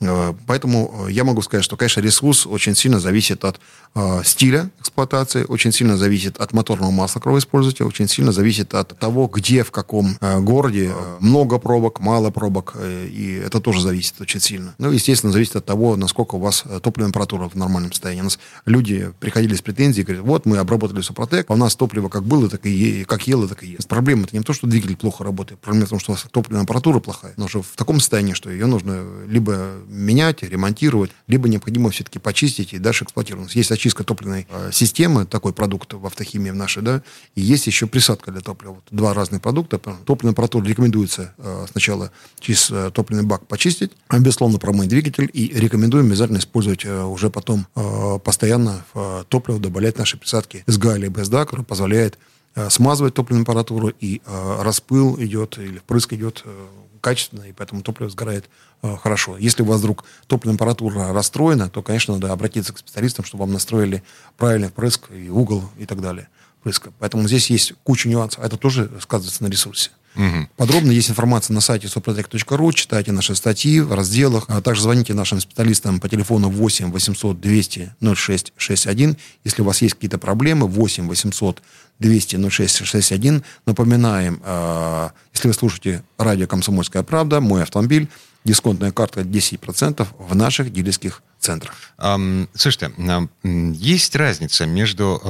Э, 0.00 0.32
поэтому 0.46 1.06
э, 1.08 1.12
я 1.12 1.24
могу 1.24 1.42
сказать, 1.42 1.64
что, 1.64 1.76
конечно, 1.76 2.00
ресурс 2.00 2.46
очень 2.46 2.74
сильно 2.74 3.00
зависит 3.00 3.44
от 3.44 3.60
э, 3.94 4.22
стиля 4.24 4.70
эксплуатации, 4.80 5.44
очень 5.44 5.72
сильно 5.72 5.96
зависит 5.96 6.38
от 6.38 6.52
моторного 6.52 6.90
масла 6.90 7.20
кровоиспользователя, 7.20 7.86
очень 7.86 8.08
сильно 8.08 8.32
зависит 8.32 8.74
от 8.74 8.98
того, 8.98 9.26
где, 9.26 9.64
в 9.64 9.70
каком 9.70 10.16
городе 10.20 10.92
много 11.20 11.58
пробок, 11.58 12.00
мало 12.00 12.30
пробок, 12.30 12.76
и 12.80 13.42
это 13.44 13.60
тоже 13.60 13.80
зависит 13.80 14.20
очень 14.20 14.40
сильно. 14.40 14.74
Ну, 14.78 14.90
естественно, 14.90 15.32
зависит 15.32 15.56
от 15.56 15.64
того, 15.64 15.96
насколько 15.96 16.36
у 16.36 16.38
вас 16.38 16.64
топливная 16.82 17.10
температура 17.10 17.48
в 17.48 17.54
нормальном 17.54 17.92
состоянии. 17.92 18.20
У 18.20 18.24
нас 18.24 18.38
люди 18.66 19.12
приходили 19.20 19.54
с 19.54 19.62
претензией, 19.62 20.04
говорят, 20.04 20.24
вот 20.24 20.46
мы 20.46 20.58
обработали 20.58 21.00
Супротек, 21.00 21.46
а 21.50 21.54
у 21.54 21.56
нас 21.56 21.76
топливо 21.76 22.08
как 22.08 22.24
было, 22.24 22.48
так 22.48 22.64
и 22.66 23.04
как 23.04 23.26
ело, 23.26 23.48
так 23.48 23.62
и 23.62 23.68
есть. 23.68 23.88
Проблема 23.88 24.24
это 24.24 24.36
не 24.36 24.42
то, 24.42 24.52
что 24.52 24.66
двигатель 24.66 24.96
плохо 24.96 25.24
работает, 25.24 25.60
проблема 25.60 25.86
в 25.86 25.90
том, 25.90 25.98
что 25.98 26.12
у 26.12 26.14
вас 26.14 26.24
топливная 26.30 26.62
температура 26.62 27.00
плохая, 27.00 27.34
но 27.36 27.46
уже 27.46 27.62
в 27.62 27.76
таком 27.76 28.00
состоянии, 28.00 28.34
что 28.34 28.50
ее 28.50 28.66
нужно 28.66 29.04
либо 29.26 29.72
менять, 29.88 30.42
ремонтировать, 30.42 31.10
либо 31.26 31.48
необходимо 31.48 31.90
все-таки 31.90 32.18
почистить 32.18 32.72
и 32.72 32.78
дальше 32.78 33.04
эксплуатировать. 33.04 33.54
Есть 33.54 33.72
очистка 33.72 34.04
топливной 34.04 34.46
э, 34.50 34.70
системы, 34.72 35.26
такой 35.26 35.52
продукт 35.52 35.94
в 35.94 36.06
автохимии 36.06 36.50
в 36.50 36.54
нашей, 36.54 36.82
да, 36.82 37.02
и 37.34 37.40
есть 37.40 37.66
еще 37.66 37.86
присадка 37.86 38.30
для 38.30 38.40
топлива. 38.40 38.74
Вот 38.74 38.84
два 38.90 39.14
разных 39.14 39.42
продукта. 39.42 39.78
Топливный 39.78 40.32
аппаратура 40.32 40.64
рекомендуется 40.64 41.34
э, 41.38 41.66
сначала 41.70 42.12
через 42.38 42.70
э, 42.70 42.90
топливный 42.92 43.24
бак 43.24 43.46
почистить, 43.46 43.92
безусловно 44.10 44.58
промыть 44.58 44.88
двигатель, 44.88 45.30
и 45.32 45.48
рекомендуем 45.48 46.06
обязательно 46.06 46.38
использовать 46.38 46.84
уже 46.84 47.30
потом 47.30 47.66
постоянно 48.24 48.84
в 48.92 49.24
топливо 49.28 49.58
добавлять 49.58 49.98
наши 49.98 50.16
присадки 50.16 50.64
СГА 50.66 50.96
или 50.96 51.08
БСДА, 51.08 51.44
который 51.46 51.64
позволяет 51.64 52.18
смазывать 52.68 53.14
топливную 53.14 53.42
аппаратуру, 53.42 53.88
и 53.88 54.20
распыл 54.26 55.16
идет, 55.20 55.58
или 55.58 55.78
впрыск 55.78 56.12
идет 56.14 56.44
качественно, 57.00 57.42
и 57.42 57.52
поэтому 57.52 57.82
топливо 57.82 58.10
сгорает 58.10 58.48
э, 58.82 58.96
хорошо. 58.96 59.36
Если 59.36 59.62
у 59.62 59.66
вас 59.66 59.80
вдруг 59.80 60.04
топливная 60.26 60.56
аппаратура 60.56 61.12
расстроена, 61.12 61.68
то, 61.68 61.82
конечно, 61.82 62.14
надо 62.14 62.32
обратиться 62.32 62.72
к 62.72 62.78
специалистам, 62.78 63.24
чтобы 63.24 63.42
вам 63.42 63.52
настроили 63.52 64.02
правильный 64.36 64.68
впрыск 64.68 65.10
и 65.10 65.28
угол 65.28 65.64
и 65.78 65.86
так 65.86 66.00
далее. 66.00 66.28
Впрыска. 66.60 66.92
Поэтому 66.98 67.26
здесь 67.28 67.50
есть 67.50 67.74
куча 67.84 68.08
нюансов. 68.08 68.44
Это 68.44 68.56
тоже 68.56 68.90
сказывается 69.00 69.42
на 69.42 69.48
ресурсе. 69.48 69.90
Угу. 70.18 70.48
Подробно 70.56 70.90
есть 70.90 71.10
информация 71.10 71.54
на 71.54 71.60
сайте 71.60 71.86
suprotec.ru. 71.86 72.72
Читайте 72.72 73.12
наши 73.12 73.36
статьи 73.36 73.80
в 73.80 73.94
разделах. 73.94 74.46
А 74.48 74.60
также 74.60 74.82
звоните 74.82 75.14
нашим 75.14 75.40
специалистам 75.40 76.00
по 76.00 76.08
телефону 76.08 76.50
8 76.50 76.90
800 76.90 77.40
200 77.40 77.92
0661. 78.00 79.16
Если 79.44 79.62
у 79.62 79.64
вас 79.64 79.80
есть 79.80 79.94
какие-то 79.94 80.18
проблемы, 80.18 80.66
8 80.66 81.06
800 81.06 81.62
200 82.00 82.50
0661. 82.50 83.44
Напоминаем, 83.64 84.42
э, 84.44 85.10
если 85.32 85.48
вы 85.48 85.54
слушаете 85.54 86.02
радио 86.18 86.48
«Комсомольская 86.48 87.04
правда», 87.04 87.40
«Мой 87.40 87.62
автомобиль», 87.62 88.08
дисконтная 88.44 88.90
карта 88.90 89.20
10% 89.20 90.06
в 90.18 90.34
наших 90.34 90.72
дилерских 90.72 91.22
центрах. 91.38 91.74
Слушайте, 92.54 92.92
есть 93.42 94.16
разница 94.16 94.66
между 94.66 95.20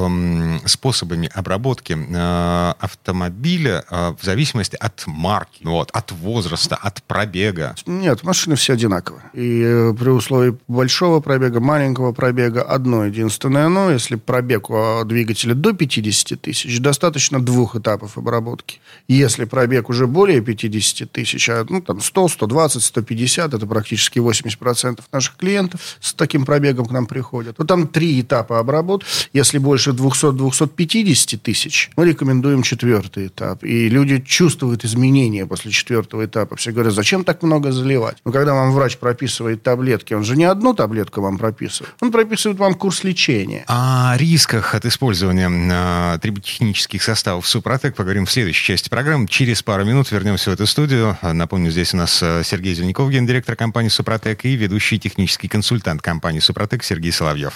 способами 0.67 1.31
обработки 1.35 1.93
uh, 1.93 2.77
автомобиля 2.79 3.85
uh, 3.91 4.17
в 4.21 4.25
зависимости 4.25 4.77
от 4.77 5.05
марки, 5.07 5.63
вот, 5.65 5.91
от 5.93 6.13
возраста, 6.13 6.77
от 6.77 7.03
пробега? 7.03 7.75
Нет, 7.87 8.23
машины 8.23 8.57
все 8.57 8.75
одинаковые. 8.75 9.23
И 9.33 9.63
э, 9.65 9.95
при 9.99 10.09
условии 10.09 10.59
большого 10.69 11.21
пробега, 11.21 11.61
маленького 11.61 12.13
пробега 12.13 12.63
одно 12.63 13.07
единственное 13.07 13.69
но, 13.69 13.91
если 13.91 14.17
пробег 14.17 14.71
у 14.71 15.03
двигателя 15.05 15.55
до 15.55 15.73
50 15.73 16.41
тысяч, 16.41 16.81
достаточно 16.81 17.41
двух 17.41 17.77
этапов 17.77 18.19
обработки. 18.19 18.81
Если 19.07 19.45
пробег 19.45 19.89
уже 19.89 20.07
более 20.07 20.41
50 20.41 21.11
тысяч, 21.11 21.49
а, 21.49 21.67
ну, 21.69 21.81
там 21.81 22.01
100, 22.01 22.29
120, 22.29 22.83
150, 22.83 23.55
это 23.55 23.67
практически 23.67 24.19
80% 24.19 25.01
наших 25.13 25.37
клиентов, 25.37 25.81
с 26.01 26.15
таким 26.15 26.45
пробегом 26.45 26.87
к 26.87 26.91
нам 26.91 27.07
приходят. 27.07 27.59
Ну, 27.59 27.65
там 27.65 27.87
три 27.89 28.21
этапа 28.21 28.59
обработки. 28.59 29.07
Если 29.33 29.59
больше 29.59 29.91
200-250 29.91 31.39
тысяч, 31.39 31.91
мы 31.97 32.07
рекомендуем 32.07 32.63
четвертый 32.63 33.29
этап. 33.29 33.65
И 33.65 33.89
люди 33.89 34.21
чувствуют 34.21 34.85
изменения 34.85 35.47
после 35.47 35.71
четвертого 35.71 36.25
этапа. 36.25 36.57
Все 36.57 36.73
говорят, 36.73 36.95
зачем 36.95 37.25
так 37.25 37.43
много 37.43 37.73
заливать? 37.73 38.19
Но 38.25 38.33
когда 38.33 38.55
вам 38.55 38.73
врач 38.73 38.97
прописывает 38.99 39.63
таблетки, 39.63 40.15
он 40.15 40.25
же 40.25 40.37
не 40.37 40.45
одну 40.45 40.75
таблетку 40.75 41.21
вам 41.21 41.39
прописывает. 41.39 41.95
Он 42.01 42.13
прописывает 42.13 42.59
вам 42.59 42.75
курс 42.75 43.05
лечения. 43.05 43.65
О 43.67 44.15
рисках 44.17 44.75
от 44.75 44.85
использования 44.85 45.51
э, 45.51 46.19
триботехнических 46.21 47.03
составов 47.03 47.47
Супротек 47.49 47.95
поговорим 47.95 48.27
в 48.27 48.31
следующей 48.31 48.65
части 48.65 48.89
программы. 48.89 49.27
Через 49.29 49.63
пару 49.63 49.85
минут 49.85 50.11
вернемся 50.11 50.51
в 50.51 50.55
эту 50.55 50.67
студию. 50.67 51.17
Напомню, 51.23 51.71
здесь 51.71 51.95
у 51.95 51.97
нас 51.97 52.23
э, 52.23 52.43
Сергей 52.45 52.75
Зеленяков, 52.75 53.11
гендиректор 53.11 53.57
компании 53.57 53.89
Супротек, 53.89 54.45
и 54.45 54.55
ведущий 54.55 54.99
технический 54.99 55.49
консультант 55.49 55.88
компании 55.97 56.41
Супротек 56.41 56.85
Сергей 56.85 57.13
Соловьев. 57.13 57.55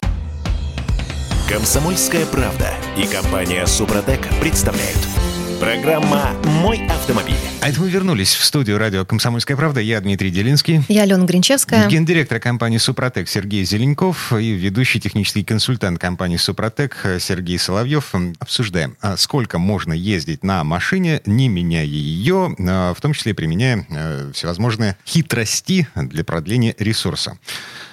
Комсомольская 1.49 2.25
правда 2.25 2.71
и 2.97 3.07
компания 3.07 3.67
Супротек 3.67 4.27
представляют. 4.41 4.99
Программа 5.61 6.33
«Мой 6.45 6.85
автомобиль». 6.89 7.37
А 7.61 7.69
это 7.69 7.81
мы 7.81 7.89
вернулись 7.89 8.35
в 8.35 8.43
студию 8.45 8.79
радио 8.79 9.05
«Комсомольская 9.05 9.57
правда». 9.57 9.79
Я 9.79 10.01
Дмитрий 10.01 10.31
Делинский. 10.31 10.83
Я 10.89 11.03
Алена 11.03 11.25
Гринчевская. 11.25 11.89
Гендиректор 11.89 12.41
компании 12.41 12.79
«Супротек» 12.79 13.29
Сергей 13.29 13.65
Зеленков 13.65 14.33
и 14.33 14.51
ведущий 14.55 14.99
технический 14.99 15.45
консультант 15.45 16.01
компании 16.01 16.37
«Супротек» 16.37 16.97
Сергей 17.21 17.61
Соловьев. 17.61 18.13
Обсуждаем, 18.41 18.97
а 19.01 19.17
сколько 19.17 19.59
можно 19.59 19.93
ездить 19.93 20.43
на 20.43 20.65
машине, 20.65 21.21
не 21.27 21.49
меняя 21.49 21.85
ее, 21.85 22.57
а, 22.59 22.93
в 22.93 23.01
том 23.01 23.13
числе 23.13 23.33
применяя 23.33 23.87
э, 23.89 24.33
всевозможные 24.35 24.97
хитрости 25.07 25.87
для 25.95 26.25
продления 26.25 26.75
ресурса. 26.81 27.39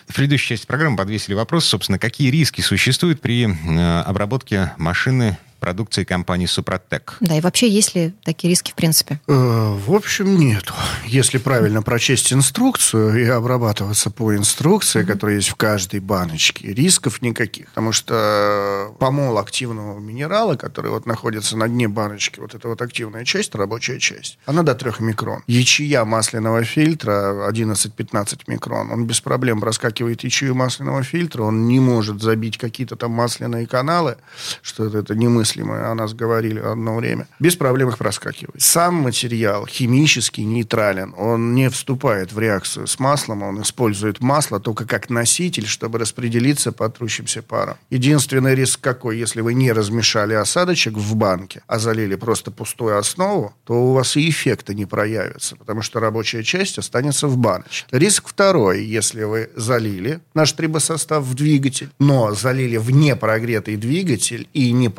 В 0.10 0.16
предыдущей 0.16 0.50
части 0.50 0.66
программы 0.66 0.98
подвесили 0.98 1.36
вопрос, 1.36 1.66
собственно, 1.66 2.00
какие 2.00 2.32
риски 2.32 2.62
существуют 2.62 3.22
при 3.22 3.46
э, 3.46 4.02
обработке 4.02 4.74
машины 4.78 5.38
продукции 5.60 6.04
компании 6.04 6.46
«Супротек». 6.46 7.18
Да, 7.20 7.38
и 7.38 7.42
вообще 7.42 7.70
есть 7.70 7.96
ли 7.96 8.14
такие 8.24 8.50
риски 8.50 8.72
в 8.72 8.76
принципе? 8.76 9.20
Э, 9.28 9.34
в 9.34 9.94
общем, 9.94 10.38
нет. 10.38 10.66
Если 11.06 11.38
правильно 11.38 11.82
прочесть 11.82 12.34
инструкцию 12.34 13.20
и 13.20 13.26
обрабатываться 13.26 14.10
по 14.10 14.36
инструкции, 14.36 15.04
которая 15.04 15.38
есть 15.38 15.50
в 15.50 15.56
каждой 15.56 16.00
баночке, 16.00 16.74
рисков 16.74 17.22
никаких. 17.22 17.68
Потому 17.70 17.92
что 17.92 18.94
помол 19.00 19.38
активного 19.38 20.00
минерала, 20.00 20.56
который 20.56 20.92
вот 20.92 21.06
находится 21.06 21.58
на 21.58 21.68
дне 21.68 21.88
баночки, 21.88 22.40
вот 22.40 22.56
эта 22.56 22.68
вот 22.68 22.82
активная 22.82 23.26
часть, 23.26 23.56
рабочая 23.56 24.00
часть, 24.00 24.38
она 24.46 24.64
до 24.64 24.76
3 24.76 24.94
микрон. 25.00 25.44
Ячея 25.48 26.06
масляного 26.06 26.64
фильтра 26.64 27.50
11-15 27.50 28.42
микрон. 28.48 28.92
Он 28.92 29.06
без 29.06 29.22
проблем 29.22 29.60
проскакивает 29.60 30.24
ячею 30.24 30.56
масляного 30.56 31.04
фильтра, 31.04 31.44
он 31.44 31.68
не 31.68 31.80
может 31.80 32.22
забить 32.22 32.58
какие-то 32.58 32.96
там 32.96 33.12
масляные 33.12 33.68
каналы, 33.68 34.18
что 34.62 34.86
это, 34.86 35.00
это 35.00 35.16
немыслимо, 35.16 35.49
о 35.58 35.94
нас 35.96 36.14
говорили 36.14 36.60
одно 36.60 36.96
время. 36.96 37.28
Без 37.40 37.56
проблем 37.56 37.90
их 37.90 37.98
проскакивает. 37.98 38.62
Сам 38.62 38.96
материал 38.96 39.66
химически 39.66 40.42
нейтрален, 40.42 41.14
он 41.18 41.54
не 41.56 41.70
вступает 41.70 42.34
в 42.34 42.40
реакцию 42.40 42.88
с 42.88 43.00
маслом, 43.00 43.44
он 43.44 43.62
использует 43.62 44.20
масло 44.20 44.60
только 44.60 44.86
как 44.86 45.10
носитель, 45.10 45.68
чтобы 45.68 46.00
распределиться 46.00 46.72
по 46.72 46.90
трущимся 46.90 47.42
парам. 47.42 47.78
Единственный 47.90 48.56
риск 48.56 48.82
какой? 48.82 49.18
Если 49.18 49.42
вы 49.42 49.54
не 49.54 49.72
размешали 49.72 50.34
осадочек 50.34 50.94
в 50.94 51.16
банке, 51.16 51.62
а 51.68 51.80
залили 51.80 52.16
просто 52.16 52.52
пустую 52.52 52.98
основу, 52.98 53.54
то 53.66 53.74
у 53.74 53.94
вас 53.94 54.18
и 54.18 54.30
эффекта 54.30 54.74
не 54.74 54.86
проявится, 54.86 55.56
потому 55.56 55.82
что 55.82 56.00
рабочая 56.00 56.44
часть 56.44 56.78
останется 56.78 57.28
в 57.28 57.38
баночке. 57.38 57.86
Риск 57.92 58.28
второй, 58.28 58.84
если 58.84 59.24
вы 59.24 59.50
залили 59.56 60.20
наш 60.34 60.52
трибосостав 60.54 61.24
в 61.24 61.36
двигатель, 61.36 61.90
но 62.00 62.34
залили 62.34 62.78
в 62.78 62.92
непрогретый 62.92 63.76
двигатель 63.76 64.48
и 64.54 64.72
не 64.72 64.90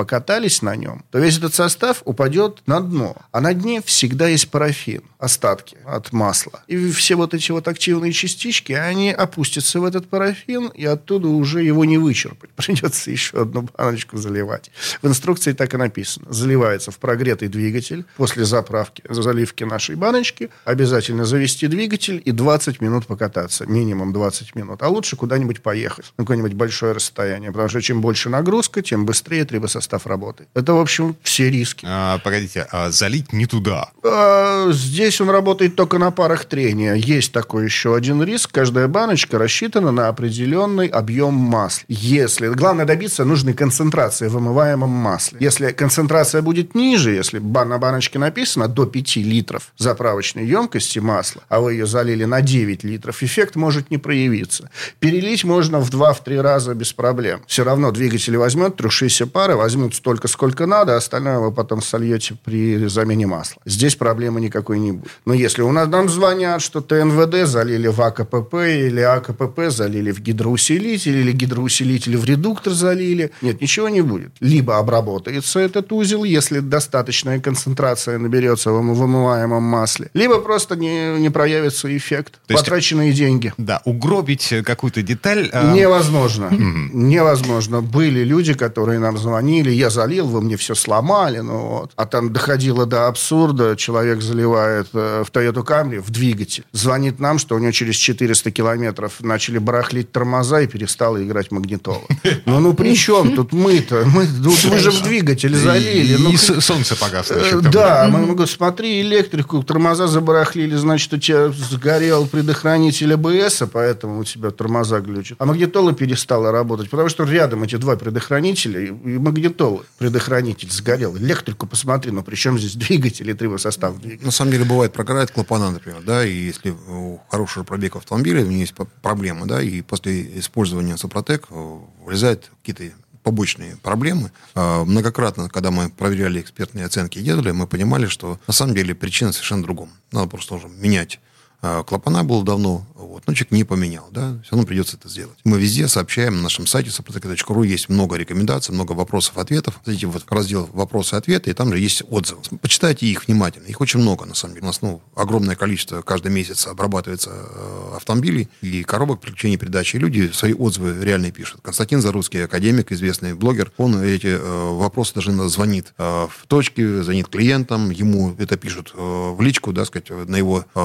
покатались 0.40 0.62
на 0.62 0.76
нем, 0.76 1.04
то 1.10 1.18
весь 1.18 1.38
этот 1.38 1.54
состав 1.54 2.02
упадет 2.04 2.62
на 2.66 2.80
дно. 2.80 3.16
А 3.32 3.40
на 3.40 3.54
дне 3.54 3.82
всегда 3.84 4.28
есть 4.28 4.50
парафин, 4.50 5.02
остатки 5.18 5.76
от 5.86 6.12
масла. 6.12 6.62
И 6.66 6.90
все 6.90 7.14
вот 7.14 7.34
эти 7.34 7.52
вот 7.52 7.68
активные 7.68 8.12
частички, 8.12 8.72
они 8.72 9.12
опустятся 9.12 9.80
в 9.80 9.84
этот 9.84 10.08
парафин, 10.08 10.68
и 10.68 10.84
оттуда 10.84 11.28
уже 11.28 11.62
его 11.62 11.84
не 11.84 11.98
вычерпать. 11.98 12.50
Придется 12.56 13.10
еще 13.10 13.42
одну 13.42 13.68
баночку 13.76 14.16
заливать. 14.16 14.70
В 15.02 15.06
инструкции 15.06 15.52
так 15.52 15.74
и 15.74 15.76
написано. 15.76 16.26
Заливается 16.30 16.90
в 16.90 16.98
прогретый 16.98 17.48
двигатель 17.48 18.04
после 18.16 18.44
заправки, 18.44 19.02
заливки 19.08 19.64
нашей 19.64 19.96
баночки. 19.96 20.48
Обязательно 20.64 21.24
завести 21.24 21.66
двигатель 21.66 22.22
и 22.24 22.32
20 22.32 22.80
минут 22.80 23.06
покататься. 23.06 23.66
Минимум 23.66 24.12
20 24.12 24.54
минут. 24.54 24.82
А 24.82 24.88
лучше 24.88 25.16
куда-нибудь 25.16 25.62
поехать. 25.62 26.12
На 26.16 26.24
какое-нибудь 26.24 26.54
большое 26.54 26.92
расстояние. 26.92 27.50
Потому 27.50 27.68
что 27.68 27.80
чем 27.82 28.00
больше 28.00 28.28
нагрузка, 28.28 28.82
тем 28.82 29.04
быстрее 29.06 29.44
трибосостав 29.44 30.06
работает. 30.06 30.29
Это, 30.54 30.74
в 30.74 30.80
общем, 30.80 31.16
все 31.22 31.50
риски. 31.50 31.86
А, 31.88 32.18
погодите, 32.18 32.66
а 32.70 32.90
залить 32.90 33.32
не 33.32 33.46
туда? 33.46 33.90
А, 34.04 34.70
здесь 34.72 35.20
он 35.20 35.30
работает 35.30 35.76
только 35.76 35.98
на 35.98 36.10
парах 36.10 36.44
трения. 36.44 36.94
Есть 36.94 37.32
такой 37.32 37.64
еще 37.64 37.94
один 37.94 38.22
риск. 38.22 38.50
Каждая 38.52 38.88
баночка 38.88 39.38
рассчитана 39.38 39.90
на 39.90 40.08
определенный 40.08 40.86
объем 40.86 41.34
масла. 41.34 41.84
Если... 41.88 42.48
Главное 42.48 42.84
добиться 42.84 43.24
нужной 43.24 43.54
концентрации 43.54 44.28
в 44.28 44.32
вымываемом 44.32 44.90
масле. 44.90 45.38
Если 45.40 45.70
концентрация 45.72 46.42
будет 46.42 46.74
ниже, 46.74 47.10
если 47.10 47.38
на 47.38 47.78
баночке 47.78 48.18
написано 48.18 48.68
до 48.68 48.86
5 48.86 49.16
литров 49.16 49.72
заправочной 49.78 50.46
емкости 50.46 50.98
масла, 50.98 51.42
а 51.48 51.60
вы 51.60 51.74
ее 51.74 51.86
залили 51.86 52.24
на 52.24 52.40
9 52.40 52.84
литров, 52.84 53.22
эффект 53.22 53.56
может 53.56 53.90
не 53.90 53.98
проявиться. 53.98 54.70
Перелить 54.98 55.44
можно 55.44 55.80
в 55.80 55.90
2-3 55.90 56.40
раза 56.40 56.74
без 56.74 56.92
проблем. 56.92 57.42
Все 57.46 57.64
равно 57.64 57.90
двигатель 57.90 58.36
возьмет 58.36 58.76
трущиеся 58.76 59.26
пары, 59.26 59.56
возьмут 59.56 59.94
столько, 59.94 60.19
сколько 60.28 60.66
надо, 60.66 60.96
остальное 60.96 61.38
вы 61.38 61.52
потом 61.52 61.82
сольете 61.82 62.36
при 62.44 62.86
замене 62.88 63.26
масла. 63.26 63.60
Здесь 63.64 63.96
проблемы 63.96 64.40
никакой 64.40 64.78
не 64.78 64.92
будет. 64.92 65.10
Но 65.24 65.34
если 65.34 65.62
у 65.62 65.72
нас 65.72 65.88
нам 65.88 66.08
звонят, 66.08 66.62
что 66.62 66.80
ТНВД 66.80 67.46
залили 67.48 67.88
в 67.88 68.00
АКПП 68.00 68.54
или 68.54 69.00
АКПП 69.00 69.60
залили 69.68 70.10
в 70.10 70.20
гидроусилитель 70.20 71.16
или 71.16 71.32
гидроусилитель 71.32 72.16
в 72.16 72.24
редуктор 72.24 72.72
залили, 72.72 73.30
нет, 73.42 73.60
ничего 73.60 73.88
не 73.88 74.00
будет. 74.02 74.32
Либо 74.40 74.78
обработается 74.78 75.60
этот 75.60 75.92
узел, 75.92 76.24
если 76.24 76.60
достаточная 76.60 77.40
концентрация 77.40 78.18
наберется 78.18 78.70
в 78.72 78.80
вымываемом 78.82 79.62
масле, 79.62 80.10
либо 80.14 80.38
просто 80.40 80.76
не, 80.76 81.18
не 81.18 81.30
проявится 81.30 81.94
эффект. 81.96 82.34
То 82.46 82.54
есть- 82.54 82.64
Потраченные 82.64 83.12
деньги. 83.12 83.52
Да, 83.56 83.80
угробить 83.84 84.52
какую-то 84.64 85.02
деталь... 85.02 85.48
а, 85.52 85.72
Невозможно. 85.74 86.48
Невозможно. 86.92 87.80
Были 87.80 88.24
люди, 88.24 88.54
которые 88.54 88.98
нам 88.98 89.16
звонили, 89.18 89.70
я 89.70 89.90
залил, 89.90 90.09
вы 90.18 90.40
мне 90.40 90.56
все 90.56 90.74
сломали, 90.74 91.38
ну 91.38 91.58
вот. 91.68 91.92
А 91.94 92.06
там 92.06 92.32
доходило 92.32 92.84
до 92.86 93.06
абсурда, 93.06 93.76
человек 93.76 94.20
заливает 94.20 94.88
э, 94.92 95.22
в 95.24 95.30
Toyota 95.30 95.64
Camry 95.64 96.00
в 96.00 96.10
двигатель, 96.10 96.64
звонит 96.72 97.20
нам, 97.20 97.38
что 97.38 97.54
у 97.54 97.58
него 97.58 97.70
через 97.70 97.94
400 97.94 98.50
километров 98.50 99.20
начали 99.20 99.58
барахлить 99.58 100.10
тормоза 100.12 100.60
и 100.62 100.66
перестала 100.66 101.22
играть 101.22 101.52
магнитола. 101.52 102.02
Ну, 102.46 102.58
ну 102.60 102.74
при 102.74 102.94
чем 102.96 103.34
тут 103.36 103.52
мы-то? 103.52 104.04
Мы, 104.06 104.26
тут 104.26 104.64
мы 104.70 104.78
же 104.78 104.90
в 104.90 105.02
двигатель 105.02 105.54
залили. 105.54 106.14
И, 106.14 106.16
Ну, 106.22 106.30
и 106.32 106.36
с- 106.36 106.60
солнце 106.60 106.96
погасло. 106.96 107.34
еще 107.36 107.58
Э, 107.58 107.62
там. 107.62 107.70
Да, 107.70 108.08
мы 108.10 108.26
говорим, 108.26 108.46
смотри, 108.46 109.00
электрику, 109.02 109.62
тормоза 109.62 110.06
забарахлили, 110.08 110.74
значит, 110.76 111.12
у 111.12 111.18
тебя 111.18 111.48
сгорел 111.50 112.26
предохранитель 112.26 113.14
АБС, 113.14 113.62
поэтому 113.72 114.20
у 114.20 114.24
тебя 114.24 114.50
тормоза 114.50 115.00
глючат. 115.00 115.36
А 115.40 115.46
магнитола 115.46 115.92
перестала 115.92 116.50
работать, 116.52 116.90
потому 116.90 117.08
что 117.08 117.24
рядом 117.24 117.62
эти 117.62 117.76
два 117.76 117.96
предохранителя, 117.96 118.80
и 118.80 118.90
и 118.90 119.18
магнитола 119.18 119.82
предохранитель 120.00 120.70
сгорел. 120.70 121.14
Электрику 121.18 121.66
посмотри, 121.66 122.10
ну 122.10 122.22
при 122.22 122.34
чем 122.34 122.58
здесь 122.58 122.74
двигатель 122.74 123.28
и 123.28 123.34
трибосостав 123.34 124.00
двигателя? 124.00 124.24
На 124.24 124.32
самом 124.32 124.52
деле 124.52 124.64
бывает 124.64 124.94
прогорает 124.94 125.30
клапана, 125.30 125.70
например, 125.70 126.00
да, 126.02 126.24
и 126.24 126.32
если 126.32 126.70
у 126.70 127.20
хорошего 127.28 127.64
пробега 127.64 127.98
автомобиля, 127.98 128.40
у 128.40 128.46
него 128.46 128.60
есть 128.60 128.74
проблемы, 129.02 129.46
да, 129.46 129.62
и 129.62 129.82
после 129.82 130.38
использования 130.38 130.96
Супротек 130.96 131.48
э, 131.50 131.78
вылезают 132.02 132.50
какие-то 132.62 132.96
побочные 133.22 133.76
проблемы. 133.76 134.32
А, 134.54 134.86
Многократно, 134.86 135.50
когда 135.50 135.70
мы 135.70 135.90
проверяли 135.90 136.40
экспертные 136.40 136.86
оценки 136.86 137.18
и 137.18 137.22
делали, 137.22 137.50
мы 137.50 137.66
понимали, 137.66 138.06
что 138.06 138.40
на 138.46 138.54
самом 138.54 138.74
деле 138.74 138.94
причина 138.94 139.32
совершенно 139.32 139.62
другом. 139.62 139.90
Надо 140.12 140.28
просто 140.28 140.54
уже 140.54 140.68
менять 140.68 141.20
клапана 141.60 142.24
было 142.24 142.44
давно, 142.44 142.86
вот, 142.94 143.26
но 143.26 143.34
человек 143.34 143.52
не 143.52 143.64
поменял, 143.64 144.08
да, 144.10 144.38
все 144.42 144.52
равно 144.52 144.66
придется 144.66 144.96
это 144.96 145.08
сделать. 145.08 145.38
Мы 145.44 145.58
везде 145.58 145.88
сообщаем 145.88 146.36
на 146.36 146.42
нашем 146.42 146.66
сайте 146.66 146.90
сопротек.ру 146.90 147.62
есть 147.62 147.88
много 147.88 148.16
рекомендаций, 148.16 148.74
много 148.74 148.92
вопросов-ответов. 148.92 149.80
Зайдите 149.84 150.06
в 150.06 150.32
раздел 150.32 150.68
«Вопросы-ответы», 150.72 151.50
и 151.50 151.54
там 151.54 151.72
же 151.72 151.78
есть 151.78 152.02
отзывы. 152.08 152.42
Почитайте 152.60 153.06
их 153.06 153.26
внимательно. 153.26 153.66
Их 153.66 153.80
очень 153.80 154.00
много, 154.00 154.26
на 154.26 154.34
самом 154.34 154.54
деле. 154.54 154.64
У 154.64 154.66
нас 154.66 154.82
ну, 154.82 155.02
огромное 155.14 155.56
количество 155.56 156.02
каждый 156.02 156.30
месяц 156.30 156.66
обрабатывается 156.68 157.30
э, 157.32 157.96
автомобилей 157.96 158.48
и 158.62 158.84
коробок 158.84 159.20
приключений 159.20 159.56
передачи. 159.56 159.96
И 159.96 159.98
люди 159.98 160.30
свои 160.32 160.52
отзывы 160.52 161.02
реальные 161.02 161.32
пишут. 161.32 161.60
Константин 161.62 162.00
Зарусский, 162.00 162.44
академик, 162.44 162.92
известный 162.92 163.34
блогер, 163.34 163.72
он 163.76 164.00
эти 164.02 164.28
э, 164.28 164.70
вопросы 164.74 165.14
даже 165.14 165.32
звонит 165.48 165.94
э, 165.98 166.28
в 166.30 166.46
точке, 166.46 167.02
звонит 167.02 167.28
клиентам, 167.28 167.90
ему 167.90 168.36
это 168.38 168.56
пишут 168.56 168.92
э, 168.94 169.30
в 169.36 169.40
личку, 169.40 169.72
да, 169.72 169.84
сказать, 169.84 170.10
на 170.10 170.36
его, 170.36 170.64
э, 170.74 170.80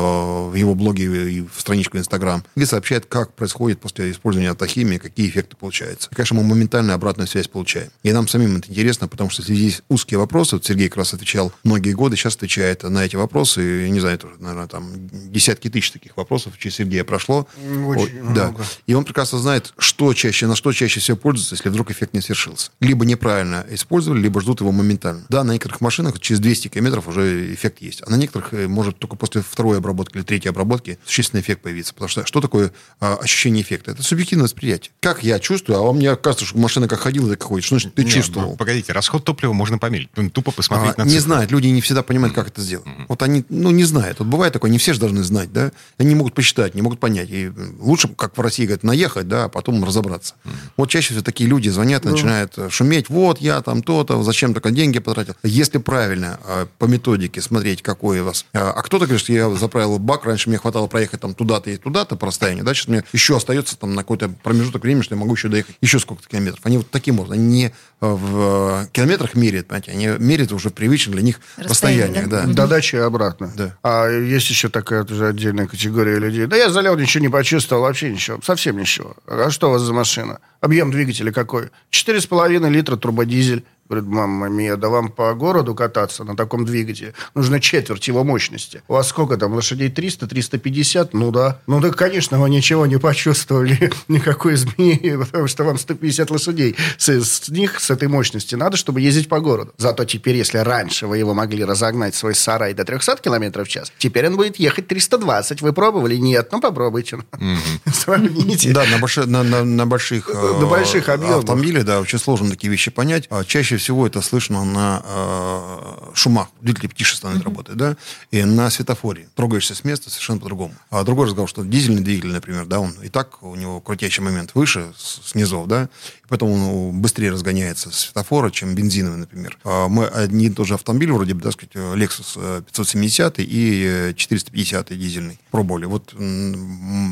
в 0.50 0.56
его 0.56 0.65
блоге 0.74 1.32
и 1.32 1.42
в 1.42 1.60
страничку 1.60 1.98
Инстаграм, 1.98 2.44
где 2.56 2.66
сообщает, 2.66 3.06
как 3.06 3.34
происходит 3.34 3.80
после 3.80 4.12
использования 4.12 4.52
автохимии, 4.52 4.98
какие 4.98 5.30
эффекты 5.30 5.56
получаются. 5.56 6.10
И, 6.12 6.16
конечно, 6.16 6.38
мы 6.38 6.44
моментально 6.44 6.94
обратную 6.94 7.28
связь 7.28 7.48
получаем. 7.48 7.90
И 8.04 8.12
нам 8.12 8.28
самим 8.28 8.58
это 8.58 8.70
интересно, 8.72 9.08
потому 9.08 9.30
что 9.30 9.44
здесь 9.44 9.82
узкие 9.90 10.18
вопросы, 10.18 10.56
вот 10.56 10.66
Сергей 10.66 10.90
как 10.90 10.98
раз 10.98 11.14
отвечал 11.14 11.54
многие 11.64 11.92
годы, 11.92 12.16
сейчас 12.16 12.36
отвечает 12.36 12.84
на 12.84 13.06
эти 13.06 13.16
вопросы, 13.16 13.62
я 13.62 13.90
не 13.90 14.00
знаю, 14.00 14.18
тоже, 14.18 14.36
наверное, 14.40 14.68
там 14.68 14.90
десятки 15.12 15.70
тысяч 15.70 15.92
таких 15.92 16.18
вопросов 16.18 16.58
через 16.58 16.76
Сергея 16.76 17.04
прошло. 17.04 17.48
Очень 17.88 18.22
О, 18.22 18.34
да. 18.34 18.56
И 18.88 18.94
он 18.94 19.06
прекрасно 19.06 19.40
знает, 19.40 19.74
что 19.78 20.14
чаще, 20.14 20.48
на 20.48 20.56
что 20.56 20.72
чаще 20.72 21.00
всего 21.00 21.18
пользуются, 21.18 21.56
если 21.56 21.70
вдруг 21.70 21.92
эффект 21.92 22.14
не 22.14 22.22
свершился. 22.22 22.72
Либо 22.80 23.06
неправильно 23.06 23.66
использовали, 23.70 24.22
либо 24.22 24.42
ждут 24.42 24.62
его 24.62 24.72
моментально. 24.72 25.26
Да, 25.30 25.44
на 25.44 25.52
некоторых 25.52 25.82
машинах 25.82 26.20
через 26.20 26.40
200 26.40 26.70
километров 26.70 27.08
уже 27.08 27.54
эффект 27.54 27.82
есть. 27.82 28.02
А 28.06 28.10
на 28.10 28.16
некоторых 28.16 28.54
э, 28.54 28.68
может 28.68 28.98
только 28.98 29.16
после 29.16 29.42
второй 29.42 29.78
обработки 29.78 30.18
или 30.18 30.24
третьей 30.24 30.50
обработки 30.56 30.98
существенный 31.06 31.42
эффект 31.42 31.62
появиться. 31.62 31.94
Потому 31.94 32.10
что 32.10 32.26
что 32.26 32.42
такое 32.42 32.72
а, 33.00 33.16
ощущение 33.16 33.62
эффекта? 33.64 33.92
Это 33.92 34.04
субъективное 34.04 34.46
восприятие. 34.46 34.92
Как 35.00 35.24
я 35.24 35.40
чувствую, 35.40 35.78
а 35.80 35.82
вам 35.84 35.98
мне 35.98 36.16
кажется, 36.16 36.46
что 36.46 36.58
машина 36.58 36.88
как 36.88 37.00
ходила, 37.00 37.30
так 37.30 37.44
ходит. 37.44 37.66
Что 37.66 37.76
значит 37.76 37.94
ты 37.96 38.04
Нет, 38.04 38.14
чувствовал? 38.14 38.52
ну, 38.52 38.56
погодите, 38.56 38.94
расход 38.94 39.24
топлива 39.24 39.54
можно 39.54 39.78
померить. 39.78 40.10
Ну, 40.16 40.30
Тупо 40.30 40.52
посмотреть 40.52 40.96
А, 40.98 41.02
на 41.02 41.04
не 41.06 41.12
цифры. 41.12 41.24
знают, 41.24 41.52
люди 41.52 41.68
не 41.68 41.82
всегда 41.82 42.04
понимают, 42.04 42.34
как 42.36 42.48
это 42.48 42.62
сделать. 42.62 42.88
Вот 43.08 43.22
они, 43.24 43.46
ну, 43.50 43.72
не 43.72 43.84
знают. 43.84 44.20
Вот 44.20 44.28
бывает 44.28 44.54
такое, 44.54 44.72
не 44.72 44.78
все 44.78 44.94
же 44.94 45.00
должны 45.00 45.24
знать, 45.24 45.52
да? 45.54 45.72
Они 45.98 46.10
не 46.10 46.16
могут 46.16 46.34
посчитать, 46.34 46.76
не 46.76 46.82
могут 46.82 47.00
понять. 47.00 47.30
И 47.32 47.52
лучше, 47.80 48.08
как 48.10 48.38
в 48.38 48.42
России 48.42 48.66
говорят, 48.66 48.84
наехать, 48.84 49.28
да, 49.28 49.46
а 49.46 49.50
потом 49.50 49.84
разобраться. 49.84 50.36
Вот 50.78 50.90
чаще 50.90 51.10
всего 51.10 51.22
такие 51.24 51.50
люди 51.50 51.70
звонят 51.70 52.06
и 52.06 52.10
начинают 52.10 52.54
э, 52.58 52.70
шуметь. 52.70 53.10
Вот, 53.10 53.42
я 53.42 53.62
там 53.62 53.84
то-то, 53.84 54.22
зачем 54.24 54.54
только 54.54 54.72
деньги 54.72 55.00
потратил. 55.00 55.36
Если 55.44 55.78
правильно 55.78 56.40
э, 56.46 56.66
по 56.78 56.86
методике 56.86 57.42
смотреть, 57.42 57.82
какой 57.82 58.22
у 58.22 58.26
вас... 58.26 58.46
э, 58.54 58.60
А 58.60 58.82
кто-то 58.82 59.06
говорит, 59.06 59.22
что 59.22 59.34
я 59.34 59.50
заправил 59.56 59.98
бак, 60.00 60.26
раньше 60.26 60.45
мне 60.48 60.58
хватало 60.58 60.88
проехать 60.88 61.22
там 61.22 61.34
туда-то 61.34 61.70
и 61.70 61.78
туда-то 61.78 62.16
по 62.16 62.28
расстоянию, 62.28 62.64
да, 62.64 62.74
сейчас 62.74 62.88
мне 62.88 63.04
еще 63.14 63.38
остается 63.38 63.78
там 63.78 63.94
на 63.94 64.04
какой-то 64.04 64.30
промежуток 64.30 64.84
времени, 64.84 65.04
что 65.04 65.16
я 65.16 65.20
могу 65.20 65.36
еще 65.36 65.48
доехать 65.48 65.76
еще 65.82 66.00
сколько-то 66.00 66.30
километров. 66.30 66.66
Они 66.66 66.78
вот 66.78 66.90
таким 66.90 67.20
образом, 67.20 67.40
они 67.40 67.48
не 67.48 67.66
э, 67.68 67.72
в 68.02 68.88
километрах 68.92 69.36
меряют, 69.36 69.68
понимаете, 69.68 69.92
они 69.92 70.08
меряют 70.24 70.52
уже 70.52 70.70
привычно 70.70 71.14
для 71.14 71.22
них 71.22 71.40
Расстояние, 71.58 72.06
расстояние, 72.06 72.30
да? 72.30 72.46
да. 72.46 72.54
До 72.54 72.68
дачи 72.68 72.96
и 72.96 73.00
обратно. 73.00 73.52
Да. 73.56 73.78
А 73.84 74.08
есть 74.10 74.50
еще 74.50 74.70
такая 74.70 75.04
тоже 75.04 75.28
отдельная 75.28 75.68
категория 75.68 76.20
людей. 76.20 76.46
Да 76.46 76.56
я 76.56 76.70
залил, 76.70 76.98
ничего 76.98 77.22
не 77.22 77.30
почувствовал, 77.30 77.84
вообще 77.84 78.12
ничего, 78.12 78.40
совсем 78.44 78.78
ничего. 78.78 79.16
А 79.28 79.50
что 79.50 79.70
у 79.70 79.72
вас 79.72 79.82
за 79.82 79.94
машина? 79.94 80.40
Объем 80.62 80.92
двигателя 80.92 81.32
какой? 81.32 81.70
4,5 81.92 82.70
литра 82.70 82.96
турбодизель. 82.98 83.64
Говорит, 83.88 84.10
мама 84.10 84.50
мия, 84.50 84.78
да 84.78 84.90
вам 84.90 85.10
по 85.10 85.34
городу 85.36 85.76
кататься 85.76 86.24
на 86.24 86.36
таком 86.36 86.66
двигателе 86.66 87.14
нужно 87.36 87.60
четверть 87.60 88.08
его 88.08 88.24
мощности. 88.24 88.82
У 88.88 88.94
вас 88.94 89.10
сколько 89.10 89.38
там, 89.38 89.54
лошадей 89.54 89.90
300, 89.90 90.28
350? 90.28 91.14
Ну 91.14 91.32
да. 91.32 91.60
Ну 91.68 91.80
да, 91.80 91.92
конечно, 91.92 92.40
вы 92.40 92.50
ничего 92.50 92.86
не 92.88 92.98
почувствовали, 92.98 93.92
никакой 94.08 94.56
изменения, 94.56 95.18
потому 95.26 95.48
что 95.48 95.64
вам 95.64 95.78
150 95.78 96.32
лошадей. 96.32 96.76
С, 96.98 97.10
с 97.10 97.50
них, 97.50 97.80
с 97.80 97.92
этой 97.92 98.08
мощности, 98.08 98.56
надо, 98.56 98.76
чтобы 98.78 99.02
ездить 99.02 99.30
по 99.30 99.40
городу. 99.40 99.74
Зато 99.78 100.06
теперь, 100.06 100.36
если 100.36 100.58
раньше 100.58 101.06
вы 101.06 101.18
его 101.20 101.34
могли 101.34 101.64
разогнать 101.64 102.16
свой 102.16 102.34
сарай 102.34 102.74
до 102.74 102.86
300 102.86 103.18
километров 103.18 103.68
в 103.68 103.72
час, 103.72 103.92
теперь 104.00 104.28
он 104.28 104.36
будет 104.36 104.58
ехать 104.58 104.88
320. 104.88 105.62
Вы 105.62 105.74
пробовали? 105.74 106.16
Нет. 106.16 106.50
Ну, 106.52 106.60
попробуйте. 106.60 107.20
Сравните. 107.94 108.72
Да, 108.72 108.86
на, 108.86 108.98
больших- 108.98 109.28
на, 109.28 109.86
больших, 109.86 110.30
э, 110.30 111.14
объемах. 111.14 111.40
автомобилях, 111.40 111.86
да, 111.86 112.00
очень 112.00 112.20
сложно 112.20 112.50
такие 112.50 112.72
вещи 112.72 112.90
понять. 112.92 113.28
А 113.30 113.44
чаще 113.76 113.84
всего 113.84 114.08
это 114.08 114.22
слышно 114.22 114.64
на 114.64 115.02
э, 115.04 116.12
шумах. 116.14 116.48
Двигатель 116.62 116.90
тише 116.94 117.16
становится 117.18 117.46
работает, 117.46 117.78
да, 117.78 117.96
и 118.32 118.44
на 118.44 118.70
светофоре. 118.70 119.28
Трогаешься 119.36 119.76
с 119.76 119.84
места 119.84 120.10
совершенно 120.10 120.40
по-другому. 120.40 120.74
А 120.90 121.04
другой 121.04 121.28
разговор, 121.28 121.50
что 121.50 121.64
дизельный 121.64 122.02
двигатель, 122.02 122.32
например, 122.32 122.66
да, 122.66 122.80
он 122.80 122.92
и 123.04 123.10
так, 123.10 123.44
у 123.44 123.56
него 123.56 123.82
крутящий 123.82 124.24
момент 124.24 124.52
выше, 124.56 124.94
с, 124.98 125.32
с 125.32 125.36
низов, 125.36 125.68
да, 125.68 125.90
поэтому 126.28 126.90
он 126.90 127.02
быстрее 127.02 127.32
разгоняется 127.32 127.92
с 127.92 128.00
светофора, 128.00 128.52
чем 128.52 128.76
бензиновый, 128.76 129.20
например. 129.20 129.58
А 129.64 129.88
мы 129.88 130.06
одни 130.06 130.48
и 130.48 130.50
тот 130.50 130.68
же 130.68 130.74
автомобиль, 130.74 131.12
вроде 131.12 131.34
бы, 131.34 131.42
так 131.42 131.54
сказать, 131.54 131.76
Lexus 131.76 132.34
э, 132.36 132.62
570 132.66 133.40
и 133.40 133.84
э, 133.86 134.14
450 134.16 134.98
дизельный 134.98 135.40
пробовали. 135.52 135.86
Вот 135.86 136.14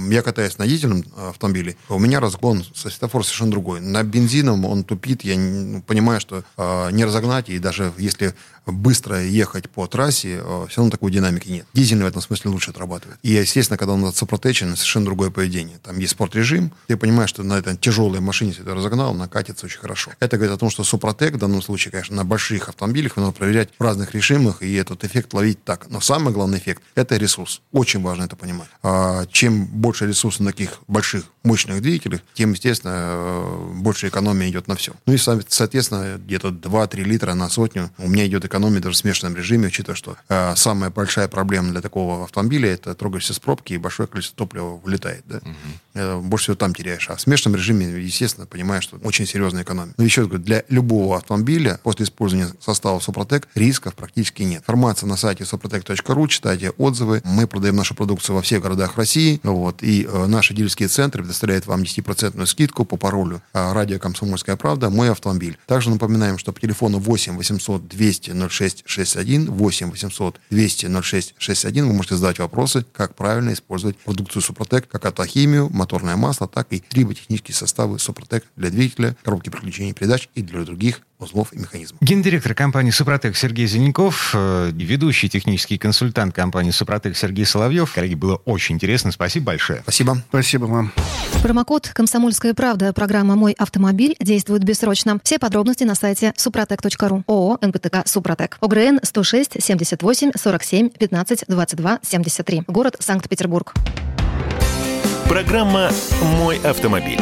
я 0.09 0.22
катаюсь 0.22 0.57
на 0.57 0.68
дизельном 0.68 1.03
автомобиле, 1.16 1.76
у 1.89 1.99
меня 1.99 2.20
разгон 2.20 2.64
со 2.76 2.89
светофора 2.89 3.24
совершенно 3.24 3.51
другой. 3.51 3.80
На 3.80 4.03
бензином 4.03 4.66
он 4.66 4.84
тупит, 4.84 5.24
я 5.24 5.38
ну, 5.38 5.82
понимаю, 5.82 6.20
что 6.20 6.43
э, 6.57 6.91
не 6.91 7.05
разогнать, 7.05 7.49
и 7.49 7.59
даже 7.59 7.93
если 7.97 8.34
быстро 8.66 9.22
ехать 9.24 9.70
по 9.70 9.88
трассе, 9.88 10.41
э, 10.41 10.66
все 10.70 10.78
равно 10.78 10.91
такой 10.91 11.11
динамики 11.11 11.49
нет. 11.49 11.66
Дизельный 11.74 12.05
в 12.05 12.07
этом 12.07 12.22
смысле 12.22 12.51
лучше 12.51 12.72
отрабатывает. 12.72 13.20
И, 13.22 13.32
естественно, 13.34 13.78
когда 13.78 13.93
он 13.93 14.14
сопротечен, 14.14 14.76
совершенно 14.76 15.05
другое 15.05 15.30
поведение. 15.30 15.78
Там 15.84 15.99
есть 15.99 16.11
спорт-режим, 16.11 16.72
ты 16.88 16.97
понимаешь, 16.97 17.30
что 17.30 17.43
на 17.43 17.57
этой 17.57 17.76
тяжелой 17.78 18.20
машине, 18.20 18.51
если 18.51 18.64
ты 18.64 18.74
разогнал, 18.74 19.11
она 19.11 19.28
катится 19.28 19.66
очень 19.66 19.80
хорошо. 19.80 20.11
Это 20.20 20.38
говорит 20.38 20.55
о 20.55 20.59
том, 20.59 20.70
что 20.70 20.84
Супротек 20.84 21.36
в 21.36 21.38
данном 21.38 21.61
случае, 21.61 21.91
конечно, 21.91 22.16
на 22.16 22.26
больших 22.26 22.70
автомобилях 22.70 23.18
надо 23.18 23.32
проверять 23.32 23.70
в 23.78 23.84
разных 23.84 24.14
режимах 24.14 24.61
и 24.61 24.74
этот 24.74 25.03
эффект 25.03 25.34
ловить 25.34 25.64
так. 25.64 25.89
Но 25.89 25.99
самый 25.99 26.34
главный 26.34 26.57
эффект– 26.57 26.84
это 26.95 27.18
ресурс. 27.18 27.61
Очень 27.72 28.01
важно 28.01 28.24
это 28.24 28.36
понимать. 28.36 28.70
А 28.82 29.26
чем 29.28 29.66
больше 29.66 30.07
ресурсов 30.07 30.41
на 30.41 30.51
таких 30.51 30.80
больших, 30.88 31.26
мощных 31.44 31.82
двигателях, 31.82 32.22
тем, 32.34 32.54
естественно, 32.54 33.44
больше 33.76 34.08
экономия 34.08 34.50
идет 34.50 34.68
на 34.68 34.76
все. 34.76 34.94
Ну 35.06 35.14
и, 35.14 35.18
со- 35.18 35.41
соответственно, 35.48 36.18
где-то 36.18 36.50
2-3 36.50 37.04
литра 37.04 37.34
на 37.34 37.50
сотню 37.50 37.91
у 37.98 38.08
меня 38.08 38.26
идет 38.28 38.46
экономия 38.46 38.80
даже 38.80 38.96
в 38.96 38.98
смешанном 38.98 39.36
режиме, 39.36 39.68
учитывая, 39.68 39.96
что 39.96 40.16
э, 40.30 40.56
самая 40.56 40.89
большая 40.89 41.28
проблема 41.28 41.72
для 41.72 41.82
такого 41.82 42.24
автомобиля– 42.24 42.70
это 42.74 42.96
трогаешься 42.96 43.34
с 43.34 43.39
пробки, 43.39 43.74
и 43.74 43.78
большое 43.78 44.08
количество 44.08 44.38
топлива 44.38 44.78
вылетает. 44.78 45.24
Да? 45.28 45.41
Э, 45.94 46.20
больше 46.20 46.46
всего 46.46 46.56
там 46.56 46.74
теряешь. 46.74 47.10
А 47.10 47.16
в 47.16 47.22
смешанном 47.22 47.58
режиме, 47.58 47.86
естественно, 48.02 48.46
понимаешь, 48.46 48.84
что 48.84 48.98
очень 49.04 49.26
серьезная 49.28 49.64
экономия. 49.64 49.94
Но 49.98 50.04
еще 50.04 50.22
раз 50.22 50.30
говорю, 50.30 50.44
для 50.44 50.64
любого 50.70 51.18
автомобиля 51.18 51.80
после 51.84 52.06
использования 52.06 52.50
состава 52.60 53.00
Супротек 53.00 53.48
рисков 53.56 53.96
практически 53.96 54.44
нет. 54.44 54.62
Информация 54.62 55.08
на 55.08 55.18
сайте 55.18 55.44
suprotec.ru, 55.44 56.28
читайте 56.28 56.72
отзывы. 56.72 57.22
Мы 57.26 57.48
продаем 57.48 57.76
нашу 57.76 57.96
продукцию 57.96 58.36
во 58.36 58.41
всех 58.41 58.62
городах 58.62 58.98
России. 58.98 59.39
Вот, 59.44 59.84
и 59.84 60.08
э, 60.10 60.26
наши 60.28 60.54
дилерские 60.54 60.88
центры 60.88 61.24
предоставляют 61.34 61.66
вам 61.66 61.82
10% 61.82 62.46
скидку 62.46 62.86
по 62.86 62.96
паролю 62.96 63.42
э, 63.54 63.74
«Радио 63.74 63.98
Комсомольская 63.98 64.56
правда. 64.56 64.92
Мой 64.92 65.10
автомобиль». 65.10 65.58
Также 65.66 65.90
напоминаем, 65.90 66.38
что 66.38 66.54
по 66.54 66.60
телефону 66.60 67.00
8 67.00 67.38
800 67.38 67.88
200 67.88 68.50
06 68.50 68.84
61, 68.86 69.52
8 69.52 69.92
800 69.92 70.40
200 70.52 71.02
06 71.02 71.36
61 71.40 71.88
вы 71.88 71.94
можете 71.94 72.18
задать 72.18 72.38
вопросы, 72.38 72.86
как 72.92 73.16
правильно 73.16 73.54
использовать 73.54 73.98
продукцию 73.98 74.44
Супротек, 74.44 74.88
как 74.88 75.06
автохимию, 75.06 75.70
моторное 75.72 76.16
масло, 76.18 76.48
так 76.48 76.68
и 76.70 76.80
триботехнические 76.80 77.56
составы 77.56 77.98
Супротек 77.98 78.46
для 78.56 78.70
двигателя, 78.70 79.16
коробки 79.24 79.50
переключений 79.50 79.94
передач 79.94 80.30
и 80.36 80.44
для 80.44 80.64
других 80.64 81.02
узлов 81.24 81.54
и 81.54 81.60
механизмов. 81.60 82.02
Гендиректор 82.02 82.54
компании 82.54 82.92
«Супротек» 82.92 83.36
Сергей 83.36 83.68
Зеленков, 83.68 84.32
э, 84.34 84.72
ведущий 84.74 85.30
технический 85.30 85.78
консультант 85.78 86.36
компании 86.36 86.72
«Супротек» 86.72 87.18
Сергей 87.18 87.46
Соловьев. 87.46 87.94
Коллеги, 87.94 88.16
было 88.16 88.36
очень 88.46 88.76
интересно. 88.76 89.12
Спасибо 89.12 89.48
большое. 89.48 89.82
Спасибо. 89.82 90.22
Спасибо 90.30 90.66
вам. 90.66 90.92
Промокод 91.42 91.90
«Комсомольская 91.94 92.54
правда» 92.54 92.94
программа 92.94 93.36
«Мой 93.36 93.54
автомобиль» 93.54 94.16
действует 94.20 94.64
бессрочно. 94.64 95.20
Все 95.24 95.40
подробности 95.40 95.84
на 95.84 95.96
сайте 95.96 96.34
супротек.ру. 96.38 97.24
ООО 97.28 97.58
«НПТК 97.62 98.04
Супротек». 98.06 98.58
ОГРН 98.62 99.00
106 99.04 99.62
78 99.62 100.32
47 100.36 100.90
15 100.90 101.46
22 101.48 102.00
73. 102.02 102.64
Город 102.68 102.96
Санкт-Петербург. 103.00 103.74
Программа 105.28 105.92
«Мой 106.22 106.60
автомобиль». 106.60 107.20